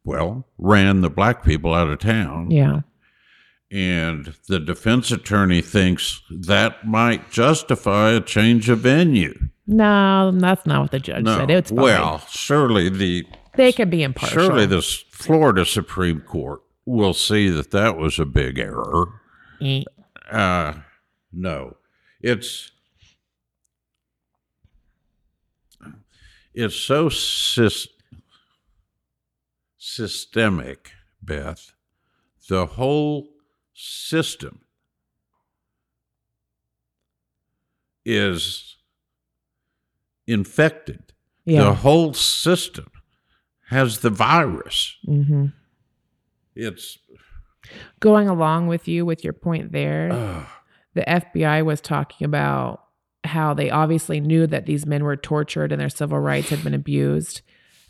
well 0.05 0.47
ran 0.57 1.03
the 1.03 1.11
black 1.11 1.45
people 1.45 1.75
out 1.75 1.89
of 1.89 1.99
town 1.99 2.51
Yeah. 2.51 2.81
and 3.71 4.35
the 4.49 4.59
defense 4.59 5.11
attorney 5.11 5.61
thinks 5.61 6.23
that 6.31 6.87
might 6.87 7.31
justify 7.31 8.11
a 8.13 8.21
change 8.21 8.69
of 8.71 8.79
venue 8.81 9.49
No, 9.71 10.31
that's 10.35 10.65
not 10.65 10.81
what 10.81 10.91
the 10.93 10.99
judge 10.99 11.27
said. 11.27 11.51
It's 11.51 11.71
fine. 11.71 11.79
well 11.81 12.19
surely 12.31 12.89
the 12.89 13.27
they 13.55 13.71
could 13.73 13.91
be 13.91 14.03
impartial. 14.03 14.47
surely 14.47 14.65
the 14.67 14.81
florida 15.11 15.65
supreme 15.67 16.21
court 16.23 16.63
will 16.87 17.13
see 17.13 17.51
that 17.51 17.71
that 17.73 17.97
was 17.99 18.19
a 18.19 18.25
big 18.25 18.59
error 18.59 19.21
Eh. 19.61 19.83
uh 20.31 20.73
no 21.33 21.77
it's 22.23 22.71
it's 26.55 26.75
so 26.77 27.09
sys- 27.11 27.89
systemic 29.77 30.93
beth 31.23 31.73
the 32.49 32.65
whole 32.65 33.29
system 33.75 34.61
is 38.05 38.68
infected. 40.29 41.13
The 41.65 41.75
whole 41.75 42.15
system 42.15 42.91
has 43.71 44.01
the 44.01 44.11
virus. 44.11 44.97
Hmm 45.05 45.47
it's 46.59 46.99
Going 48.01 48.29
along 48.29 48.67
with 48.69 48.89
you 48.89 49.05
with 49.05 49.23
your 49.25 49.33
point 49.33 49.73
there, 49.73 50.11
uh, 50.11 50.45
the 50.95 51.03
FBI 51.03 51.65
was 51.65 51.81
talking 51.81 52.25
about 52.25 52.83
how 53.25 53.53
they 53.53 53.69
obviously 53.69 54.21
knew 54.21 54.47
that 54.47 54.65
these 54.65 54.87
men 54.87 55.05
were 55.05 55.17
tortured 55.17 55.71
and 55.71 55.81
their 55.81 55.91
civil 55.91 56.19
rights 56.19 56.49
had 56.49 56.65
been 56.65 56.73
abused. 56.73 57.43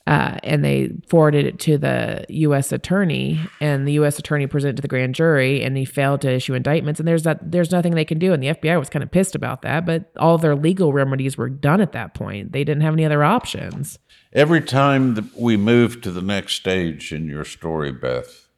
Uh, 0.08 0.38
and 0.42 0.64
they 0.64 0.90
forwarded 1.06 1.44
it 1.44 1.58
to 1.58 1.76
the 1.76 2.24
U.S. 2.30 2.72
attorney, 2.72 3.38
and 3.60 3.86
the 3.86 3.92
U.S. 3.92 4.18
attorney 4.18 4.46
presented 4.46 4.76
to 4.76 4.80
the 4.80 4.88
grand 4.88 5.14
jury, 5.14 5.62
and 5.62 5.76
he 5.76 5.84
failed 5.84 6.22
to 6.22 6.30
issue 6.30 6.54
indictments. 6.54 6.98
And 6.98 7.06
there's 7.06 7.24
that 7.24 7.52
there's 7.52 7.70
nothing 7.70 7.94
they 7.94 8.06
can 8.06 8.18
do, 8.18 8.32
and 8.32 8.42
the 8.42 8.46
FBI 8.46 8.78
was 8.78 8.88
kind 8.88 9.02
of 9.02 9.10
pissed 9.10 9.34
about 9.34 9.60
that. 9.62 9.84
But 9.84 10.10
all 10.18 10.38
their 10.38 10.56
legal 10.56 10.94
remedies 10.94 11.36
were 11.36 11.50
done 11.50 11.82
at 11.82 11.92
that 11.92 12.14
point. 12.14 12.52
They 12.52 12.64
didn't 12.64 12.84
have 12.84 12.94
any 12.94 13.04
other 13.04 13.22
options. 13.22 13.98
Every 14.32 14.62
time 14.62 15.12
that 15.12 15.36
we 15.36 15.58
move 15.58 16.00
to 16.00 16.10
the 16.10 16.22
next 16.22 16.54
stage 16.54 17.12
in 17.12 17.26
your 17.26 17.44
story, 17.44 17.92
Beth, 17.92 18.48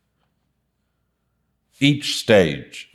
each 1.80 2.16
stage 2.16 2.92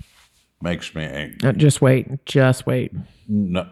makes 0.61 0.95
me 0.95 1.03
angry. 1.03 1.49
Uh, 1.49 1.51
just 1.51 1.81
wait, 1.81 2.25
just 2.25 2.65
wait, 2.65 2.93
No, 3.27 3.67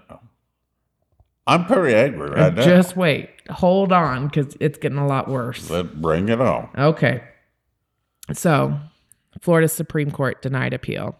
I'm 1.45 1.65
pretty 1.65 1.93
angry 1.95 2.29
right 2.29 2.53
now. 2.53 2.63
just 2.63 2.95
wait. 2.95 3.29
Hold 3.49 3.91
on, 3.91 4.27
because 4.27 4.55
it's 4.59 4.77
getting 4.77 4.97
a 4.97 5.05
lot 5.07 5.27
worse. 5.27 5.69
Let 5.69 6.01
bring 6.01 6.29
it 6.29 6.39
on. 6.39 6.69
Okay. 6.77 7.21
So, 8.31 8.79
Florida 9.41 9.67
Supreme 9.67 10.11
Court 10.11 10.41
denied 10.41 10.73
appeal. 10.73 11.19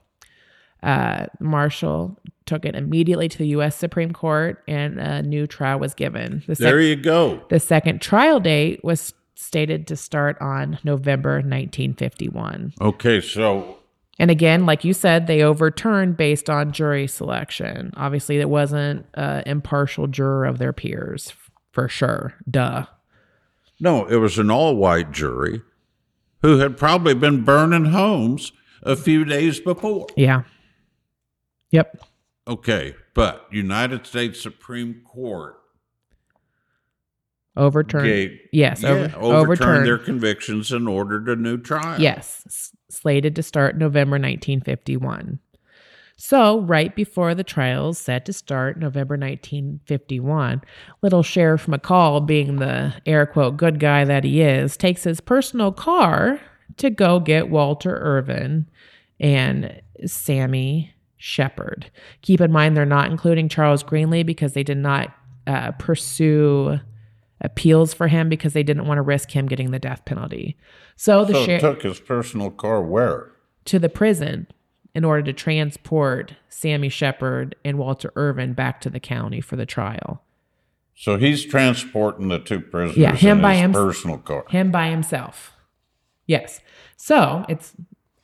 Uh, 0.82 1.26
Marshall 1.40 2.18
took 2.46 2.66
it 2.66 2.76
immediately 2.76 3.28
to 3.30 3.38
the 3.38 3.48
U.S. 3.48 3.76
Supreme 3.76 4.14
Court, 4.14 4.64
and 4.68 5.00
a 5.00 5.22
new 5.22 5.48
trial 5.48 5.80
was 5.80 5.94
given. 5.94 6.44
The, 6.48 6.56
sec- 6.56 6.64
There 6.64 6.80
you 6.80 6.96
go. 6.96 7.42
the 7.50 7.60
second 7.60 8.02
trial 8.02 8.40
date 8.40 8.84
was 8.84 9.14
stated 9.36 9.88
to 9.88 9.96
start 9.98 10.38
on 10.40 10.80
November 10.84 11.36
1951. 11.36 12.74
Okay, 12.82 13.20
so 13.22 13.78
And 14.20 14.30
again, 14.30 14.66
like 14.66 14.84
you 14.84 14.94
said, 14.94 15.26
they 15.26 15.42
overturned 15.42 16.18
based 16.18 16.50
on 16.50 16.72
jury 16.72 17.08
selection. 17.08 17.92
Obviously, 17.98 18.40
it 18.40 18.50
wasn't 18.50 19.06
an 19.16 19.44
impartial 19.46 20.08
juror 20.08 20.46
of 20.46 20.60
their 20.60 20.74
peers, 20.74 21.34
for 21.72 21.88
sure. 21.90 22.36
Duh. 22.50 22.86
no, 23.80 24.06
it 24.06 24.18
was 24.18 24.38
an 24.38 24.52
all-white 24.52 25.12
jury 25.12 25.62
who 26.44 26.60
had 26.60 26.78
probably 26.78 27.14
been 27.16 27.44
burning 27.44 27.86
homes 27.86 28.52
a 28.84 28.96
few 28.96 29.26
days 29.26 29.60
before. 29.60 30.08
Yeah. 30.16 30.44
Yep. 31.72 32.04
Okay, 32.48 32.94
but 33.16 33.48
United 33.52 34.06
States 34.06 34.40
Supreme 34.42 35.02
Court 35.06 35.56
Overturned. 37.56 38.06
gave 38.06 38.40
yes. 38.52 38.84
yeah, 38.84 38.90
over- 38.90 39.04
overturned, 39.06 39.36
overturned. 39.36 39.86
their 39.88 39.98
convictions 39.98 40.72
and 40.72 40.88
ordered 40.88 41.30
a 41.30 41.36
new 41.36 41.58
trial. 41.58 42.00
Yes, 42.00 42.72
slated 42.94 43.36
to 43.36 43.44
start 43.44 43.78
November 43.78 44.16
1951. 44.16 45.40
So, 46.16 46.62
right 46.62 46.96
before 46.96 47.34
the 47.34 47.44
trials 47.44 47.98
set 47.98 48.26
to 48.26 48.34
start 48.34 48.80
November 48.80 49.16
1951, 49.16 50.62
little 51.02 51.24
Sheriff 51.24 51.66
McCall, 51.66 52.26
being 52.26 52.58
the 52.58 52.94
air 53.06 53.26
quote 53.26 53.58
good 53.58 53.80
guy 53.80 54.06
that 54.06 54.24
he 54.24 54.42
is, 54.42 54.78
takes 54.78 55.04
his 55.04 55.20
personal 55.20 55.72
car 55.72 56.40
to 56.78 56.90
go 56.90 57.20
get 57.20 57.50
Walter 57.50 57.98
Irvin 57.98 58.70
and 59.20 59.82
Sammy 60.06 60.94
Shepherd. 61.18 61.90
Keep 62.22 62.42
in 62.42 62.52
mind, 62.52 62.78
they're 62.78 62.86
not 62.86 63.10
including 63.10 63.50
Charles 63.50 63.84
Greenlee 63.84 64.26
because 64.26 64.54
they 64.54 64.64
did 64.64 64.78
not 64.78 65.14
uh, 65.48 65.72
pursue 65.72 66.80
appeals 67.44 67.94
for 67.94 68.08
him 68.08 68.30
because 68.30 68.54
they 68.54 68.64
didn't 68.64 68.86
want 68.88 68.98
to 68.98 69.02
risk 69.02 69.32
him 69.32 69.48
getting 69.48 69.72
the 69.72 69.80
death 69.80 70.06
penalty. 70.06 70.56
So 70.96 71.26
the 71.26 71.34
So 71.34 71.46
sheriff 71.46 71.62
took 71.62 71.82
his 71.84 72.00
personal 72.00 72.50
car 72.52 72.82
where? 72.82 73.32
to 73.66 73.80
the 73.80 73.90
prison 73.90 74.48
in 74.96 75.04
order 75.06 75.24
to 75.24 75.34
transport 75.34 76.36
Sammy 76.50 76.90
Shepherd 76.90 77.56
and 77.66 77.78
Walter 77.78 78.12
Irvin 78.16 78.54
back 78.54 78.80
to 78.82 78.90
the 78.90 79.00
county 79.00 79.42
for 79.42 79.56
the 79.56 79.66
trial. 79.66 80.22
So 80.96 81.18
he's 81.18 81.44
transporting 81.46 82.28
the 82.28 82.40
two 82.40 82.60
prisoners 82.60 82.98
Yeah, 82.98 83.16
him 83.16 83.42
by 83.42 83.54
his 83.54 83.62
him- 83.62 83.74
personal 83.74 84.18
car. 84.20 84.46
Him 84.50 84.72
by 84.72 84.90
himself. 84.90 85.54
Yes. 86.28 86.60
So 86.98 87.46
it's 87.50 87.74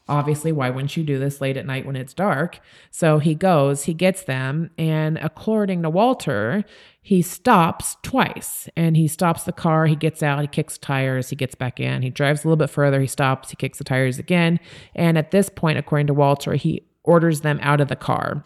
obviously 0.07 0.51
why 0.51 0.69
wouldn't 0.69 0.95
you 0.97 1.03
do 1.03 1.17
this 1.19 1.41
late 1.41 1.57
at 1.57 1.65
night 1.65 1.85
when 1.85 1.95
it's 1.95 2.13
dark? 2.13 2.59
So 2.91 3.19
he 3.19 3.33
goes, 3.35 3.83
he 3.85 3.93
gets 3.93 4.23
them, 4.23 4.69
and 4.77 5.17
according 5.17 5.81
to 5.83 5.89
Walter, 5.89 6.63
he 7.09 7.23
stops 7.23 7.97
twice 8.03 8.69
and 8.77 8.95
he 8.95 9.07
stops 9.07 9.41
the 9.41 9.51
car, 9.51 9.87
he 9.87 9.95
gets 9.95 10.21
out, 10.21 10.41
he 10.41 10.47
kicks 10.47 10.77
tires, 10.77 11.31
he 11.31 11.35
gets 11.35 11.55
back 11.55 11.79
in, 11.79 12.03
he 12.03 12.11
drives 12.11 12.43
a 12.43 12.47
little 12.47 12.55
bit 12.55 12.69
further, 12.69 13.01
he 13.01 13.07
stops, 13.07 13.49
he 13.49 13.55
kicks 13.55 13.79
the 13.79 13.83
tires 13.83 14.19
again. 14.19 14.59
And 14.93 15.17
at 15.17 15.31
this 15.31 15.49
point, 15.49 15.79
according 15.79 16.05
to 16.05 16.13
Walter, 16.13 16.53
he 16.53 16.85
orders 17.03 17.41
them 17.41 17.57
out 17.63 17.81
of 17.81 17.87
the 17.87 17.95
car 17.95 18.45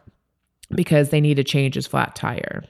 because 0.72 1.10
they 1.10 1.20
need 1.20 1.34
to 1.34 1.44
change 1.44 1.76
his 1.76 1.88
flat 1.88 2.16
tire. 2.16 2.64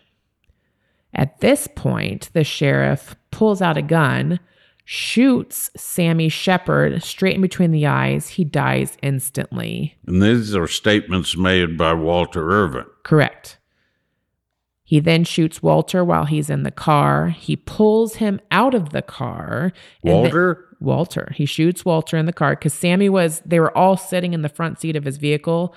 At 1.13 1.41
this 1.41 1.67
point, 1.67 2.31
the 2.33 2.43
sheriff 2.43 3.15
pulls 3.29 3.61
out 3.61 3.77
a 3.77 3.83
gun, 3.83 4.39
shoots 4.85 5.69
Sammy 5.77 6.27
Shepherd 6.27 7.03
straight 7.03 7.35
in 7.35 7.41
between 7.41 7.69
the 7.69 7.85
eyes. 7.85 8.29
He 8.29 8.43
dies 8.43 8.97
instantly. 9.03 9.95
And 10.07 10.23
these 10.23 10.55
are 10.55 10.67
statements 10.67 11.37
made 11.37 11.77
by 11.77 11.93
Walter 11.93 12.49
Irvin. 12.49 12.85
Correct. 13.03 13.59
He 14.83 14.99
then 14.99 15.23
shoots 15.23 15.63
Walter 15.63 16.03
while 16.03 16.25
he's 16.25 16.49
in 16.49 16.63
the 16.63 16.71
car. 16.71 17.29
He 17.29 17.55
pulls 17.55 18.15
him 18.15 18.39
out 18.51 18.73
of 18.73 18.89
the 18.89 19.01
car. 19.01 19.71
and 20.03 20.11
then- 20.13 20.21
Walter? 20.23 20.65
Walter. 20.79 21.31
He 21.35 21.45
shoots 21.45 21.85
Walter 21.85 22.17
in 22.17 22.25
the 22.25 22.33
car 22.33 22.51
because 22.51 22.73
Sammy 22.73 23.07
was, 23.07 23.41
they 23.45 23.59
were 23.59 23.75
all 23.77 23.95
sitting 23.95 24.33
in 24.33 24.41
the 24.41 24.49
front 24.49 24.79
seat 24.81 24.97
of 24.97 25.05
his 25.05 25.15
vehicle. 25.15 25.73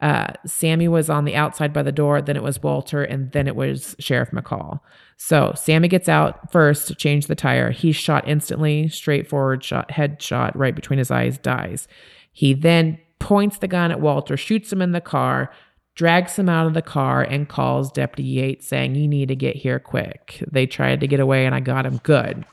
Uh, 0.00 0.28
Sammy 0.46 0.88
was 0.88 1.10
on 1.10 1.24
the 1.26 1.34
outside 1.34 1.72
by 1.72 1.82
the 1.82 1.92
door, 1.92 2.22
then 2.22 2.36
it 2.36 2.42
was 2.42 2.62
Walter, 2.62 3.02
and 3.02 3.32
then 3.32 3.46
it 3.46 3.56
was 3.56 3.96
Sheriff 3.98 4.30
McCall. 4.30 4.80
So 5.16 5.52
Sammy 5.56 5.88
gets 5.88 6.08
out 6.08 6.50
first 6.52 6.86
to 6.88 6.94
change 6.94 7.26
the 7.26 7.34
tire. 7.34 7.72
He's 7.72 7.96
shot 7.96 8.26
instantly, 8.28 8.88
straightforward 8.88 9.64
shot, 9.64 9.90
head 9.90 10.22
shot 10.22 10.56
right 10.56 10.74
between 10.74 10.98
his 11.00 11.10
eyes, 11.10 11.36
dies. 11.36 11.88
He 12.32 12.54
then 12.54 12.98
points 13.18 13.58
the 13.58 13.68
gun 13.68 13.90
at 13.90 14.00
Walter, 14.00 14.36
shoots 14.36 14.72
him 14.72 14.80
in 14.80 14.92
the 14.92 15.00
car, 15.00 15.50
drags 15.98 16.38
him 16.38 16.48
out 16.48 16.68
of 16.68 16.74
the 16.74 16.80
car, 16.80 17.22
and 17.22 17.48
calls 17.48 17.90
Deputy 17.90 18.22
Yates 18.22 18.68
saying, 18.68 18.94
You 18.94 19.08
need 19.08 19.28
to 19.28 19.36
get 19.36 19.56
here 19.56 19.80
quick. 19.80 20.42
They 20.50 20.64
tried 20.64 21.00
to 21.00 21.08
get 21.08 21.18
away, 21.18 21.44
and 21.44 21.54
I 21.56 21.60
got 21.60 21.84
him 21.84 21.98
good. 22.04 22.46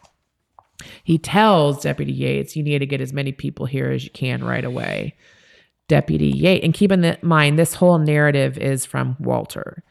He 1.04 1.20
tells 1.20 1.84
Deputy 1.84 2.12
Yates, 2.12 2.56
you 2.56 2.64
need 2.64 2.80
to 2.80 2.88
get 2.88 3.02
as 3.02 3.14
many 3.14 3.32
people 3.32 3.68
here 3.68 3.92
as 3.92 4.04
you 4.04 4.10
can 4.10 4.44
right 4.44 4.66
away. 4.66 5.16
Deputy 5.88 6.30
Yates, 6.30 6.66
and 6.66 6.74
keep 6.74 6.92
in 6.92 7.18
mind, 7.22 7.60
this 7.60 7.76
whole 7.76 8.00
narrative 8.00 8.58
is 8.58 8.84
from 8.84 9.16
Walter. 9.20 9.84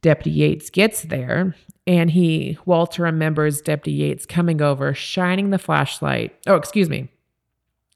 Deputy 0.00 0.30
Yates 0.30 0.70
gets 0.70 1.02
there, 1.02 1.54
and 1.86 2.10
he, 2.10 2.56
Walter 2.64 3.02
remembers 3.02 3.60
Deputy 3.60 3.98
Yates 3.98 4.24
coming 4.24 4.62
over, 4.62 4.94
shining 4.94 5.50
the 5.50 5.58
flashlight. 5.58 6.34
Oh, 6.46 6.56
excuse 6.56 6.88
me. 6.88 7.10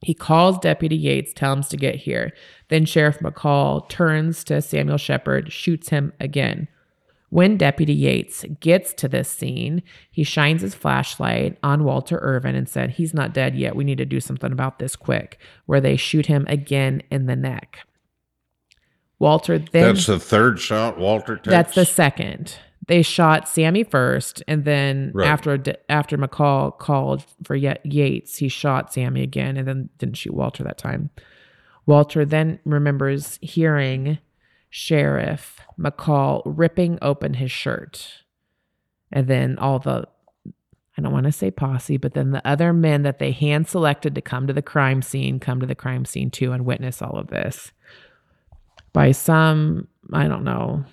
He 0.01 0.15
calls 0.15 0.59
Deputy 0.59 0.97
Yates, 0.97 1.33
tells 1.33 1.57
him 1.57 1.63
to 1.65 1.77
get 1.77 1.97
here. 1.97 2.33
Then 2.69 2.85
Sheriff 2.85 3.19
McCall 3.19 3.89
turns 3.89 4.45
to 4.45 4.63
Samuel 4.63 4.99
Shepherd, 4.99 5.53
shoots 5.53 5.89
him 5.89 6.13
again. 6.21 6.69
When 7.31 7.59
Deputy 7.59 7.93
Yates 7.93 8.45
gets 8.61 8.95
to 8.95 9.09
this 9.09 9.29
scene, 9.29 9.83
he 10.11 10.23
shines 10.23 10.63
his 10.63 10.75
flashlight 10.75 11.59
on 11.63 11.85
Walter 11.85 12.19
Irvin 12.23 12.55
and 12.55 12.69
said, 12.69 12.93
He's 12.93 13.13
not 13.13 13.35
dead 13.35 13.55
yet. 13.55 13.77
We 13.77 13.85
need 13.85 13.99
to 13.99 14.07
do 14.07 14.21
something 14.21 14.51
about 14.51 14.79
this 14.79 14.97
quick, 14.97 15.39
where 15.67 15.81
they 15.81 15.97
shoot 15.97 16.27
him 16.27 16.47
again 16.49 17.03
in 17.11 17.27
the 17.27 17.37
neck. 17.37 17.81
Walter 19.19 19.59
then. 19.59 19.95
That's 19.95 20.07
the 20.07 20.19
third 20.19 20.59
shot 20.59 20.99
Walter 20.99 21.37
takes? 21.37 21.49
That's 21.49 21.75
the 21.75 21.85
second. 21.85 22.57
They 22.89 23.03
shot 23.03 23.49
Sammy 23.49 23.85
first, 23.85 24.43
and 24.49 24.65
then 24.65 25.13
Right. 25.15 25.29
after 25.29 25.63
after 25.89 26.19
McCall 26.19 26.77
called 26.79 27.25
for 27.45 27.55
Ye- 27.55 27.77
Yates, 27.85 28.39
he 28.39 28.49
shot 28.49 28.93
Sammy 28.93 29.23
again, 29.23 29.57
and 29.57 29.69
then 29.69 29.89
didn't 29.99 30.17
shoot 30.17 30.35
Walter 30.35 30.65
that 30.65 30.79
time. 30.79 31.11
Walter 31.87 32.25
then 32.25 32.59
remembers 32.65 33.39
hearing 33.41 34.19
Sheriff 34.71 35.61
McCall 35.79 36.43
ripping 36.45 36.99
open 37.01 37.35
his 37.35 37.51
shirt, 37.51 38.25
and 39.13 39.29
then 39.29 39.57
all 39.59 39.79
the 39.79 40.07
I 40.97 41.01
don't 41.01 41.13
want 41.13 41.27
to 41.27 41.33
say 41.33 41.53
posse, 41.53 41.97
but 41.97 42.15
then 42.15 42.33
the 42.33 42.45
other 42.45 42.73
men 42.73 43.03
that 43.03 43.21
they 43.21 43.31
hand 43.31 43.69
selected 43.69 44.17
to 44.17 44.21
come 44.21 44.49
to 44.49 44.53
the 44.53 44.63
crime 44.63 45.01
scene 45.01 45.39
come 45.39 45.61
to 45.61 45.67
the 45.67 45.77
crime 45.77 46.05
scene 46.05 46.29
too 46.31 46.51
and 46.53 46.65
witness 46.67 47.01
all 47.01 47.17
of 47.17 47.29
this. 47.29 47.71
By 48.93 49.13
some, 49.13 49.87
I 50.13 50.27
don't 50.27 50.43
know, 50.43 50.85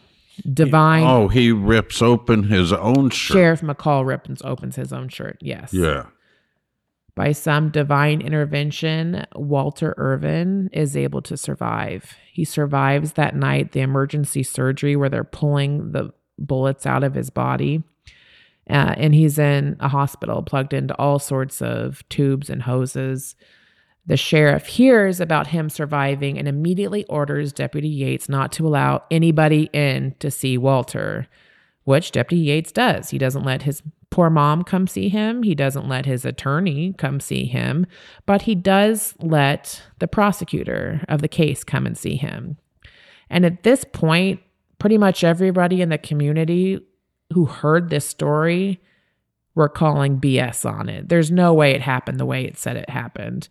divine 0.53 1.03
Oh, 1.03 1.27
he 1.27 1.51
rips 1.51 2.01
open 2.01 2.43
his 2.43 2.73
own 2.73 3.09
shirt. 3.09 3.36
Sheriff 3.36 3.61
McCall 3.61 4.05
rips 4.05 4.41
opens 4.43 4.75
his 4.75 4.91
own 4.93 5.09
shirt. 5.09 5.38
Yes. 5.41 5.73
Yeah. 5.73 6.07
By 7.15 7.31
some 7.31 7.69
divine 7.69 8.19
intervention, 8.19 9.25
Walter 9.36 9.93
Irvin 9.97 10.69
is 10.73 10.97
able 10.97 11.21
to 11.21 11.38
survive. 11.38 12.13
He 12.29 12.43
survives 12.43 13.13
that 13.13 13.36
night 13.36 13.71
the 13.71 13.79
emergency 13.79 14.43
surgery 14.43 14.97
where 14.97 15.07
they're 15.07 15.23
pulling 15.23 15.93
the 15.93 16.11
bullets 16.38 16.86
out 16.86 17.05
of 17.05 17.13
his 17.15 17.29
body. 17.29 17.83
Uh, 18.69 18.95
and 18.97 19.15
he's 19.15 19.39
in 19.39 19.77
a 19.79 19.88
hospital 19.88 20.41
plugged 20.41 20.73
into 20.73 20.95
all 20.95 21.19
sorts 21.19 21.61
of 21.61 22.03
tubes 22.09 22.49
and 22.49 22.63
hoses. 22.63 23.36
The 24.08 24.18
sheriff 24.18 24.68
hears 24.68 25.20
about 25.20 25.47
him 25.47 25.70
surviving 25.70 26.38
and 26.38 26.47
immediately 26.47 27.06
orders 27.06 27.51
Deputy 27.51 27.88
Yates 27.88 28.30
not 28.30 28.51
to 28.53 28.68
allow 28.68 29.03
anybody 29.10 29.70
in 29.74 30.16
to 30.20 30.30
see 30.30 30.58
Walter, 30.58 31.28
which 31.86 32.12
Deputy 32.12 32.43
Yates 32.43 32.72
does. 32.72 33.10
He 33.10 33.18
doesn't 33.18 33.43
let 33.43 33.64
his 33.64 33.82
poor 34.12 34.30
mom 34.30 34.64
come 34.64 34.88
see 34.88 35.10
him, 35.10 35.43
he 35.43 35.56
doesn't 35.56 35.89
let 35.89 36.06
his 36.06 36.24
attorney 36.24 36.93
come 36.97 37.20
see 37.20 37.45
him, 37.45 37.86
but 38.26 38.43
he 38.43 38.56
does 38.56 39.16
let 39.20 39.82
the 39.99 40.08
prosecutor 40.08 41.03
of 41.10 41.22
the 41.22 41.28
case 41.28 41.64
come 41.64 41.86
and 41.86 41.97
see 41.97 42.16
him. 42.16 42.58
And 43.30 43.45
at 43.45 43.64
this 43.64 43.84
point, 43.84 44.39
pretty 44.80 44.97
much 44.97 45.24
everybody 45.24 45.82
in 45.82 45.89
the 45.89 45.97
community 45.97 46.80
who 47.34 47.45
heard 47.45 47.89
this 47.89 48.08
story 48.08 48.80
were 49.56 49.70
calling 49.70 50.20
BS 50.20 50.70
on 50.70 50.89
it. 50.89 51.10
There's 51.10 51.32
no 51.32 51.53
way 51.53 51.72
it 51.72 51.82
happened 51.82 52.20
the 52.20 52.26
way 52.26 52.45
it 52.45 52.58
said 52.58 52.78
it 52.78 52.89
happened. 52.89 53.49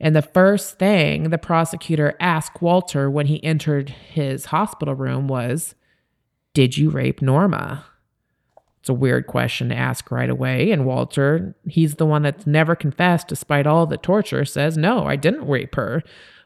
And 0.00 0.14
the 0.14 0.22
first 0.22 0.78
thing 0.78 1.30
the 1.30 1.38
prosecutor 1.38 2.14
asked 2.20 2.60
Walter 2.60 3.10
when 3.10 3.26
he 3.26 3.42
entered 3.42 3.90
his 3.90 4.46
hospital 4.46 4.94
room 4.94 5.28
was, 5.28 5.74
Did 6.54 6.76
you 6.76 6.90
rape 6.90 7.22
Norma? 7.22 7.84
It's 8.80 8.90
a 8.90 8.94
weird 8.94 9.26
question 9.26 9.70
to 9.70 9.74
ask 9.74 10.12
right 10.12 10.30
away. 10.30 10.70
And 10.70 10.84
Walter, 10.84 11.56
he's 11.66 11.96
the 11.96 12.06
one 12.06 12.22
that's 12.22 12.46
never 12.46 12.76
confessed 12.76 13.26
despite 13.26 13.66
all 13.66 13.86
the 13.86 13.96
torture, 13.96 14.44
says, 14.44 14.76
No, 14.76 15.06
I 15.06 15.16
didn't 15.16 15.48
rape 15.48 15.74
her, 15.74 16.02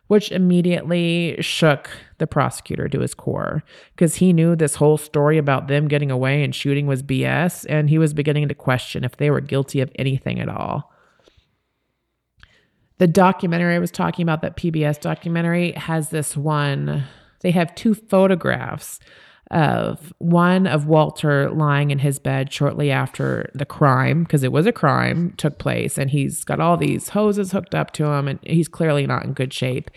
which 0.06 0.32
immediately 0.32 1.36
shook 1.40 1.90
the 2.18 2.26
prosecutor 2.26 2.88
to 2.88 3.00
his 3.00 3.14
core 3.14 3.62
because 3.94 4.16
he 4.16 4.32
knew 4.32 4.56
this 4.56 4.76
whole 4.76 4.96
story 4.96 5.36
about 5.36 5.68
them 5.68 5.86
getting 5.86 6.10
away 6.10 6.42
and 6.42 6.54
shooting 6.54 6.86
was 6.86 7.02
BS. 7.02 7.66
And 7.68 7.90
he 7.90 7.98
was 7.98 8.14
beginning 8.14 8.48
to 8.48 8.54
question 8.54 9.04
if 9.04 9.16
they 9.18 9.30
were 9.30 9.40
guilty 9.42 9.80
of 9.80 9.92
anything 9.96 10.40
at 10.40 10.48
all. 10.48 10.89
The 13.00 13.06
documentary 13.06 13.74
I 13.74 13.78
was 13.78 13.90
talking 13.90 14.22
about, 14.22 14.42
that 14.42 14.58
PBS 14.58 15.00
documentary, 15.00 15.72
has 15.72 16.10
this 16.10 16.36
one. 16.36 17.04
They 17.40 17.50
have 17.50 17.74
two 17.74 17.94
photographs 17.94 19.00
of 19.50 20.12
one 20.18 20.66
of 20.66 20.86
Walter 20.86 21.50
lying 21.50 21.90
in 21.90 22.00
his 22.00 22.18
bed 22.18 22.52
shortly 22.52 22.90
after 22.90 23.50
the 23.54 23.64
crime, 23.64 24.24
because 24.24 24.42
it 24.42 24.52
was 24.52 24.66
a 24.66 24.72
crime, 24.72 25.32
took 25.38 25.58
place, 25.58 25.96
and 25.96 26.10
he's 26.10 26.44
got 26.44 26.60
all 26.60 26.76
these 26.76 27.08
hoses 27.08 27.52
hooked 27.52 27.74
up 27.74 27.90
to 27.92 28.04
him, 28.04 28.28
and 28.28 28.38
he's 28.42 28.68
clearly 28.68 29.06
not 29.06 29.24
in 29.24 29.32
good 29.32 29.54
shape. 29.54 29.90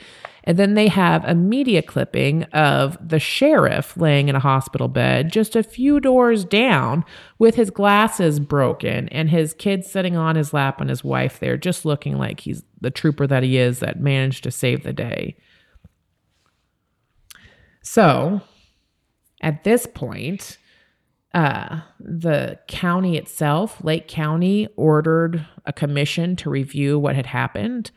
And 0.46 0.58
then 0.58 0.74
they 0.74 0.88
have 0.90 1.24
a 1.24 1.36
media 1.36 1.82
clipping 1.82 2.44
of 2.46 2.98
the 3.06 3.20
sheriff 3.20 3.96
laying 3.96 4.28
in 4.28 4.36
a 4.36 4.42
hospital 4.42 4.90
bed 4.90 5.32
just 5.32 5.56
a 5.56 5.64
few 5.64 6.00
doors 6.00 6.44
down 6.44 7.06
with 7.40 7.56
his 7.56 7.70
glasses 7.70 8.40
broken 8.40 9.08
and 9.10 9.30
his 9.30 9.54
kid 9.54 9.86
sitting 9.86 10.18
on 10.18 10.36
his 10.36 10.54
lap 10.54 10.82
and 10.82 10.90
his 10.90 11.04
wife 11.04 11.40
there, 11.40 11.56
just 11.56 11.86
looking 11.86 12.18
like 12.18 12.42
he's 12.42 12.64
the 12.82 12.92
trooper 12.92 13.26
that 13.26 13.44
he 13.44 13.58
is 13.58 13.80
that 13.80 14.02
managed 14.02 14.44
to 14.44 14.52
save 14.52 14.84
the 14.84 14.94
day. 14.94 15.38
So 17.82 18.42
at 19.42 19.64
this 19.64 19.86
point, 19.86 20.58
uh, 21.34 21.82
the 22.00 22.60
county 22.68 23.18
itself, 23.18 23.84
Lake 23.84 24.08
County, 24.08 24.68
ordered 24.76 25.46
a 25.66 25.74
commission 25.74 26.36
to 26.38 26.50
review 26.50 27.00
what 27.00 27.16
had 27.16 27.26
happened. 27.26 27.92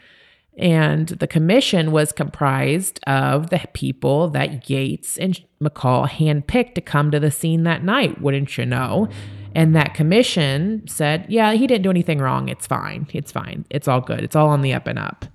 And 0.59 1.09
the 1.09 1.27
commission 1.27 1.93
was 1.93 2.13
comprised 2.13 2.99
of 3.07 3.51
the 3.51 3.61
people 3.75 4.29
that 4.31 4.71
Yates 4.71 5.19
and 5.19 5.39
McCall 5.63 6.09
handpicked 6.09 6.75
to 6.77 6.81
come 6.81 7.11
to 7.11 7.21
the 7.21 7.31
scene 7.31 7.65
that 7.65 7.85
night, 7.85 8.23
wouldn't 8.23 8.57
you 8.57 8.65
know? 8.65 9.09
And 9.55 9.77
that 9.77 9.95
commission 9.95 10.83
said, 10.87 11.27
yeah, 11.29 11.53
he 11.53 11.67
didn't 11.67 11.83
do 11.83 11.91
anything 11.91 12.19
wrong. 12.19 12.49
It's 12.49 12.67
fine. 12.67 13.07
It's 13.13 13.33
fine. 13.33 13.67
It's 13.71 13.89
all 13.89 14.01
good. 14.01 14.21
It's 14.21 14.37
all 14.37 14.49
on 14.49 14.63
the 14.63 14.73
up 14.73 14.87
and 14.87 14.99
up. 14.99 15.27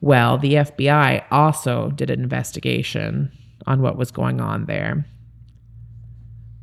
Well, 0.00 0.38
the 0.38 0.54
FBI 0.54 1.24
also 1.30 1.90
did 1.90 2.10
an 2.10 2.22
investigation 2.22 3.32
on 3.66 3.82
what 3.82 3.96
was 3.96 4.10
going 4.10 4.40
on 4.40 4.66
there. 4.66 5.06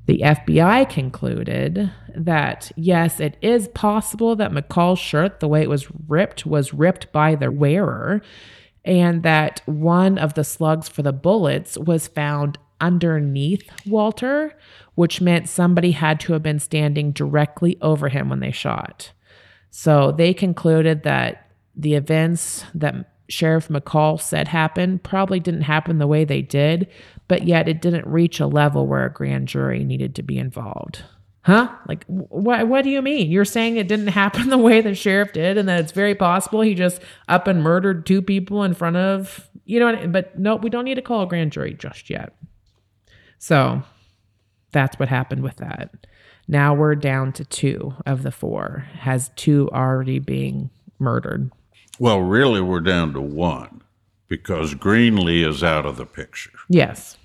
The 0.05 0.19
FBI 0.19 0.89
concluded 0.89 1.91
that 2.15 2.71
yes, 2.75 3.19
it 3.19 3.37
is 3.41 3.67
possible 3.69 4.35
that 4.35 4.51
McCall's 4.51 4.99
shirt, 4.99 5.39
the 5.39 5.47
way 5.47 5.61
it 5.61 5.69
was 5.69 5.87
ripped, 6.07 6.45
was 6.45 6.73
ripped 6.73 7.11
by 7.11 7.35
the 7.35 7.51
wearer, 7.51 8.21
and 8.83 9.23
that 9.23 9.61
one 9.65 10.17
of 10.17 10.35
the 10.35 10.43
slugs 10.43 10.87
for 10.87 11.01
the 11.01 11.13
bullets 11.13 11.77
was 11.77 12.07
found 12.07 12.59
underneath 12.79 13.67
Walter, 13.87 14.53
which 14.93 15.21
meant 15.21 15.49
somebody 15.49 15.91
had 15.91 16.19
to 16.19 16.33
have 16.33 16.43
been 16.43 16.59
standing 16.59 17.11
directly 17.11 17.77
over 17.81 18.09
him 18.09 18.29
when 18.29 18.41
they 18.41 18.51
shot. 18.51 19.11
So 19.71 20.11
they 20.11 20.33
concluded 20.33 21.03
that 21.03 21.51
the 21.75 21.95
events 21.95 22.63
that 22.75 23.11
Sheriff 23.27 23.69
McCall 23.69 24.21
said 24.21 24.47
happened 24.47 25.03
probably 25.03 25.39
didn't 25.39 25.63
happen 25.63 25.97
the 25.97 26.07
way 26.07 26.25
they 26.25 26.41
did, 26.41 26.87
but 27.27 27.47
yet 27.47 27.67
it 27.67 27.81
didn't 27.81 28.07
reach 28.07 28.39
a 28.39 28.47
level 28.47 28.87
where 28.87 29.05
a 29.05 29.13
grand 29.13 29.47
jury 29.47 29.83
needed 29.83 30.15
to 30.15 30.23
be 30.23 30.37
involved. 30.37 31.03
Huh? 31.41 31.69
Like, 31.87 32.05
what? 32.07 32.67
What 32.67 32.83
do 32.83 32.89
you 32.89 33.01
mean? 33.01 33.29
You're 33.29 33.45
saying 33.45 33.77
it 33.77 33.87
didn't 33.87 34.07
happen 34.23 34.49
the 34.49 34.57
way 34.57 34.81
the 34.81 34.95
sheriff 34.95 35.33
did, 35.33 35.57
and 35.57 35.69
that 35.69 35.79
it's 35.79 35.91
very 35.91 36.15
possible 36.15 36.61
he 36.61 36.73
just 36.73 37.01
up 37.27 37.47
and 37.47 37.61
murdered 37.61 38.05
two 38.05 38.21
people 38.21 38.63
in 38.63 38.73
front 38.73 38.97
of 38.97 39.49
you 39.65 39.79
know? 39.79 40.07
But 40.07 40.37
no, 40.39 40.55
we 40.55 40.69
don't 40.69 40.85
need 40.85 40.95
to 40.95 41.01
call 41.01 41.23
a 41.23 41.27
grand 41.27 41.51
jury 41.51 41.73
just 41.73 42.09
yet. 42.09 42.33
So 43.37 43.83
that's 44.71 44.97
what 44.97 45.09
happened 45.09 45.43
with 45.43 45.57
that. 45.57 46.07
Now 46.47 46.73
we're 46.73 46.95
down 46.95 47.33
to 47.33 47.45
two 47.45 47.95
of 48.05 48.23
the 48.23 48.31
four. 48.31 48.85
Has 48.99 49.31
two 49.35 49.69
already 49.71 50.19
being 50.19 50.69
murdered? 50.99 51.51
Well, 51.99 52.19
really, 52.19 52.61
we're 52.61 52.81
down 52.81 53.13
to 53.13 53.21
one 53.21 53.81
because 54.27 54.73
Greenlee 54.75 55.47
is 55.47 55.63
out 55.63 55.85
of 55.85 55.97
the 55.97 56.05
picture. 56.05 56.51
Yes. 56.69 57.17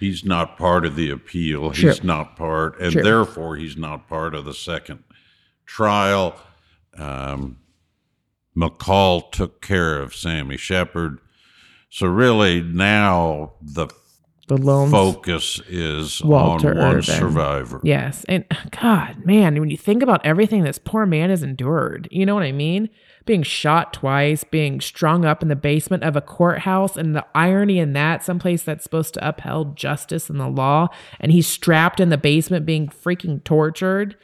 He's 0.00 0.24
not 0.24 0.56
part 0.56 0.86
of 0.86 0.96
the 0.96 1.10
appeal. 1.10 1.72
Sure. 1.72 1.90
He's 1.90 2.02
not 2.02 2.36
part, 2.36 2.80
and 2.80 2.92
Sure. 2.92 3.02
therefore 3.02 3.56
he's 3.56 3.76
not 3.76 4.08
part 4.08 4.34
of 4.34 4.44
the 4.44 4.54
second 4.54 5.04
trial. 5.66 6.34
Um, 6.96 7.58
McCall 8.56 9.30
took 9.30 9.60
care 9.62 10.00
of 10.00 10.14
Sammy 10.14 10.56
Shepherd. 10.56 11.18
So 11.88 12.06
really 12.06 12.62
now 12.62 13.52
the 13.60 13.88
The 14.48 14.56
lone 14.56 14.90
focus 14.90 15.60
is 15.68 16.22
Walter 16.22 16.70
on 16.72 16.76
one 16.78 16.96
Irvin. 16.96 17.02
survivor. 17.02 17.80
Yes. 17.84 18.24
And 18.28 18.44
God, 18.82 19.24
man, 19.24 19.58
when 19.60 19.70
you 19.70 19.76
think 19.76 20.02
about 20.02 20.24
everything 20.24 20.64
this 20.64 20.78
poor 20.78 21.06
man 21.06 21.30
has 21.30 21.42
endured, 21.42 22.08
you 22.10 22.26
know 22.26 22.34
what 22.34 22.44
I 22.44 22.52
mean? 22.52 22.88
Being 23.24 23.42
shot 23.42 23.92
twice, 23.92 24.44
being 24.44 24.80
strung 24.80 25.24
up 25.24 25.42
in 25.42 25.48
the 25.48 25.56
basement 25.56 26.02
of 26.02 26.16
a 26.16 26.20
courthouse, 26.20 26.96
and 26.96 27.14
the 27.14 27.24
irony 27.34 27.78
in 27.78 27.92
that, 27.92 28.24
someplace 28.24 28.62
that's 28.62 28.82
supposed 28.82 29.14
to 29.14 29.28
uphold 29.28 29.76
justice 29.76 30.28
and 30.28 30.40
the 30.40 30.48
law, 30.48 30.88
and 31.20 31.30
he's 31.30 31.46
strapped 31.46 32.00
in 32.00 32.08
the 32.08 32.18
basement 32.18 32.66
being 32.66 32.88
freaking 32.88 33.42
tortured. 33.44 34.16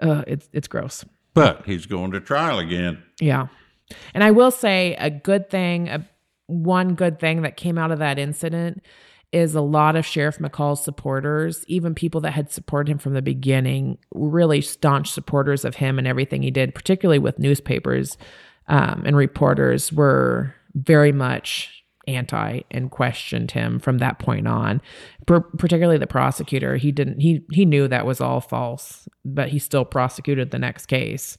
Uh, 0.00 0.22
it's 0.26 0.48
it's 0.52 0.68
gross. 0.68 1.04
But 1.34 1.66
he's 1.66 1.86
going 1.86 2.12
to 2.12 2.20
trial 2.20 2.58
again. 2.58 3.02
Yeah. 3.20 3.48
And 4.14 4.22
I 4.22 4.30
will 4.30 4.50
say 4.50 4.94
a 4.98 5.10
good 5.10 5.50
thing, 5.50 5.88
a, 5.88 6.08
one 6.46 6.94
good 6.94 7.18
thing 7.20 7.42
that 7.42 7.56
came 7.56 7.78
out 7.78 7.90
of 7.90 7.98
that 7.98 8.18
incident 8.18 8.82
is 9.32 9.54
a 9.54 9.60
lot 9.60 9.96
of 9.96 10.04
Sheriff 10.04 10.38
McCall's 10.38 10.82
supporters, 10.82 11.64
even 11.68 11.94
people 11.94 12.20
that 12.22 12.32
had 12.32 12.50
supported 12.50 12.90
him 12.90 12.98
from 12.98 13.14
the 13.14 13.22
beginning, 13.22 13.98
really 14.12 14.60
staunch 14.60 15.10
supporters 15.10 15.64
of 15.64 15.76
him 15.76 15.98
and 15.98 16.08
everything 16.08 16.42
he 16.42 16.50
did, 16.50 16.74
particularly 16.74 17.18
with 17.18 17.38
newspapers 17.38 18.18
um, 18.68 19.02
and 19.04 19.16
reporters, 19.16 19.92
were 19.92 20.54
very 20.74 21.12
much 21.12 21.84
anti 22.08 22.60
and 22.70 22.90
questioned 22.90 23.52
him 23.52 23.78
from 23.78 23.98
that 23.98 24.18
point 24.18 24.48
on. 24.48 24.80
Particularly 25.26 25.98
the 25.98 26.06
prosecutor. 26.06 26.76
He 26.76 26.90
didn't 26.90 27.20
he 27.20 27.44
he 27.52 27.64
knew 27.64 27.86
that 27.86 28.06
was 28.06 28.20
all 28.20 28.40
false 28.40 29.08
but 29.24 29.50
he 29.50 29.58
still 29.58 29.84
prosecuted 29.84 30.50
the 30.50 30.58
next 30.58 30.86
case 30.86 31.38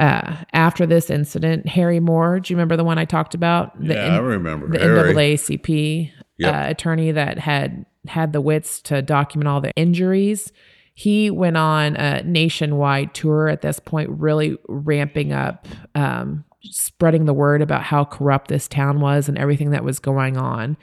uh, 0.00 0.36
after 0.52 0.86
this 0.86 1.10
incident 1.10 1.68
harry 1.68 2.00
moore 2.00 2.40
do 2.40 2.52
you 2.52 2.56
remember 2.56 2.76
the 2.76 2.84
one 2.84 2.98
i 2.98 3.04
talked 3.04 3.34
about 3.34 3.78
the 3.80 3.94
yeah, 3.94 4.04
N- 4.04 4.12
i 4.12 4.18
remember 4.18 4.68
the 4.68 4.78
Harry. 4.78 5.14
naacp 5.14 6.12
yep. 6.38 6.54
uh, 6.54 6.70
attorney 6.70 7.12
that 7.12 7.38
had 7.38 7.86
had 8.08 8.32
the 8.32 8.40
wits 8.40 8.80
to 8.82 9.02
document 9.02 9.48
all 9.48 9.60
the 9.60 9.72
injuries 9.76 10.52
he 10.94 11.30
went 11.30 11.56
on 11.56 11.96
a 11.96 12.22
nationwide 12.24 13.14
tour 13.14 13.48
at 13.48 13.62
this 13.62 13.78
point 13.78 14.10
really 14.10 14.56
ramping 14.68 15.32
up 15.32 15.66
um, 15.94 16.44
spreading 16.62 17.24
the 17.24 17.34
word 17.34 17.62
about 17.62 17.82
how 17.82 18.04
corrupt 18.04 18.48
this 18.48 18.68
town 18.68 19.00
was 19.00 19.28
and 19.28 19.38
everything 19.38 19.70
that 19.70 19.84
was 19.84 19.98
going 19.98 20.36
on. 20.36 20.76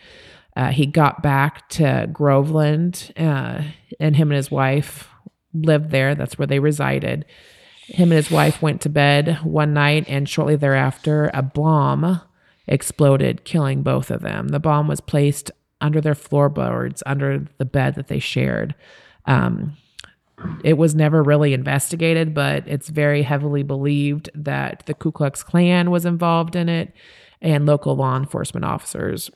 Uh, 0.55 0.69
he 0.69 0.85
got 0.85 1.21
back 1.21 1.69
to 1.69 2.09
Groveland, 2.11 3.13
uh, 3.17 3.61
and 3.99 4.15
him 4.15 4.31
and 4.31 4.37
his 4.37 4.49
wife 4.49 5.07
lived 5.53 5.91
there. 5.91 6.15
That's 6.15 6.37
where 6.37 6.47
they 6.47 6.59
resided. 6.59 7.25
Him 7.87 8.11
and 8.11 8.17
his 8.17 8.29
wife 8.29 8.61
went 8.61 8.81
to 8.81 8.89
bed 8.89 9.39
one 9.43 9.73
night, 9.73 10.05
and 10.07 10.27
shortly 10.27 10.55
thereafter, 10.55 11.31
a 11.33 11.41
bomb 11.41 12.21
exploded, 12.67 13.45
killing 13.45 13.81
both 13.81 14.11
of 14.11 14.21
them. 14.21 14.49
The 14.49 14.59
bomb 14.59 14.87
was 14.87 14.99
placed 14.99 15.51
under 15.79 16.01
their 16.01 16.15
floorboards, 16.15 17.01
under 17.05 17.45
the 17.57 17.65
bed 17.65 17.95
that 17.95 18.07
they 18.07 18.19
shared. 18.19 18.75
Um, 19.25 19.77
it 20.63 20.77
was 20.77 20.93
never 20.93 21.23
really 21.23 21.53
investigated, 21.53 22.33
but 22.33 22.67
it's 22.67 22.89
very 22.89 23.23
heavily 23.23 23.63
believed 23.63 24.29
that 24.35 24.83
the 24.85 24.93
Ku 24.93 25.11
Klux 25.11 25.41
Klan 25.41 25.89
was 25.89 26.05
involved 26.05 26.55
in 26.55 26.69
it 26.69 26.93
and 27.41 27.65
local 27.65 27.95
law 27.95 28.17
enforcement 28.17 28.65
officers. 28.65 29.31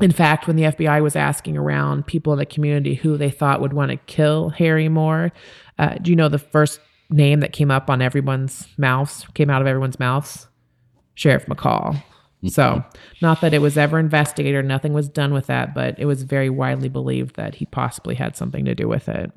In 0.00 0.12
fact, 0.12 0.46
when 0.46 0.56
the 0.56 0.64
FBI 0.64 1.02
was 1.02 1.16
asking 1.16 1.56
around 1.56 2.06
people 2.06 2.32
in 2.32 2.38
the 2.38 2.46
community 2.46 2.94
who 2.94 3.16
they 3.16 3.30
thought 3.30 3.60
would 3.60 3.72
want 3.72 3.90
to 3.90 3.96
kill 3.96 4.50
Harry 4.50 4.88
Moore, 4.88 5.32
uh, 5.78 5.94
do 6.00 6.10
you 6.10 6.16
know 6.16 6.28
the 6.28 6.38
first 6.38 6.80
name 7.10 7.40
that 7.40 7.52
came 7.52 7.70
up 7.70 7.90
on 7.90 8.02
everyone's 8.02 8.66
mouths, 8.78 9.26
came 9.34 9.50
out 9.50 9.60
of 9.60 9.68
everyone's 9.68 9.98
mouths? 9.98 10.48
Sheriff 11.14 11.46
McCall. 11.46 12.02
So, 12.46 12.62
mm-hmm. 12.62 12.98
not 13.20 13.42
that 13.42 13.52
it 13.52 13.60
was 13.60 13.76
ever 13.76 13.98
investigated, 13.98 14.54
or 14.54 14.62
nothing 14.62 14.94
was 14.94 15.08
done 15.08 15.34
with 15.34 15.46
that, 15.46 15.74
but 15.74 15.98
it 15.98 16.06
was 16.06 16.22
very 16.22 16.48
widely 16.48 16.88
believed 16.88 17.36
that 17.36 17.56
he 17.56 17.66
possibly 17.66 18.14
had 18.14 18.36
something 18.36 18.64
to 18.64 18.74
do 18.74 18.88
with 18.88 19.08
it. 19.08 19.30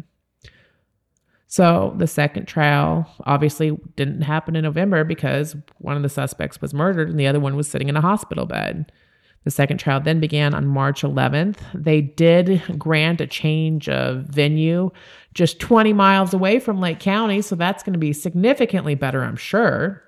So 1.54 1.94
the 1.98 2.08
second 2.08 2.48
trial 2.48 3.08
obviously 3.26 3.78
didn't 3.96 4.22
happen 4.22 4.56
in 4.56 4.64
November 4.64 5.04
because 5.04 5.56
one 5.78 5.96
of 5.96 6.02
the 6.02 6.10
suspects 6.10 6.60
was 6.60 6.74
murdered 6.74 7.10
and 7.10 7.20
the 7.20 7.28
other 7.28 7.40
one 7.40 7.56
was 7.56 7.68
sitting 7.68 7.90
in 7.90 7.96
a 7.96 8.02
hospital 8.02 8.48
bed. 8.48 8.92
The 9.44 9.52
second 9.52 9.78
trial 9.78 10.00
then 10.00 10.20
began 10.20 10.54
on 10.54 10.68
March 10.68 11.02
11th. 11.02 11.58
They 11.74 12.02
did 12.02 12.62
grant 12.78 13.22
a 13.22 13.28
change 13.28 13.90
of 13.90 14.24
venue 14.24 14.92
just 15.34 15.60
20 15.60 15.94
miles 15.94 16.34
away 16.34 16.60
from 16.60 16.80
Lake 16.80 17.00
County, 17.00 17.42
so 17.42 17.56
that's 17.56 17.84
going 17.84 17.94
to 17.94 18.00
be 18.00 18.14
significantly 18.14 18.96
better, 18.96 19.24
I'm 19.24 19.36
sure. 19.36 20.04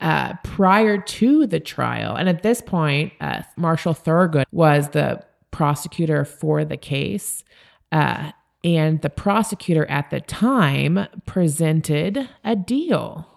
Uh, 0.00 0.34
prior 0.44 0.98
to 0.98 1.46
the 1.46 1.58
trial, 1.58 2.14
and 2.14 2.28
at 2.28 2.42
this 2.42 2.60
point, 2.60 3.12
uh, 3.20 3.42
Marshall 3.56 3.94
Thurgood 3.94 4.44
was 4.52 4.90
the 4.90 5.24
prosecutor 5.50 6.24
for 6.24 6.64
the 6.64 6.76
case. 6.76 7.42
Uh, 7.90 8.30
and 8.62 9.00
the 9.02 9.10
prosecutor 9.10 9.86
at 9.86 10.10
the 10.10 10.20
time 10.20 11.06
presented 11.26 12.28
a 12.44 12.54
deal 12.54 13.28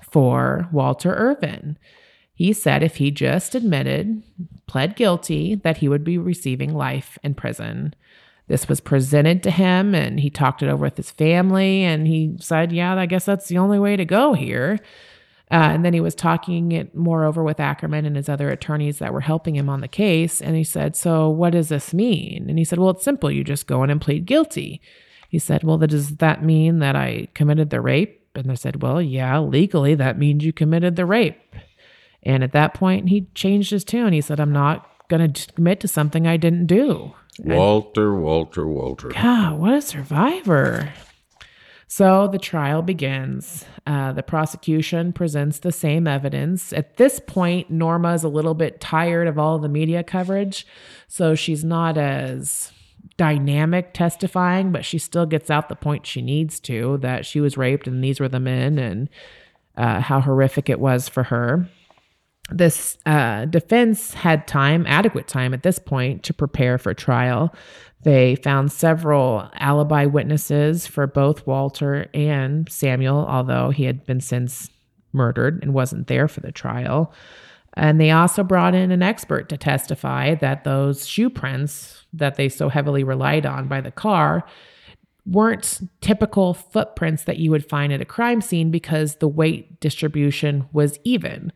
for 0.00 0.68
Walter 0.72 1.14
Irvin. 1.14 1.78
He 2.36 2.52
said 2.52 2.82
if 2.82 2.96
he 2.96 3.10
just 3.10 3.54
admitted, 3.54 4.22
pled 4.66 4.94
guilty, 4.94 5.54
that 5.54 5.78
he 5.78 5.88
would 5.88 6.04
be 6.04 6.18
receiving 6.18 6.74
life 6.74 7.18
in 7.22 7.34
prison. 7.34 7.94
This 8.46 8.68
was 8.68 8.78
presented 8.78 9.42
to 9.42 9.50
him 9.50 9.94
and 9.94 10.20
he 10.20 10.28
talked 10.28 10.62
it 10.62 10.68
over 10.68 10.84
with 10.84 10.98
his 10.98 11.10
family 11.10 11.82
and 11.82 12.06
he 12.06 12.36
said, 12.38 12.72
Yeah, 12.72 12.94
I 12.94 13.06
guess 13.06 13.24
that's 13.24 13.48
the 13.48 13.56
only 13.56 13.78
way 13.78 13.96
to 13.96 14.04
go 14.04 14.34
here. 14.34 14.78
Uh, 15.50 15.70
and 15.72 15.84
then 15.84 15.94
he 15.94 16.00
was 16.00 16.14
talking 16.14 16.72
it 16.72 16.94
moreover 16.94 17.42
with 17.42 17.56
Akerman 17.56 18.04
and 18.04 18.16
his 18.16 18.28
other 18.28 18.50
attorneys 18.50 18.98
that 18.98 19.14
were 19.14 19.20
helping 19.22 19.56
him 19.56 19.70
on 19.70 19.80
the 19.80 19.88
case. 19.88 20.42
And 20.42 20.56
he 20.56 20.64
said, 20.64 20.94
So 20.94 21.30
what 21.30 21.50
does 21.54 21.70
this 21.70 21.94
mean? 21.94 22.50
And 22.50 22.58
he 22.58 22.64
said, 22.64 22.78
Well, 22.78 22.90
it's 22.90 23.04
simple. 23.04 23.30
You 23.30 23.44
just 23.44 23.66
go 23.66 23.82
in 23.82 23.88
and 23.88 24.00
plead 24.00 24.26
guilty. 24.26 24.82
He 25.30 25.38
said, 25.38 25.64
Well, 25.64 25.78
does 25.78 26.16
that 26.16 26.44
mean 26.44 26.80
that 26.80 26.96
I 26.96 27.28
committed 27.32 27.70
the 27.70 27.80
rape? 27.80 28.28
And 28.34 28.50
they 28.50 28.56
said, 28.56 28.82
Well, 28.82 29.00
yeah, 29.00 29.38
legally, 29.38 29.94
that 29.94 30.18
means 30.18 30.44
you 30.44 30.52
committed 30.52 30.96
the 30.96 31.06
rape. 31.06 31.40
And 32.26 32.42
at 32.42 32.52
that 32.52 32.74
point, 32.74 33.08
he 33.08 33.28
changed 33.34 33.70
his 33.70 33.84
tune. 33.84 34.12
He 34.12 34.20
said, 34.20 34.40
I'm 34.40 34.52
not 34.52 34.90
going 35.08 35.32
to 35.32 35.52
commit 35.52 35.78
to 35.80 35.88
something 35.88 36.26
I 36.26 36.36
didn't 36.36 36.66
do. 36.66 37.14
Walter, 37.38 38.14
and, 38.14 38.22
Walter, 38.24 38.66
Walter. 38.66 39.08
God, 39.10 39.58
what 39.60 39.74
a 39.74 39.80
survivor. 39.80 40.92
So 41.86 42.26
the 42.26 42.40
trial 42.40 42.82
begins. 42.82 43.64
Uh, 43.86 44.12
the 44.12 44.24
prosecution 44.24 45.12
presents 45.12 45.60
the 45.60 45.70
same 45.70 46.08
evidence. 46.08 46.72
At 46.72 46.96
this 46.96 47.20
point, 47.20 47.70
Norma 47.70 48.14
is 48.14 48.24
a 48.24 48.28
little 48.28 48.54
bit 48.54 48.80
tired 48.80 49.28
of 49.28 49.38
all 49.38 49.60
the 49.60 49.68
media 49.68 50.02
coverage, 50.02 50.66
so 51.06 51.36
she's 51.36 51.64
not 51.64 51.96
as 51.96 52.72
dynamic 53.16 53.94
testifying, 53.94 54.72
but 54.72 54.84
she 54.84 54.98
still 54.98 55.26
gets 55.26 55.48
out 55.48 55.68
the 55.68 55.76
point 55.76 56.06
she 56.06 56.20
needs 56.20 56.58
to 56.60 56.98
that 56.98 57.24
she 57.24 57.40
was 57.40 57.56
raped 57.56 57.86
and 57.86 58.02
these 58.02 58.18
were 58.18 58.28
the 58.28 58.40
men 58.40 58.78
and 58.80 59.08
uh, 59.76 60.00
how 60.00 60.20
horrific 60.20 60.68
it 60.68 60.80
was 60.80 61.08
for 61.08 61.22
her. 61.22 61.68
This 62.50 62.96
uh, 63.06 63.46
defense 63.46 64.14
had 64.14 64.46
time, 64.46 64.86
adequate 64.86 65.26
time 65.26 65.52
at 65.52 65.62
this 65.62 65.78
point, 65.78 66.22
to 66.24 66.34
prepare 66.34 66.78
for 66.78 66.94
trial. 66.94 67.54
They 68.02 68.36
found 68.36 68.70
several 68.70 69.50
alibi 69.54 70.06
witnesses 70.06 70.86
for 70.86 71.08
both 71.08 71.46
Walter 71.46 72.08
and 72.14 72.70
Samuel, 72.70 73.26
although 73.26 73.70
he 73.70 73.84
had 73.84 74.06
been 74.06 74.20
since 74.20 74.70
murdered 75.12 75.60
and 75.62 75.74
wasn't 75.74 76.06
there 76.06 76.28
for 76.28 76.40
the 76.40 76.52
trial. 76.52 77.12
And 77.74 78.00
they 78.00 78.10
also 78.10 78.44
brought 78.44 78.74
in 78.74 78.90
an 78.90 79.02
expert 79.02 79.48
to 79.48 79.56
testify 79.56 80.34
that 80.36 80.64
those 80.64 81.06
shoe 81.06 81.28
prints 81.28 82.06
that 82.12 82.36
they 82.36 82.48
so 82.48 82.68
heavily 82.68 83.02
relied 83.02 83.44
on 83.44 83.66
by 83.66 83.80
the 83.80 83.90
car 83.90 84.44
weren't 85.26 85.80
typical 86.00 86.54
footprints 86.54 87.24
that 87.24 87.38
you 87.38 87.50
would 87.50 87.68
find 87.68 87.92
at 87.92 88.00
a 88.00 88.06
crime 88.06 88.40
scene 88.40 88.70
because 88.70 89.16
the 89.16 89.28
weight 89.28 89.80
distribution 89.80 90.68
was 90.72 90.98
even. 91.02 91.52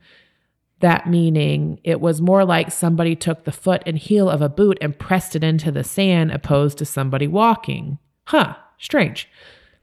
That 0.80 1.08
meaning 1.08 1.78
it 1.84 2.00
was 2.00 2.20
more 2.20 2.44
like 2.44 2.70
somebody 2.70 3.14
took 3.14 3.44
the 3.44 3.52
foot 3.52 3.82
and 3.86 3.98
heel 3.98 4.30
of 4.30 4.40
a 4.40 4.48
boot 4.48 4.78
and 4.80 4.98
pressed 4.98 5.36
it 5.36 5.44
into 5.44 5.70
the 5.70 5.84
sand 5.84 6.32
opposed 6.32 6.78
to 6.78 6.84
somebody 6.84 7.26
walking. 7.26 7.98
Huh, 8.24 8.56
strange. 8.78 9.28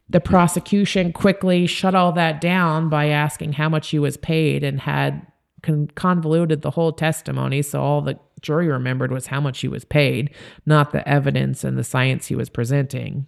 The 0.09 0.19
prosecution 0.19 1.13
quickly 1.13 1.67
shut 1.67 1.93
all 1.93 2.11
that 2.13 2.41
down 2.41 2.89
by 2.89 3.07
asking 3.07 3.53
how 3.53 3.69
much 3.69 3.89
he 3.89 3.99
was 3.99 4.17
paid 4.17 4.63
and 4.63 4.81
had 4.81 5.25
con- 5.61 5.91
convoluted 5.95 6.61
the 6.61 6.71
whole 6.71 6.93
testimony. 6.93 7.61
So 7.61 7.81
all 7.81 8.01
the 8.01 8.17
jury 8.41 8.67
remembered 8.67 9.11
was 9.11 9.27
how 9.27 9.41
much 9.41 9.59
he 9.59 9.67
was 9.67 9.85
paid, 9.85 10.33
not 10.65 10.91
the 10.91 11.07
evidence 11.07 11.63
and 11.63 11.77
the 11.77 11.83
science 11.83 12.27
he 12.27 12.35
was 12.35 12.49
presenting. 12.49 13.27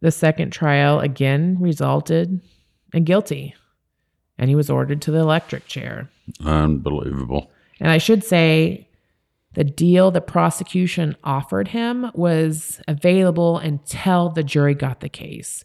The 0.00 0.10
second 0.10 0.50
trial 0.50 0.98
again 0.98 1.58
resulted 1.60 2.40
in 2.92 3.04
guilty 3.04 3.54
and 4.42 4.48
he 4.48 4.56
was 4.56 4.68
ordered 4.68 5.00
to 5.00 5.12
the 5.12 5.20
electric 5.20 5.66
chair. 5.66 6.10
Unbelievable. 6.44 7.48
And 7.78 7.92
I 7.92 7.98
should 7.98 8.24
say, 8.24 8.88
the 9.54 9.62
deal 9.62 10.10
the 10.10 10.20
prosecution 10.20 11.14
offered 11.22 11.68
him 11.68 12.10
was 12.12 12.80
available 12.88 13.58
until 13.58 14.30
the 14.30 14.42
jury 14.42 14.74
got 14.74 14.98
the 14.98 15.08
case. 15.08 15.64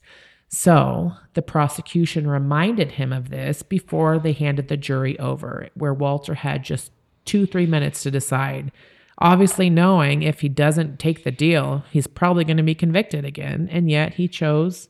So 0.49 1.13
the 1.33 1.41
prosecution 1.41 2.27
reminded 2.27 2.91
him 2.91 3.11
of 3.11 3.31
this 3.31 3.63
before 3.63 4.19
they 4.19 4.33
handed 4.33 4.67
the 4.67 4.77
jury 4.77 5.17
over, 5.17 5.69
where 5.73 5.93
Walter 5.93 6.35
had 6.35 6.63
just 6.63 6.91
two, 7.25 7.47
three 7.47 7.65
minutes 7.65 8.03
to 8.03 8.11
decide. 8.11 8.71
Obviously, 9.17 9.71
knowing 9.71 10.21
if 10.21 10.41
he 10.41 10.49
doesn't 10.49 10.99
take 10.99 11.23
the 11.23 11.31
deal, 11.31 11.83
he's 11.89 12.05
probably 12.05 12.43
going 12.43 12.57
to 12.57 12.63
be 12.63 12.75
convicted 12.75 13.25
again. 13.25 13.69
And 13.71 13.89
yet 13.89 14.13
he 14.13 14.27
chose 14.27 14.87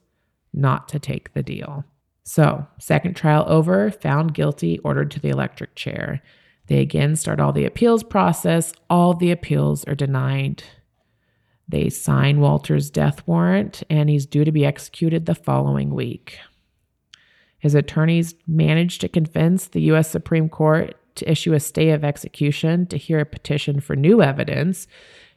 not 0.53 0.89
to 0.89 0.99
take 0.99 1.33
the 1.33 1.41
deal. 1.41 1.85
So, 2.27 2.67
second 2.77 3.15
trial 3.15 3.45
over, 3.47 3.89
found 3.89 4.33
guilty, 4.33 4.79
ordered 4.79 5.11
to 5.11 5.19
the 5.21 5.29
electric 5.29 5.75
chair. 5.75 6.21
They 6.65 6.79
again 6.79 7.15
start 7.15 7.39
all 7.39 7.53
the 7.53 7.63
appeals 7.63 8.03
process. 8.03 8.73
All 8.89 9.13
the 9.13 9.31
appeals 9.31 9.85
are 9.85 9.95
denied. 9.95 10.61
They 11.69 11.87
sign 11.87 12.41
Walter's 12.41 12.89
death 12.89 13.25
warrant, 13.25 13.81
and 13.89 14.09
he's 14.09 14.25
due 14.25 14.43
to 14.43 14.51
be 14.51 14.65
executed 14.65 15.25
the 15.25 15.35
following 15.35 15.95
week. 15.95 16.37
His 17.59 17.75
attorneys 17.75 18.35
managed 18.45 18.99
to 19.01 19.07
convince 19.07 19.69
the 19.69 19.83
U.S. 19.83 20.11
Supreme 20.11 20.49
Court 20.49 20.97
to 21.15 21.31
issue 21.31 21.53
a 21.53 21.61
stay 21.61 21.91
of 21.91 22.03
execution 22.03 22.87
to 22.87 22.97
hear 22.97 23.19
a 23.21 23.25
petition 23.25 23.79
for 23.79 23.95
new 23.95 24.21
evidence. 24.21 24.85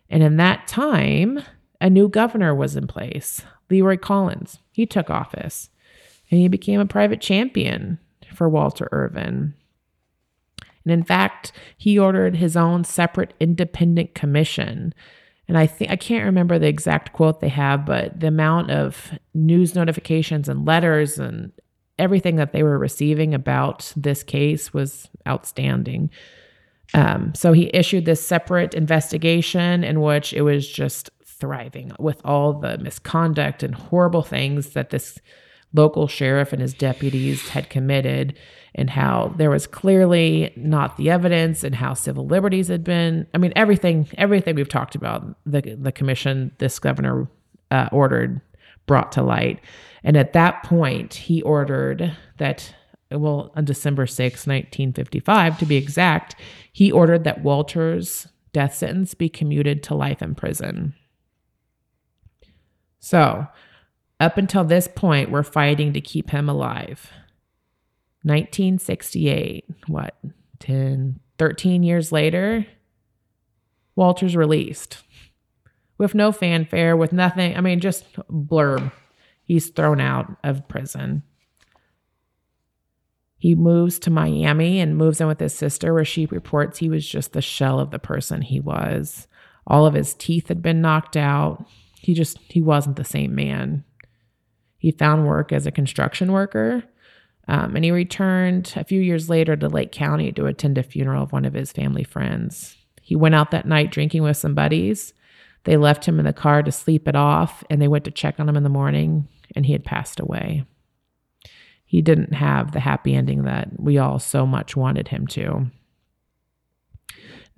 And 0.09 0.25
in 0.25 0.39
that 0.39 0.67
time, 0.67 1.41
a 1.81 1.89
new 1.89 2.09
governor 2.09 2.53
was 2.53 2.75
in 2.75 2.89
place, 2.89 3.43
Leroy 3.71 3.97
Collins. 3.97 4.59
He 4.73 4.87
took 4.87 5.09
office 5.09 5.70
and 6.31 6.41
he 6.41 6.49
became 6.49 6.81
a 6.81 6.87
private 6.87 7.21
champion 7.21 7.99
for 8.35 8.49
Walter 8.49 8.89
Irvin. 8.93 9.55
And 10.85 10.93
in 10.93 11.03
fact, 11.03 11.53
he 11.77 11.99
ordered 11.99 12.37
his 12.37 12.57
own 12.57 12.85
separate 12.85 13.35
independent 13.41 14.15
commission. 14.15 14.95
And 15.49 15.59
I 15.59 15.67
think 15.67 15.91
I 15.91 15.97
can't 15.97 16.25
remember 16.25 16.59
the 16.59 16.69
exact 16.69 17.13
quote 17.13 17.41
they 17.41 17.49
have, 17.49 17.85
but 17.85 18.19
the 18.21 18.29
amount 18.29 18.71
of 18.71 19.19
news 19.35 19.75
notifications 19.75 20.49
and 20.49 20.67
letters 20.67 21.19
and 21.19 21.53
everything 21.99 22.37
that 22.37 22.53
they 22.53 22.63
were 22.63 22.79
receiving 22.79 23.35
about 23.35 23.93
this 23.97 24.23
case 24.23 24.73
was 24.73 25.09
outstanding. 25.29 26.11
Um, 26.95 27.35
so 27.35 27.53
he 27.53 27.71
issued 27.75 28.05
this 28.05 28.25
separate 28.27 28.75
investigation 28.75 29.85
in 29.85 30.01
which 30.01 30.33
it 30.33 30.43
was 30.43 30.69
just 30.69 31.11
thriving 31.25 31.93
with 31.99 32.21
all 32.25 32.55
the 32.55 32.79
misconduct 32.79 33.63
and 33.63 33.75
horrible 33.75 34.23
things 34.23 34.71
that 34.71 34.91
this 34.91 35.19
local 35.73 36.09
sheriff 36.09 36.53
and 36.53 36.61
his 36.61 36.75
deputies 36.75 37.49
had 37.51 37.71
committed 37.71 38.37
and 38.75 38.91
how 38.91 39.35
there 39.37 39.51
was 39.51 39.67
clearly 39.67 40.53
not 40.57 40.97
the 40.97 41.11
evidence 41.11 41.65
and 41.65 41.75
how 41.75 41.95
civil 41.95 42.27
liberties 42.27 42.69
had 42.69 42.85
been. 42.85 43.27
I 43.35 43.39
mean 43.39 43.53
everything 43.57 44.09
everything 44.19 44.57
we've 44.57 44.69
talked 44.69 44.95
about 44.95 45.37
the 45.47 45.77
the 45.79 45.93
commission 45.93 46.53
this 46.59 46.79
governor 46.79 47.29
uh, 47.71 47.89
ordered 47.93 48.41
brought 48.87 49.13
to 49.13 49.23
light. 49.23 49.61
And 50.03 50.17
at 50.17 50.33
that 50.33 50.63
point 50.65 51.15
he 51.15 51.43
ordered 51.43 52.17
that 52.39 52.75
well 53.13 53.53
on 53.57 53.65
december 53.65 54.07
6 54.07 54.47
1955 54.47 55.59
to 55.59 55.67
be 55.67 55.77
exact 55.77 56.37
he 56.73 56.93
ordered 56.93 57.25
that 57.25 57.43
walter's 57.43 58.29
death 58.53 58.75
sentence 58.75 59.15
be 59.15 59.29
commuted 59.29 59.83
to 59.85 59.95
life 59.95 60.23
in 60.23 60.35
prison. 60.35 60.95
So 63.01 63.47
up 64.21 64.37
until 64.37 64.65
this 64.65 64.87
point, 64.87 65.31
we're 65.31 65.43
fighting 65.43 65.95
to 65.95 66.01
keep 66.01 66.31
him 66.31 66.49
alive. 66.49 67.11
1968, 68.23 69.65
what, 69.89 70.15
10, 70.59 71.19
13 71.39 71.83
years 71.83 72.13
later, 72.13 72.67
Walter's 73.97 74.37
released 74.37 74.99
with 75.97 76.15
no 76.15 76.33
fanfare, 76.33 76.97
with 76.97 77.13
nothing. 77.13 77.57
I 77.57 77.63
mean, 77.63 77.81
just 77.81 78.13
blurb. 78.31 78.93
He's 79.43 79.71
thrown 79.71 80.01
out 80.01 80.37
of 80.45 80.69
prison. 80.69 81.23
He 83.39 83.55
moves 83.55 83.99
to 84.01 84.11
Miami 84.11 84.81
and 84.81 84.99
moves 84.99 85.21
in 85.21 85.27
with 85.27 85.41
his 85.41 85.55
sister, 85.55 85.95
where 85.95 86.05
she 86.05 86.27
reports 86.27 86.79
he 86.79 86.91
was 86.91 87.09
just 87.09 87.33
the 87.33 87.41
shell 87.41 87.81
of 87.81 87.91
the 87.91 87.99
person 87.99 88.43
he 88.43 88.61
was. 88.61 89.27
All 89.67 89.87
of 89.87 89.95
his 89.95 90.13
teeth 90.15 90.49
had 90.49 90.61
been 90.61 90.83
knocked 90.83 91.17
out. 91.17 91.67
He 91.99 92.13
just, 92.13 92.39
he 92.49 92.61
wasn't 92.61 92.97
the 92.97 93.05
same 93.05 93.35
man. 93.35 93.85
He 94.81 94.91
found 94.91 95.27
work 95.27 95.53
as 95.53 95.67
a 95.67 95.71
construction 95.71 96.33
worker. 96.33 96.83
Um, 97.47 97.77
and 97.77 97.85
he 97.85 97.91
returned 97.91 98.73
a 98.77 98.85
few 98.85 99.01
years 99.01 99.29
later 99.29 99.55
to 99.57 99.69
Lake 99.69 99.93
County 99.93 100.33
to 100.33 100.47
attend 100.47 100.79
a 100.79 100.83
funeral 100.83 101.23
of 101.23 101.33
one 101.33 101.45
of 101.45 101.53
his 101.53 101.71
family 101.71 102.03
friends. 102.03 102.77
He 103.03 103.15
went 103.15 103.35
out 103.35 103.51
that 103.51 103.67
night 103.67 103.91
drinking 103.91 104.23
with 104.23 104.39
some 104.39 104.55
buddies. 104.55 105.13
They 105.65 105.77
left 105.77 106.07
him 106.07 106.19
in 106.19 106.25
the 106.25 106.33
car 106.33 106.63
to 106.63 106.73
sleep 106.73 107.07
it 107.07 107.15
off, 107.15 107.63
and 107.69 107.81
they 107.81 107.89
went 107.89 108.05
to 108.07 108.11
check 108.11 108.41
on 108.41 108.49
him 108.49 108.57
in 108.57 108.63
the 108.63 108.71
morning, 108.71 109.29
and 109.55 109.67
he 109.67 109.73
had 109.73 109.85
passed 109.85 110.19
away. 110.19 110.65
He 111.85 112.01
didn't 112.01 112.33
have 112.33 112.73
the 112.73 112.81
happy 112.81 113.15
ending 113.15 113.43
that 113.45 113.69
we 113.79 113.99
all 113.99 114.19
so 114.19 114.47
much 114.47 114.77
wanted 114.77 115.09
him 115.09 115.27
to. 115.29 115.67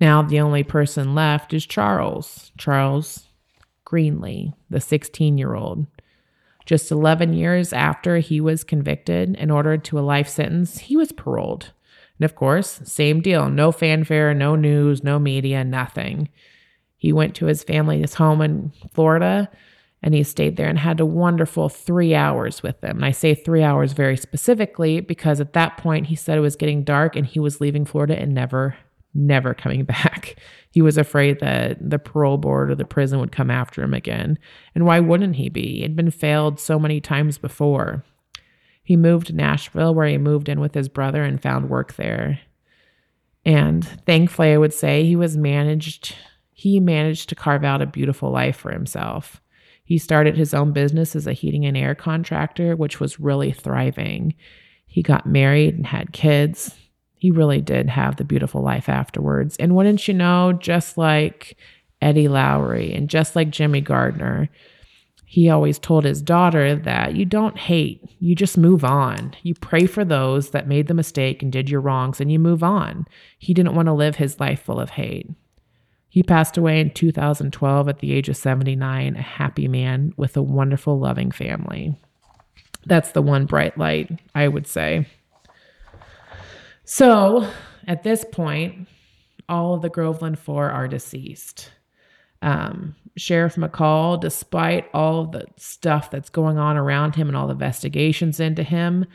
Now, 0.01 0.23
the 0.23 0.41
only 0.41 0.63
person 0.63 1.15
left 1.15 1.53
is 1.53 1.65
Charles, 1.65 2.51
Charles 2.57 3.27
Greenlee, 3.85 4.53
the 4.69 4.81
16 4.81 5.37
year 5.37 5.53
old. 5.53 5.85
Just 6.65 6.91
11 6.91 7.33
years 7.33 7.73
after 7.73 8.19
he 8.19 8.39
was 8.39 8.63
convicted 8.63 9.35
and 9.37 9.51
ordered 9.51 9.83
to 9.85 9.99
a 9.99 10.01
life 10.01 10.27
sentence, 10.27 10.79
he 10.79 10.95
was 10.95 11.11
paroled. 11.11 11.71
And 12.19 12.25
of 12.25 12.35
course, 12.35 12.81
same 12.85 13.21
deal 13.21 13.49
no 13.49 13.71
fanfare, 13.71 14.33
no 14.33 14.55
news, 14.55 15.03
no 15.03 15.19
media, 15.19 15.63
nothing. 15.63 16.29
He 16.97 17.11
went 17.11 17.35
to 17.35 17.47
his 17.47 17.63
family's 17.63 18.13
home 18.13 18.41
in 18.41 18.71
Florida 18.93 19.49
and 20.01 20.13
he 20.13 20.23
stayed 20.23 20.57
there 20.57 20.67
and 20.67 20.79
had 20.79 20.99
a 20.99 21.05
wonderful 21.05 21.69
three 21.69 22.13
hours 22.13 22.61
with 22.61 22.79
them. 22.81 22.97
And 22.97 23.05
I 23.05 23.11
say 23.11 23.33
three 23.33 23.63
hours 23.63 23.93
very 23.93 24.17
specifically 24.17 24.99
because 24.99 25.39
at 25.39 25.53
that 25.53 25.77
point 25.77 26.07
he 26.07 26.15
said 26.15 26.37
it 26.37 26.41
was 26.41 26.57
getting 26.57 26.83
dark 26.83 27.15
and 27.15 27.25
he 27.25 27.39
was 27.39 27.61
leaving 27.61 27.85
Florida 27.85 28.19
and 28.19 28.33
never 28.33 28.75
never 29.13 29.53
coming 29.53 29.83
back. 29.85 30.35
He 30.71 30.81
was 30.81 30.97
afraid 30.97 31.39
that 31.39 31.77
the 31.87 31.99
parole 31.99 32.37
board 32.37 32.71
or 32.71 32.75
the 32.75 32.85
prison 32.85 33.19
would 33.19 33.31
come 33.31 33.51
after 33.51 33.83
him 33.83 33.93
again. 33.93 34.39
And 34.73 34.85
why 34.85 34.99
wouldn't 34.99 35.35
he 35.35 35.49
be? 35.49 35.81
He'd 35.81 35.95
been 35.95 36.11
failed 36.11 36.59
so 36.59 36.79
many 36.79 36.99
times 36.99 37.37
before. 37.37 38.03
He 38.83 38.97
moved 38.97 39.27
to 39.27 39.33
Nashville, 39.33 39.95
where 39.95 40.07
he 40.07 40.17
moved 40.17 40.49
in 40.49 40.59
with 40.59 40.73
his 40.73 40.89
brother 40.89 41.23
and 41.23 41.41
found 41.41 41.69
work 41.69 41.93
there. 41.93 42.39
And 43.45 43.85
thankfully, 44.05 44.51
I 44.51 44.57
would 44.57 44.73
say 44.73 45.05
he 45.05 45.15
was 45.15 45.37
managed, 45.37 46.15
he 46.51 46.79
managed 46.79 47.29
to 47.29 47.35
carve 47.35 47.63
out 47.63 47.81
a 47.81 47.85
beautiful 47.85 48.31
life 48.31 48.57
for 48.57 48.71
himself. 48.71 49.41
He 49.85 49.97
started 49.97 50.37
his 50.37 50.53
own 50.53 50.71
business 50.71 51.15
as 51.15 51.27
a 51.27 51.33
heating 51.33 51.65
and 51.65 51.77
air 51.77 51.93
contractor, 51.93 52.75
which 52.75 52.99
was 52.99 53.19
really 53.19 53.51
thriving. 53.51 54.33
He 54.85 55.01
got 55.01 55.25
married 55.25 55.75
and 55.75 55.85
had 55.85 56.13
kids 56.13 56.75
he 57.23 57.31
really 57.31 57.61
did 57.61 57.87
have 57.87 58.17
the 58.17 58.25
beautiful 58.25 58.61
life 58.61 58.89
afterwards. 58.89 59.55
And 59.55 59.77
wouldn't 59.77 60.09
you 60.09 60.13
know, 60.13 60.51
just 60.51 60.97
like 60.97 61.57
Eddie 62.01 62.27
Lowry 62.27 62.93
and 62.93 63.09
just 63.09 63.33
like 63.33 63.49
Jimmy 63.49 63.79
Gardner, 63.79 64.49
he 65.23 65.49
always 65.49 65.79
told 65.79 66.03
his 66.03 66.21
daughter 66.21 66.75
that 66.75 67.15
you 67.15 67.23
don't 67.23 67.57
hate, 67.57 68.01
you 68.19 68.35
just 68.35 68.57
move 68.57 68.83
on. 68.83 69.33
You 69.41 69.53
pray 69.55 69.85
for 69.85 70.03
those 70.03 70.49
that 70.49 70.67
made 70.67 70.87
the 70.87 70.93
mistake 70.93 71.41
and 71.41 71.49
did 71.49 71.69
your 71.69 71.79
wrongs 71.79 72.19
and 72.19 72.29
you 72.29 72.39
move 72.39 72.61
on. 72.61 73.05
He 73.39 73.53
didn't 73.53 73.75
want 73.75 73.85
to 73.85 73.93
live 73.93 74.17
his 74.17 74.41
life 74.41 74.61
full 74.61 74.81
of 74.81 74.89
hate. 74.89 75.29
He 76.09 76.23
passed 76.23 76.57
away 76.57 76.81
in 76.81 76.91
2012 76.91 77.87
at 77.87 77.99
the 77.99 78.11
age 78.11 78.27
of 78.27 78.35
79, 78.35 79.15
a 79.15 79.21
happy 79.21 79.69
man 79.69 80.13
with 80.17 80.35
a 80.35 80.41
wonderful, 80.41 80.99
loving 80.99 81.31
family. 81.31 81.95
That's 82.85 83.13
the 83.13 83.21
one 83.21 83.45
bright 83.45 83.77
light, 83.77 84.19
I 84.35 84.49
would 84.49 84.67
say. 84.67 85.07
So 86.85 87.47
at 87.87 88.03
this 88.03 88.25
point, 88.31 88.87
all 89.49 89.75
of 89.75 89.81
the 89.81 89.89
Groveland 89.89 90.39
Four 90.39 90.69
are 90.69 90.87
deceased. 90.87 91.71
Um, 92.41 92.95
Sheriff 93.15 93.55
McCall, 93.55 94.19
despite 94.19 94.89
all 94.93 95.25
the 95.25 95.45
stuff 95.57 96.11
that's 96.11 96.29
going 96.29 96.57
on 96.57 96.77
around 96.77 97.15
him 97.15 97.27
and 97.27 97.37
all 97.37 97.47
the 97.47 97.53
investigations 97.53 98.39
into 98.39 98.63
him, 98.63 99.05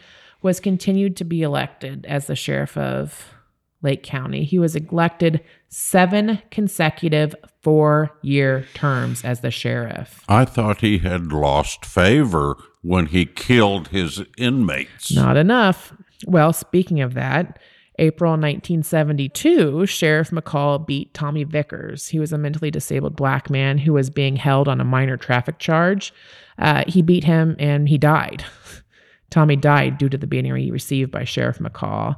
was 0.40 0.60
continued 0.60 1.16
to 1.16 1.24
be 1.24 1.42
elected 1.42 2.06
as 2.06 2.26
the 2.26 2.36
sheriff 2.36 2.76
of 2.76 3.34
Lake 3.82 4.02
County. 4.02 4.44
He 4.44 4.58
was 4.58 4.76
elected 4.76 5.42
seven 5.68 6.40
consecutive 6.50 7.34
four 7.62 8.16
year 8.22 8.66
terms 8.74 9.24
as 9.24 9.40
the 9.40 9.50
sheriff. 9.50 10.24
I 10.28 10.44
thought 10.44 10.80
he 10.80 10.98
had 10.98 11.32
lost 11.32 11.84
favor 11.84 12.56
when 12.82 13.06
he 13.06 13.26
killed 13.26 13.88
his 13.88 14.22
inmates. 14.36 15.12
Not 15.12 15.36
enough. 15.36 15.92
Well, 16.26 16.52
speaking 16.52 17.00
of 17.00 17.14
that, 17.14 17.58
April 17.98 18.32
1972, 18.32 19.86
Sheriff 19.86 20.30
McCall 20.30 20.86
beat 20.86 21.14
Tommy 21.14 21.44
Vickers. 21.44 22.08
He 22.08 22.18
was 22.18 22.32
a 22.32 22.38
mentally 22.38 22.70
disabled 22.70 23.16
black 23.16 23.50
man 23.50 23.78
who 23.78 23.92
was 23.92 24.08
being 24.08 24.36
held 24.36 24.68
on 24.68 24.80
a 24.80 24.84
minor 24.84 25.16
traffic 25.16 25.58
charge. 25.58 26.12
Uh, 26.58 26.84
he 26.86 27.02
beat 27.02 27.24
him 27.24 27.56
and 27.58 27.88
he 27.88 27.98
died. 27.98 28.44
Tommy 29.30 29.56
died 29.56 29.98
due 29.98 30.08
to 30.08 30.16
the 30.16 30.26
beating 30.26 30.54
he 30.54 30.70
received 30.70 31.10
by 31.10 31.24
Sheriff 31.24 31.58
McCall. 31.58 32.16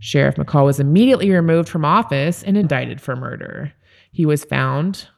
Sheriff 0.00 0.36
McCall 0.36 0.66
was 0.66 0.80
immediately 0.80 1.30
removed 1.30 1.68
from 1.68 1.84
office 1.84 2.42
and 2.42 2.56
indicted 2.56 3.00
for 3.00 3.16
murder. 3.16 3.72
He 4.12 4.26
was 4.26 4.44
found 4.44 5.08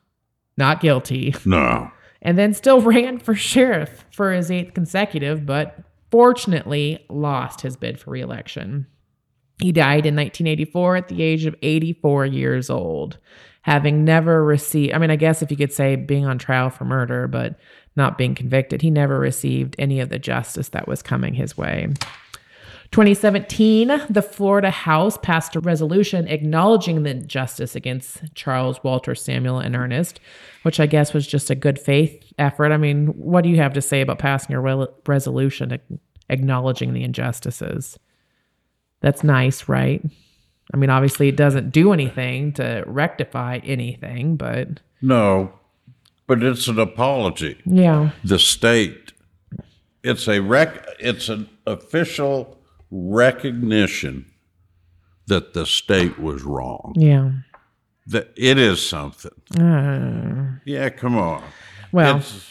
not 0.57 0.81
guilty. 0.81 1.35
No. 1.45 1.91
And 2.23 2.39
then 2.39 2.55
still 2.55 2.81
ran 2.83 3.19
for 3.19 3.35
sheriff 3.35 4.05
for 4.11 4.33
his 4.33 4.51
eighth 4.51 4.75
consecutive, 4.75 5.45
but 5.45 5.77
fortunately 6.15 7.05
lost 7.11 7.63
his 7.63 7.77
bid 7.77 7.99
for 7.99 8.13
reelection. 8.13 8.87
He 9.59 9.73
died 9.73 10.07
in 10.07 10.15
1984 10.15 10.97
at 10.97 11.09
the 11.09 11.21
age 11.21 11.45
of 11.45 11.57
84 11.61 12.27
years 12.27 12.71
old, 12.71 13.19
having 13.63 14.05
never 14.05 14.45
received, 14.45 14.95
I 14.95 14.99
mean, 14.99 15.11
I 15.11 15.17
guess 15.17 15.43
if 15.43 15.51
you 15.51 15.57
could 15.57 15.73
say 15.73 15.97
being 15.97 16.25
on 16.25 16.39
trial 16.39 16.71
for 16.71 16.85
murder, 16.85 17.27
but 17.27 17.59
not 17.97 18.17
being 18.17 18.37
convicted, 18.37 18.81
he 18.81 18.91
never 18.91 19.19
received 19.19 19.75
any 19.77 19.99
of 19.99 20.09
the 20.09 20.21
justice 20.21 20.69
that 20.69 20.87
was 20.87 21.03
coming 21.03 21.35
his 21.35 21.59
way. 21.59 21.89
2017, 22.95 23.91
the 24.09 24.23
Florida 24.23 24.71
House 24.71 25.19
passed 25.19 25.57
a 25.57 25.61
resolution 25.61 26.29
acknowledging 26.29 27.03
the 27.03 27.11
injustice 27.11 27.75
against 27.75 28.23
Charles, 28.37 28.79
Walter, 28.85 29.17
Samuel, 29.17 29.59
and 29.59 29.75
Ernest, 29.75 30.21
which 30.63 30.79
I 30.79 30.87
guess 30.87 31.13
was 31.13 31.27
just 31.27 31.51
a 31.51 31.57
good 31.57 31.77
faith 31.77 32.23
effort. 32.39 32.71
I 32.71 32.77
mean, 32.77 33.09
what 33.09 33.43
do 33.43 33.51
you 33.51 33.57
have 33.57 33.73
to 33.73 33.83
say 33.83 34.01
about 34.01 34.21
passing 34.21 34.55
a 34.55 34.61
re- 34.61 34.87
resolution 35.09 35.77
acknowledging 36.31 36.93
the 36.93 37.03
injustices? 37.03 37.99
That's 39.01 39.25
nice, 39.25 39.69
right? 39.69 40.01
I 40.73 40.77
mean, 40.77 40.89
obviously, 40.89 41.27
it 41.27 41.37
doesn't 41.37 41.71
do 41.71 41.93
anything 41.93 42.53
to 42.53 42.85
rectify 42.87 43.59
anything, 43.65 44.37
but 44.37 44.79
No, 45.03 45.53
but 46.29 46.45
it's 46.45 46.69
an 46.69 46.79
apology. 46.79 47.61
yeah, 47.67 48.11
The 48.23 48.39
state, 48.39 49.11
it's 50.05 50.29
a 50.29 50.39
rec, 50.39 50.87
it's 51.01 51.29
an 51.29 51.49
official 51.67 52.54
recognition 52.95 54.25
that 55.27 55.53
the 55.55 55.67
state 55.67 56.19
was 56.19 56.43
wrong. 56.43 56.95
yeah. 56.97 57.31
That 58.07 58.33
it 58.37 58.59
is 58.59 58.87
something. 58.87 59.33
Uh, 59.59 60.59
Yeah, 60.67 60.91
come 60.91 61.17
on. 61.17 61.43
well, 61.91 62.19
It's, 62.19 62.51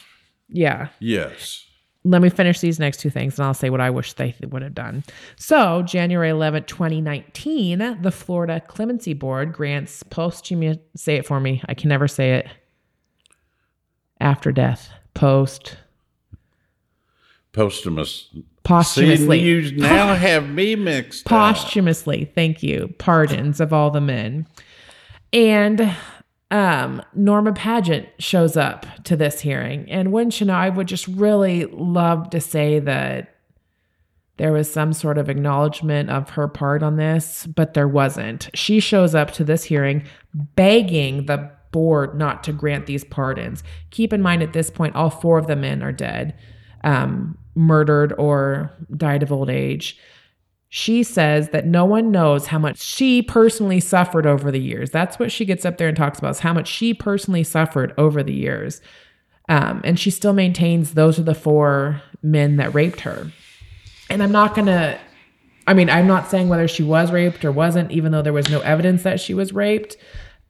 yeah. 0.49 0.87
yes. 0.99 1.63
let 2.03 2.23
me 2.23 2.29
finish 2.31 2.59
these 2.59 2.79
next 2.79 2.97
two 3.01 3.11
things 3.11 3.37
and 3.37 3.45
I'll 3.45 3.53
say 3.53 3.69
what 3.69 3.79
I 3.79 3.91
wish 3.91 4.13
they 4.13 4.33
would 4.41 4.63
have 4.63 4.73
done. 4.73 5.03
So, 5.35 5.83
January 5.83 6.29
11th, 6.31 6.65
2019, 6.65 7.99
the 8.01 8.11
Florida 8.11 8.61
Clemency 8.67 9.13
Board 9.13 9.53
grants 9.53 10.01
posthumous, 10.01 10.77
say 10.95 11.17
it 11.17 11.25
for 11.27 11.39
me. 11.39 11.61
I 11.69 11.75
can 11.75 11.87
never 11.89 12.07
say 12.07 12.33
it. 12.33 12.47
After 14.19 14.51
death, 14.51 14.89
post, 15.13 15.77
Posthumous. 17.51 18.35
See, 18.65 18.69
posthumously. 18.69 19.41
you 19.41 19.71
now 19.77 20.15
have 20.15 20.49
me 20.49 20.75
mixed 20.75 21.25
up. 21.25 21.29
posthumously. 21.29 22.31
Thank 22.33 22.63
you. 22.63 22.93
Pardons 22.97 23.59
of 23.59 23.73
all 23.73 23.91
the 23.91 24.01
men. 24.01 24.47
And 25.33 25.93
um 26.49 27.01
norma 27.13 27.51
Padgett 27.51 28.07
shows 28.19 28.55
up 28.55 28.85
to 29.03 29.17
this 29.17 29.41
hearing. 29.41 29.89
And 29.89 30.13
you 30.39 30.45
know 30.45 30.53
i 30.53 30.69
would 30.69 30.87
just 30.87 31.07
really 31.07 31.65
love 31.65 32.29
to 32.29 32.39
say 32.39 32.79
that 32.79 33.35
there 34.37 34.53
was 34.53 34.71
some 34.71 34.93
sort 34.93 35.17
of 35.17 35.29
acknowledgement 35.29 36.09
of 36.09 36.31
her 36.31 36.47
part 36.47 36.83
on 36.83 36.95
this 36.95 37.45
but 37.47 37.73
there 37.73 37.87
wasn't. 37.87 38.49
She 38.53 38.79
shows 38.79 39.13
up 39.13 39.31
to 39.31 39.43
this 39.43 39.65
hearing 39.65 40.05
begging 40.33 41.25
the 41.25 41.51
board 41.71 42.15
not 42.17 42.43
to 42.45 42.53
grant 42.53 42.85
these 42.85 43.03
pardons. 43.03 43.61
Keep 43.89 44.13
in 44.13 44.21
mind 44.21 44.41
at 44.41 44.53
this 44.53 44.69
point 44.69 44.95
all 44.95 45.09
four 45.09 45.37
of 45.37 45.47
the 45.47 45.55
men 45.57 45.83
are 45.83 45.91
dead. 45.91 46.33
Um, 46.85 47.37
murdered 47.55 48.13
or 48.13 48.71
died 48.95 49.23
of 49.23 49.31
old 49.31 49.49
age 49.49 49.97
she 50.75 51.03
says 51.03 51.49
that 51.49 51.67
no 51.67 51.85
one 51.85 52.09
knows 52.09 52.47
how 52.47 52.57
much 52.57 52.81
she 52.81 53.21
personally 53.21 53.79
suffered 53.79 54.25
over 54.25 54.49
the 54.49 54.59
years. 54.59 54.89
That's 54.89 55.19
what 55.19 55.31
she 55.31 55.45
gets 55.45 55.65
up 55.65 55.77
there 55.77 55.87
and 55.87 55.95
talks 55.95 56.17
about 56.17 56.31
is 56.31 56.39
how 56.39 56.51
much 56.51 56.67
she 56.67 56.95
personally 56.95 57.43
suffered 57.43 57.93
over 57.95 58.23
the 58.23 58.33
years. 58.33 58.81
Um, 59.47 59.81
and 59.83 59.99
she 59.99 60.09
still 60.09 60.33
maintains 60.33 60.95
those 60.95 61.19
are 61.19 61.23
the 61.23 61.35
four 61.35 62.01
men 62.23 62.55
that 62.55 62.73
raped 62.73 63.01
her. 63.01 63.31
And 64.09 64.23
I'm 64.23 64.31
not 64.31 64.55
going 64.55 64.65
to, 64.65 64.97
I 65.67 65.75
mean, 65.75 65.91
I'm 65.91 66.07
not 66.07 66.31
saying 66.31 66.49
whether 66.49 66.67
she 66.67 66.81
was 66.81 67.11
raped 67.11 67.45
or 67.45 67.51
wasn't, 67.51 67.91
even 67.91 68.11
though 68.11 68.23
there 68.23 68.33
was 68.33 68.49
no 68.49 68.61
evidence 68.61 69.03
that 69.03 69.19
she 69.19 69.35
was 69.35 69.53
raped. 69.53 69.95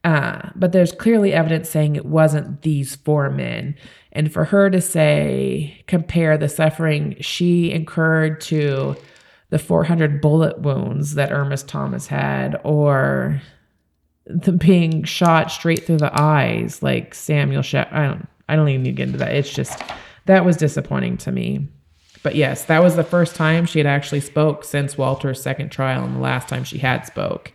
Uh, 0.04 0.50
but 0.54 0.72
there's 0.72 0.92
clearly 0.92 1.32
evidence 1.32 1.70
saying 1.70 1.96
it 1.96 2.04
wasn't 2.04 2.62
these 2.62 2.94
four 2.94 3.30
men. 3.30 3.74
And 4.12 4.32
for 4.32 4.44
her 4.44 4.70
to 4.70 4.80
say, 4.80 5.82
compare 5.86 6.36
the 6.36 6.48
suffering 6.48 7.16
she 7.20 7.72
incurred 7.72 8.40
to 8.42 8.96
the 9.50 9.58
400 9.58 10.20
bullet 10.20 10.60
wounds 10.60 11.14
that 11.14 11.32
Ernest 11.32 11.68
Thomas 11.68 12.06
had, 12.06 12.60
or 12.64 13.40
the 14.26 14.52
being 14.52 15.04
shot 15.04 15.50
straight 15.50 15.84
through 15.84 15.98
the 15.98 16.20
eyes, 16.20 16.82
like 16.82 17.14
Samuel 17.14 17.62
Shep. 17.62 17.88
I 17.92 18.06
don't. 18.06 18.28
I 18.46 18.56
don't 18.56 18.68
even 18.68 18.82
need 18.82 18.90
to 18.90 18.96
get 18.96 19.06
into 19.06 19.18
that. 19.18 19.34
It's 19.34 19.52
just 19.52 19.80
that 20.26 20.44
was 20.44 20.58
disappointing 20.58 21.16
to 21.18 21.32
me. 21.32 21.68
But 22.22 22.34
yes, 22.34 22.64
that 22.64 22.82
was 22.82 22.96
the 22.96 23.04
first 23.04 23.36
time 23.36 23.64
she 23.64 23.78
had 23.78 23.86
actually 23.86 24.20
spoke 24.20 24.64
since 24.64 24.98
Walter's 24.98 25.42
second 25.42 25.70
trial, 25.70 26.04
and 26.04 26.16
the 26.16 26.20
last 26.20 26.48
time 26.48 26.64
she 26.64 26.78
had 26.78 27.06
spoke. 27.06 27.52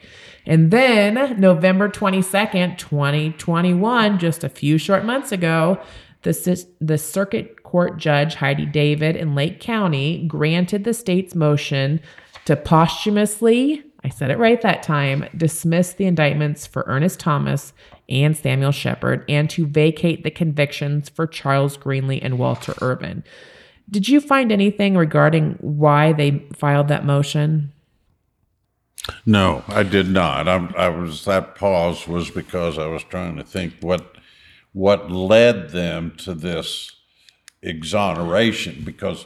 And 0.49 0.71
then 0.71 1.39
November 1.39 1.87
22nd, 1.89 2.79
2021, 2.79 4.17
just 4.17 4.43
a 4.43 4.49
few 4.49 4.79
short 4.79 5.05
months 5.05 5.31
ago, 5.31 5.79
the, 6.23 6.65
the 6.81 6.97
circuit 6.97 7.61
court 7.61 7.97
judge 7.97 8.33
Heidi 8.33 8.65
Davis 8.65 9.15
in 9.15 9.35
Lake 9.35 9.59
County 9.59 10.25
granted 10.27 10.85
the 10.85 10.93
state's 10.95 11.35
motion 11.35 11.99
to 12.45 12.55
posthumously, 12.55 13.83
I 14.03 14.09
said 14.09 14.31
it 14.31 14.39
right 14.39 14.59
that 14.63 14.81
time, 14.81 15.29
dismiss 15.37 15.93
the 15.93 16.05
indictments 16.05 16.65
for 16.65 16.83
Ernest 16.87 17.19
Thomas 17.19 17.71
and 18.09 18.35
Samuel 18.35 18.71
Shepherd 18.71 19.23
and 19.29 19.51
to 19.51 19.67
vacate 19.67 20.23
the 20.23 20.31
convictions 20.31 21.09
for 21.09 21.27
Charles 21.27 21.77
Greenlee 21.77 22.21
and 22.23 22.39
Walter 22.39 22.73
Irvin. 22.81 23.23
Did 23.91 24.09
you 24.09 24.19
find 24.19 24.51
anything 24.51 24.97
regarding 24.97 25.57
why 25.61 26.11
they 26.11 26.43
filed 26.55 26.87
that 26.87 27.05
motion? 27.05 27.71
No, 29.25 29.63
I 29.67 29.83
did 29.83 30.09
not. 30.09 30.47
I, 30.47 30.55
I 30.77 30.89
was 30.89 31.25
that 31.25 31.55
pause 31.55 32.07
was 32.07 32.29
because 32.29 32.77
I 32.77 32.87
was 32.87 33.03
trying 33.03 33.37
to 33.37 33.43
think 33.43 33.73
what 33.81 34.15
what 34.73 35.09
led 35.11 35.69
them 35.71 36.13
to 36.17 36.33
this 36.33 36.91
exoneration 37.63 38.81
because 38.85 39.25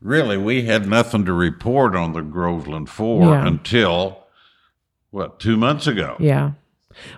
really 0.00 0.36
we 0.36 0.62
had 0.62 0.88
nothing 0.88 1.24
to 1.26 1.32
report 1.32 1.94
on 1.94 2.12
the 2.12 2.22
Groveland 2.22 2.88
Four 2.88 3.26
Yeah. 3.32 3.46
until 3.46 4.24
what 5.10 5.38
two 5.40 5.56
months 5.56 5.86
ago. 5.86 6.16
Yeah. 6.18 6.52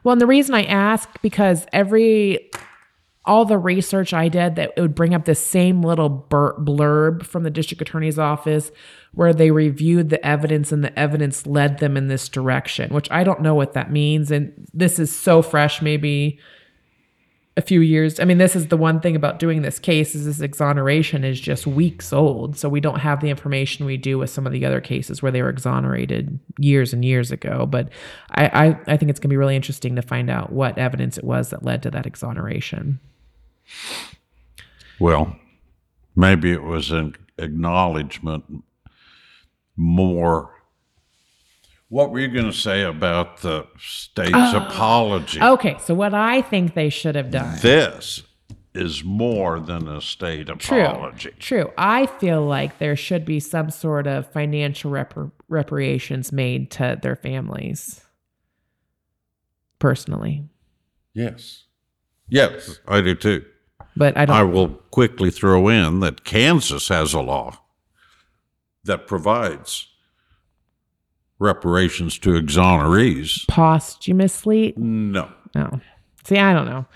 Well, 0.03 0.13
and 0.13 0.21
the 0.21 0.27
reason 0.27 0.55
I 0.55 0.65
ask 0.65 1.09
because 1.23 1.67
every 1.73 2.51
all 3.27 3.45
the 3.45 3.59
research 3.59 4.13
I 4.13 4.29
did 4.29 4.57
that 4.57 4.73
it 4.77 4.81
would 4.81 4.95
bring 4.95 5.15
up 5.15 5.25
the 5.25 5.35
same 5.35 5.83
little 5.83 6.09
bur- 6.09 6.57
blurb 6.59 7.25
from 7.25 7.43
the 7.43 7.51
district 7.51 7.81
attorney's 7.81 8.19
office 8.19 8.71
where 9.13 9.33
they 9.33 9.51
reviewed 9.51 10.11
the 10.11 10.25
evidence 10.27 10.73
and 10.73 10.85
the 10.85 10.99
evidence 10.99 11.47
led 11.47 11.79
them 11.79 11.97
in 11.97 12.09
this 12.09 12.29
direction, 12.29 12.93
which 12.93 13.11
I 13.11 13.25
don't 13.25 13.41
know 13.41 13.55
what 13.55 13.73
that 13.73 13.91
means. 13.91 14.31
And 14.31 14.53
this 14.75 14.99
is 14.99 15.15
so 15.15 15.41
fresh, 15.41 15.81
maybe 15.81 16.39
a 17.57 17.63
few 17.63 17.81
years. 17.81 18.19
I 18.19 18.25
mean, 18.25 18.39
this 18.39 18.57
is 18.57 18.67
the 18.67 18.77
one 18.77 19.01
thing 19.01 19.15
about 19.15 19.39
doing 19.39 19.63
this 19.63 19.79
case 19.79 20.15
is 20.15 20.27
this 20.27 20.41
exoneration 20.41 21.23
is 21.23 21.41
just 21.41 21.67
weeks 21.67 22.13
old. 22.13 22.59
So 22.59 22.69
we 22.69 22.81
don't 22.81 22.99
have 22.99 23.21
the 23.21 23.31
information 23.31 23.87
we 23.87 23.97
do 23.97 24.19
with 24.19 24.31
some 24.31 24.45
of 24.45 24.53
the 24.53 24.67
other 24.67 24.81
cases 24.81 25.23
where 25.23 25.31
they 25.31 25.41
were 25.41 25.51
exonerated 25.51 26.39
years 26.59 26.93
and 26.93 27.05
years 27.05 27.31
ago. 27.31 27.65
But 27.65 27.91
I, 28.33 28.47
I, 28.47 28.67
I 28.89 28.97
think 28.97 29.11
it's 29.11 29.21
going 29.21 29.29
to 29.29 29.35
be 29.35 29.37
really 29.37 29.57
interesting 29.57 29.95
to 29.97 30.03
find 30.03 30.29
out 30.29 30.53
what 30.53 30.77
evidence 30.77 31.17
it 31.17 31.25
was 31.25 31.51
that 31.51 31.65
led 31.65 31.85
to 31.85 31.91
that 31.93 32.07
exoneration. 32.07 32.99
Well, 34.99 35.37
maybe 36.15 36.53
it 36.53 36.63
was 36.63 36.91
an 36.91 37.15
acknowledgement 37.39 38.65
more. 39.77 40.51
What 41.89 42.11
were 42.11 42.21
you 42.21 42.29
going 42.29 42.47
to 42.47 42.53
say 42.57 42.83
about 42.83 43.43
the 43.43 43.67
state's 43.79 44.33
oh, 44.35 44.67
apology? 44.67 45.41
Okay, 45.41 45.77
so 45.83 45.95
what 45.95 46.15
I 46.15 46.43
think 46.43 46.75
they 46.75 46.89
should 46.89 47.15
have 47.15 47.31
done. 47.31 47.59
This 47.61 48.23
is 48.75 49.05
more 49.05 49.61
than 49.61 49.87
a 49.87 50.01
state 50.01 50.49
True. 50.59 50.85
apology. 50.85 51.31
True. 51.39 51.71
I 51.79 52.07
feel 52.07 52.45
like 52.45 52.79
there 52.79 52.97
should 52.97 53.25
be 53.25 53.39
some 53.39 53.71
sort 53.71 54.09
of 54.09 54.31
financial 54.33 54.91
repar- 54.91 55.31
reparations 55.49 56.33
made 56.33 56.73
to 56.73 56.99
their 57.01 57.15
families. 57.15 58.01
Personally, 59.79 60.49
Yes. 61.15 61.65
Yes, 62.29 62.81
I 62.89 63.01
do 63.01 63.15
too. 63.15 63.45
But 63.97 64.17
I 64.17 64.25
don't. 64.25 64.37
I 64.37 64.43
will 64.43 64.69
quickly 64.91 65.31
throw 65.31 65.69
in 65.69 66.01
that 66.01 66.25
Kansas 66.25 66.89
has 66.89 67.15
a 67.15 67.21
law 67.21 67.59
that 68.85 69.07
provides 69.07 69.89
reparations 71.39 72.19
to 72.21 72.31
exonerees. 72.31 73.47
posthumously 73.49 74.73
No. 74.77 75.31
no 75.55 75.81
see 76.25 76.39
i 76.39 76.53
don't 76.53 76.67
know 76.67 76.87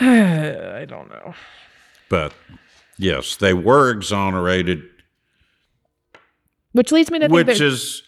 i 0.00 0.84
don't 0.84 1.08
know 1.08 1.34
But 2.08 2.34
yes, 2.98 3.36
they 3.36 3.54
were 3.54 3.90
exonerated, 3.90 4.82
which 6.72 6.92
leads 6.92 7.10
me 7.10 7.18
to 7.20 7.28
which 7.28 7.60
is, 7.60 8.02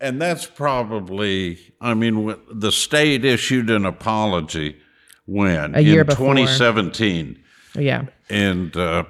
and 0.00 0.20
that's 0.22 0.46
probably, 0.46 1.58
I 1.80 1.94
mean, 1.94 2.34
the 2.52 2.72
state 2.72 3.24
issued 3.24 3.68
an 3.70 3.84
apology 3.84 4.76
when? 5.28 5.74
A 5.74 5.80
year 5.80 6.00
in 6.00 6.06
before. 6.06 6.34
2017. 6.34 7.38
yeah 7.76 8.06
and 8.30 8.76
uh, 8.76 9.04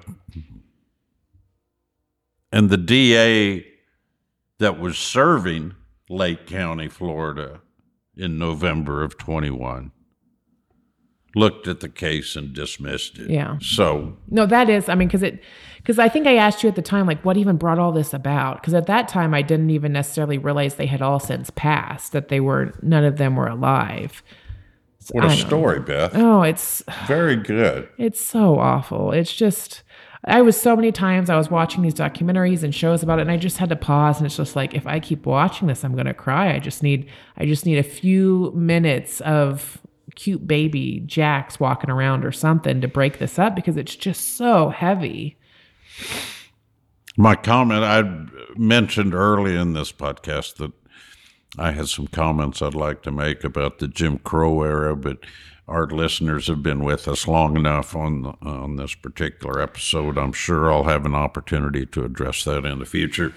and 2.53 2.71
the 2.71 2.77
DA 2.77 3.65
that 4.59 4.81
was 4.81 4.99
serving 4.99 5.75
Lake 6.09 6.47
County, 6.47 6.89
Florida, 6.89 7.61
in 8.17 8.39
November 8.39 9.03
of 9.05 9.17
21 9.19 9.93
looked 11.35 11.69
at 11.69 11.81
the 11.81 11.89
case 11.89 12.35
and 12.37 12.53
dismissed 12.53 13.19
it. 13.19 13.31
Yeah. 13.31 13.59
So 13.61 14.17
no 14.29 14.47
that 14.47 14.69
is 14.69 14.89
i 14.89 14.95
mean 14.95 15.09
because 15.09 15.23
it 15.23 15.43
because 15.77 15.99
i 15.99 16.09
think 16.09 16.27
i 16.27 16.37
asked 16.37 16.63
you 16.63 16.69
at 16.69 16.75
the 16.75 16.83
time 16.83 17.07
like 17.07 17.23
what 17.25 17.37
even 17.37 17.57
brought 17.57 17.79
all 17.79 17.93
this 17.93 18.13
about 18.15 18.61
because 18.61 18.75
at 18.75 18.87
that 18.87 19.09
time 19.09 19.35
i 19.35 19.43
didn't 19.43 19.71
even 19.71 19.93
necessarily 19.93 20.39
realize 20.39 20.75
they 20.75 20.87
had 20.87 21.03
all 21.03 21.21
since 21.21 21.51
passed 21.51 22.13
that 22.13 22.29
they 22.29 22.41
were 22.41 22.73
none 22.83 23.05
of 23.05 23.19
them 23.19 23.37
were 23.37 23.47
alive 23.47 24.23
what 25.13 25.25
a 25.25 25.31
story, 25.37 25.81
Beth. 25.81 26.13
oh 26.15 26.43
it's 26.43 26.83
Very 27.07 27.37
good. 27.37 27.89
It's 27.99 28.21
so 28.21 28.59
awful. 28.59 29.13
It's 29.13 29.35
just, 29.35 29.83
I 30.25 30.43
was 30.43 30.61
so 30.61 30.75
many 30.77 30.93
times 30.93 31.31
I 31.31 31.37
was 31.37 31.51
watching 31.51 31.83
these 31.83 31.95
documentaries 31.95 32.63
and 32.63 32.75
shows 32.75 33.03
about 33.03 33.19
it 33.19 33.23
and 33.23 33.31
I 33.31 33.37
just 33.37 33.59
had 33.59 33.69
to 33.71 33.77
pause 33.77 34.19
and 34.19 34.27
it's 34.27 34.37
just 34.37 34.57
like 34.57 34.75
if 34.75 34.87
I 34.87 35.01
keep 35.01 35.27
watching 35.27 35.69
this 35.69 35.85
I'm 35.85 35.95
going 35.95 36.07
to 36.07 36.15
cry. 36.15 36.55
I 36.55 36.59
just 36.59 36.83
need 36.83 37.09
I 37.37 37.47
just 37.47 37.65
need 37.65 37.79
a 37.79 37.83
few 37.83 38.53
minutes 38.55 39.21
of 39.23 39.79
cute 40.15 40.47
baby 40.47 41.03
Jack's 41.07 41.61
walking 41.61 41.91
around 41.91 42.25
or 42.25 42.33
something 42.33 42.81
to 42.81 42.89
break 42.89 43.19
this 43.19 43.39
up 43.39 43.55
because 43.55 43.77
it's 43.77 43.95
just 43.95 44.37
so 44.37 44.71
heavy. 44.71 45.39
My 47.17 47.35
comment 47.35 47.83
I 47.85 48.27
mentioned 48.57 49.15
early 49.15 49.57
in 49.57 49.73
this 49.73 49.93
podcast 49.93 50.57
that 50.57 50.73
I 51.57 51.73
had 51.73 51.89
some 51.89 52.07
comments 52.09 52.61
I'd 52.61 52.75
like 52.75 53.03
to 53.03 53.11
make 53.11 53.43
about 53.45 53.79
the 53.79 53.89
Jim 53.89 54.19
Crow 54.19 54.63
era, 54.63 54.95
but 54.95 55.19
our 55.67 55.87
listeners 55.87 56.47
have 56.49 56.63
been 56.63 56.83
with 56.83 57.07
us 57.09 57.27
long 57.27 57.57
enough 57.57 57.95
on 57.95 58.37
on 58.43 58.77
this 58.77 58.95
particular 58.95 59.61
episode. 59.61 60.19
I'm 60.19 60.33
sure 60.33 60.73
I'll 60.73 60.85
have 60.85 61.07
an 61.07 61.15
opportunity 61.15 61.87
to 61.87 62.05
address 62.05 62.45
that 62.45 62.65
in 62.65 62.79
the 62.79 62.87
future. 62.87 63.33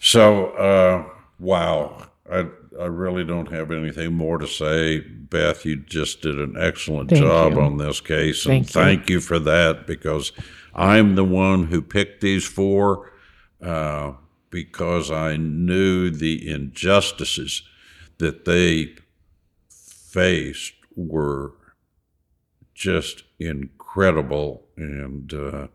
So, 0.00 0.46
uh, 0.52 1.04
wow, 1.38 2.06
I 2.30 2.46
I 2.80 2.86
really 2.86 3.24
don't 3.24 3.50
have 3.52 3.70
anything 3.70 4.14
more 4.14 4.38
to 4.38 4.46
say. 4.46 5.00
Beth, 5.00 5.64
you 5.64 5.76
just 5.76 6.22
did 6.22 6.38
an 6.38 6.56
excellent 6.58 7.10
Thank 7.10 7.22
job 7.22 7.52
you. 7.54 7.60
on 7.60 7.78
this 7.78 8.00
case, 8.00 8.44
and 8.46 8.66
Thank 8.66 8.66
you. 8.68 8.72
thank 8.80 9.10
you 9.10 9.20
for 9.20 9.38
that 9.38 9.86
because 9.86 10.32
I'm 10.74 11.14
the 11.14 11.24
one 11.24 11.66
who 11.66 11.82
picked 11.82 12.20
these 12.20 12.44
four 12.44 13.12
uh, 13.62 14.12
because 14.52 15.10
I 15.10 15.36
knew 15.36 16.10
the 16.10 16.48
injustices 16.48 17.62
that 18.18 18.44
they 18.44 18.94
faced 19.68 20.74
were 20.94 21.54
just 22.74 23.24
incredible, 23.40 24.66
and 24.76 25.32
uh, 25.32 25.66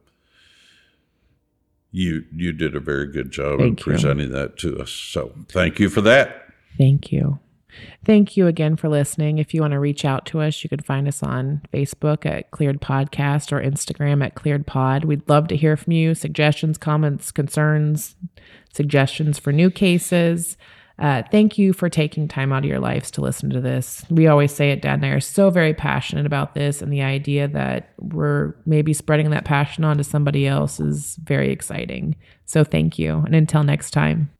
you 1.91 2.23
you 2.33 2.53
did 2.53 2.75
a 2.75 2.79
very 2.79 3.11
good 3.11 3.31
job 3.31 3.59
in 3.59 3.67
Thank 3.75 3.79
you. 3.79 3.83
presenting 3.83 4.31
that 4.31 4.57
to 4.59 4.79
us. 4.79 4.91
So 4.91 5.33
thank 5.49 5.79
you 5.79 5.89
for 5.89 6.01
that. 6.01 6.53
Thank 6.77 7.11
you. 7.11 7.39
Thank 8.05 8.37
you 8.37 8.47
again 8.47 8.75
for 8.75 8.89
listening. 8.89 9.37
If 9.37 9.53
you 9.53 9.61
want 9.61 9.73
to 9.73 9.79
reach 9.79 10.05
out 10.05 10.25
to 10.27 10.41
us, 10.41 10.63
you 10.63 10.69
can 10.69 10.79
find 10.79 11.07
us 11.07 11.21
on 11.21 11.61
Facebook 11.73 12.25
at 12.25 12.51
Cleared 12.51 12.81
Podcast 12.81 13.51
or 13.51 13.61
Instagram 13.61 14.23
at 14.25 14.35
Cleared 14.35 14.65
Pod. 14.65 15.03
We'd 15.05 15.27
love 15.29 15.47
to 15.49 15.55
hear 15.55 15.77
from 15.77 15.93
you. 15.93 16.15
Suggestions, 16.15 16.77
comments, 16.77 17.31
concerns, 17.31 18.15
suggestions 18.73 19.39
for 19.39 19.51
new 19.51 19.69
cases. 19.69 20.57
Uh, 20.99 21.21
thank 21.29 21.59
you 21.59 21.73
for 21.73 21.89
taking 21.89 22.27
time 22.27 22.51
out 22.51 22.63
of 22.63 22.69
your 22.69 22.79
lives 22.79 23.11
to 23.11 23.21
listen 23.21 23.51
to 23.51 23.61
this. 23.61 24.03
We 24.09 24.25
always 24.25 24.51
say 24.51 24.71
it, 24.71 24.81
Dad 24.81 24.95
and 24.95 25.05
I 25.05 25.09
are 25.09 25.19
so 25.19 25.51
very 25.51 25.73
passionate 25.73 26.25
about 26.25 26.55
this, 26.55 26.81
and 26.81 26.91
the 26.91 27.03
idea 27.03 27.47
that 27.49 27.93
we're 27.99 28.55
maybe 28.65 28.93
spreading 28.93 29.29
that 29.29 29.45
passion 29.45 29.83
on 29.83 29.97
to 29.97 30.03
somebody 30.03 30.47
else 30.47 30.79
is 30.79 31.15
very 31.17 31.51
exciting. 31.51 32.15
So 32.45 32.63
thank 32.63 32.97
you. 32.97 33.17
And 33.25 33.35
until 33.35 33.63
next 33.63 33.91
time. 33.91 34.31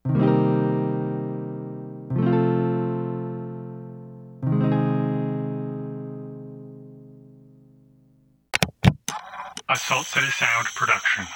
A 9.70 9.76
Salt 9.76 10.08
City 10.08 10.32
Sound 10.32 10.66
production. 10.68 11.28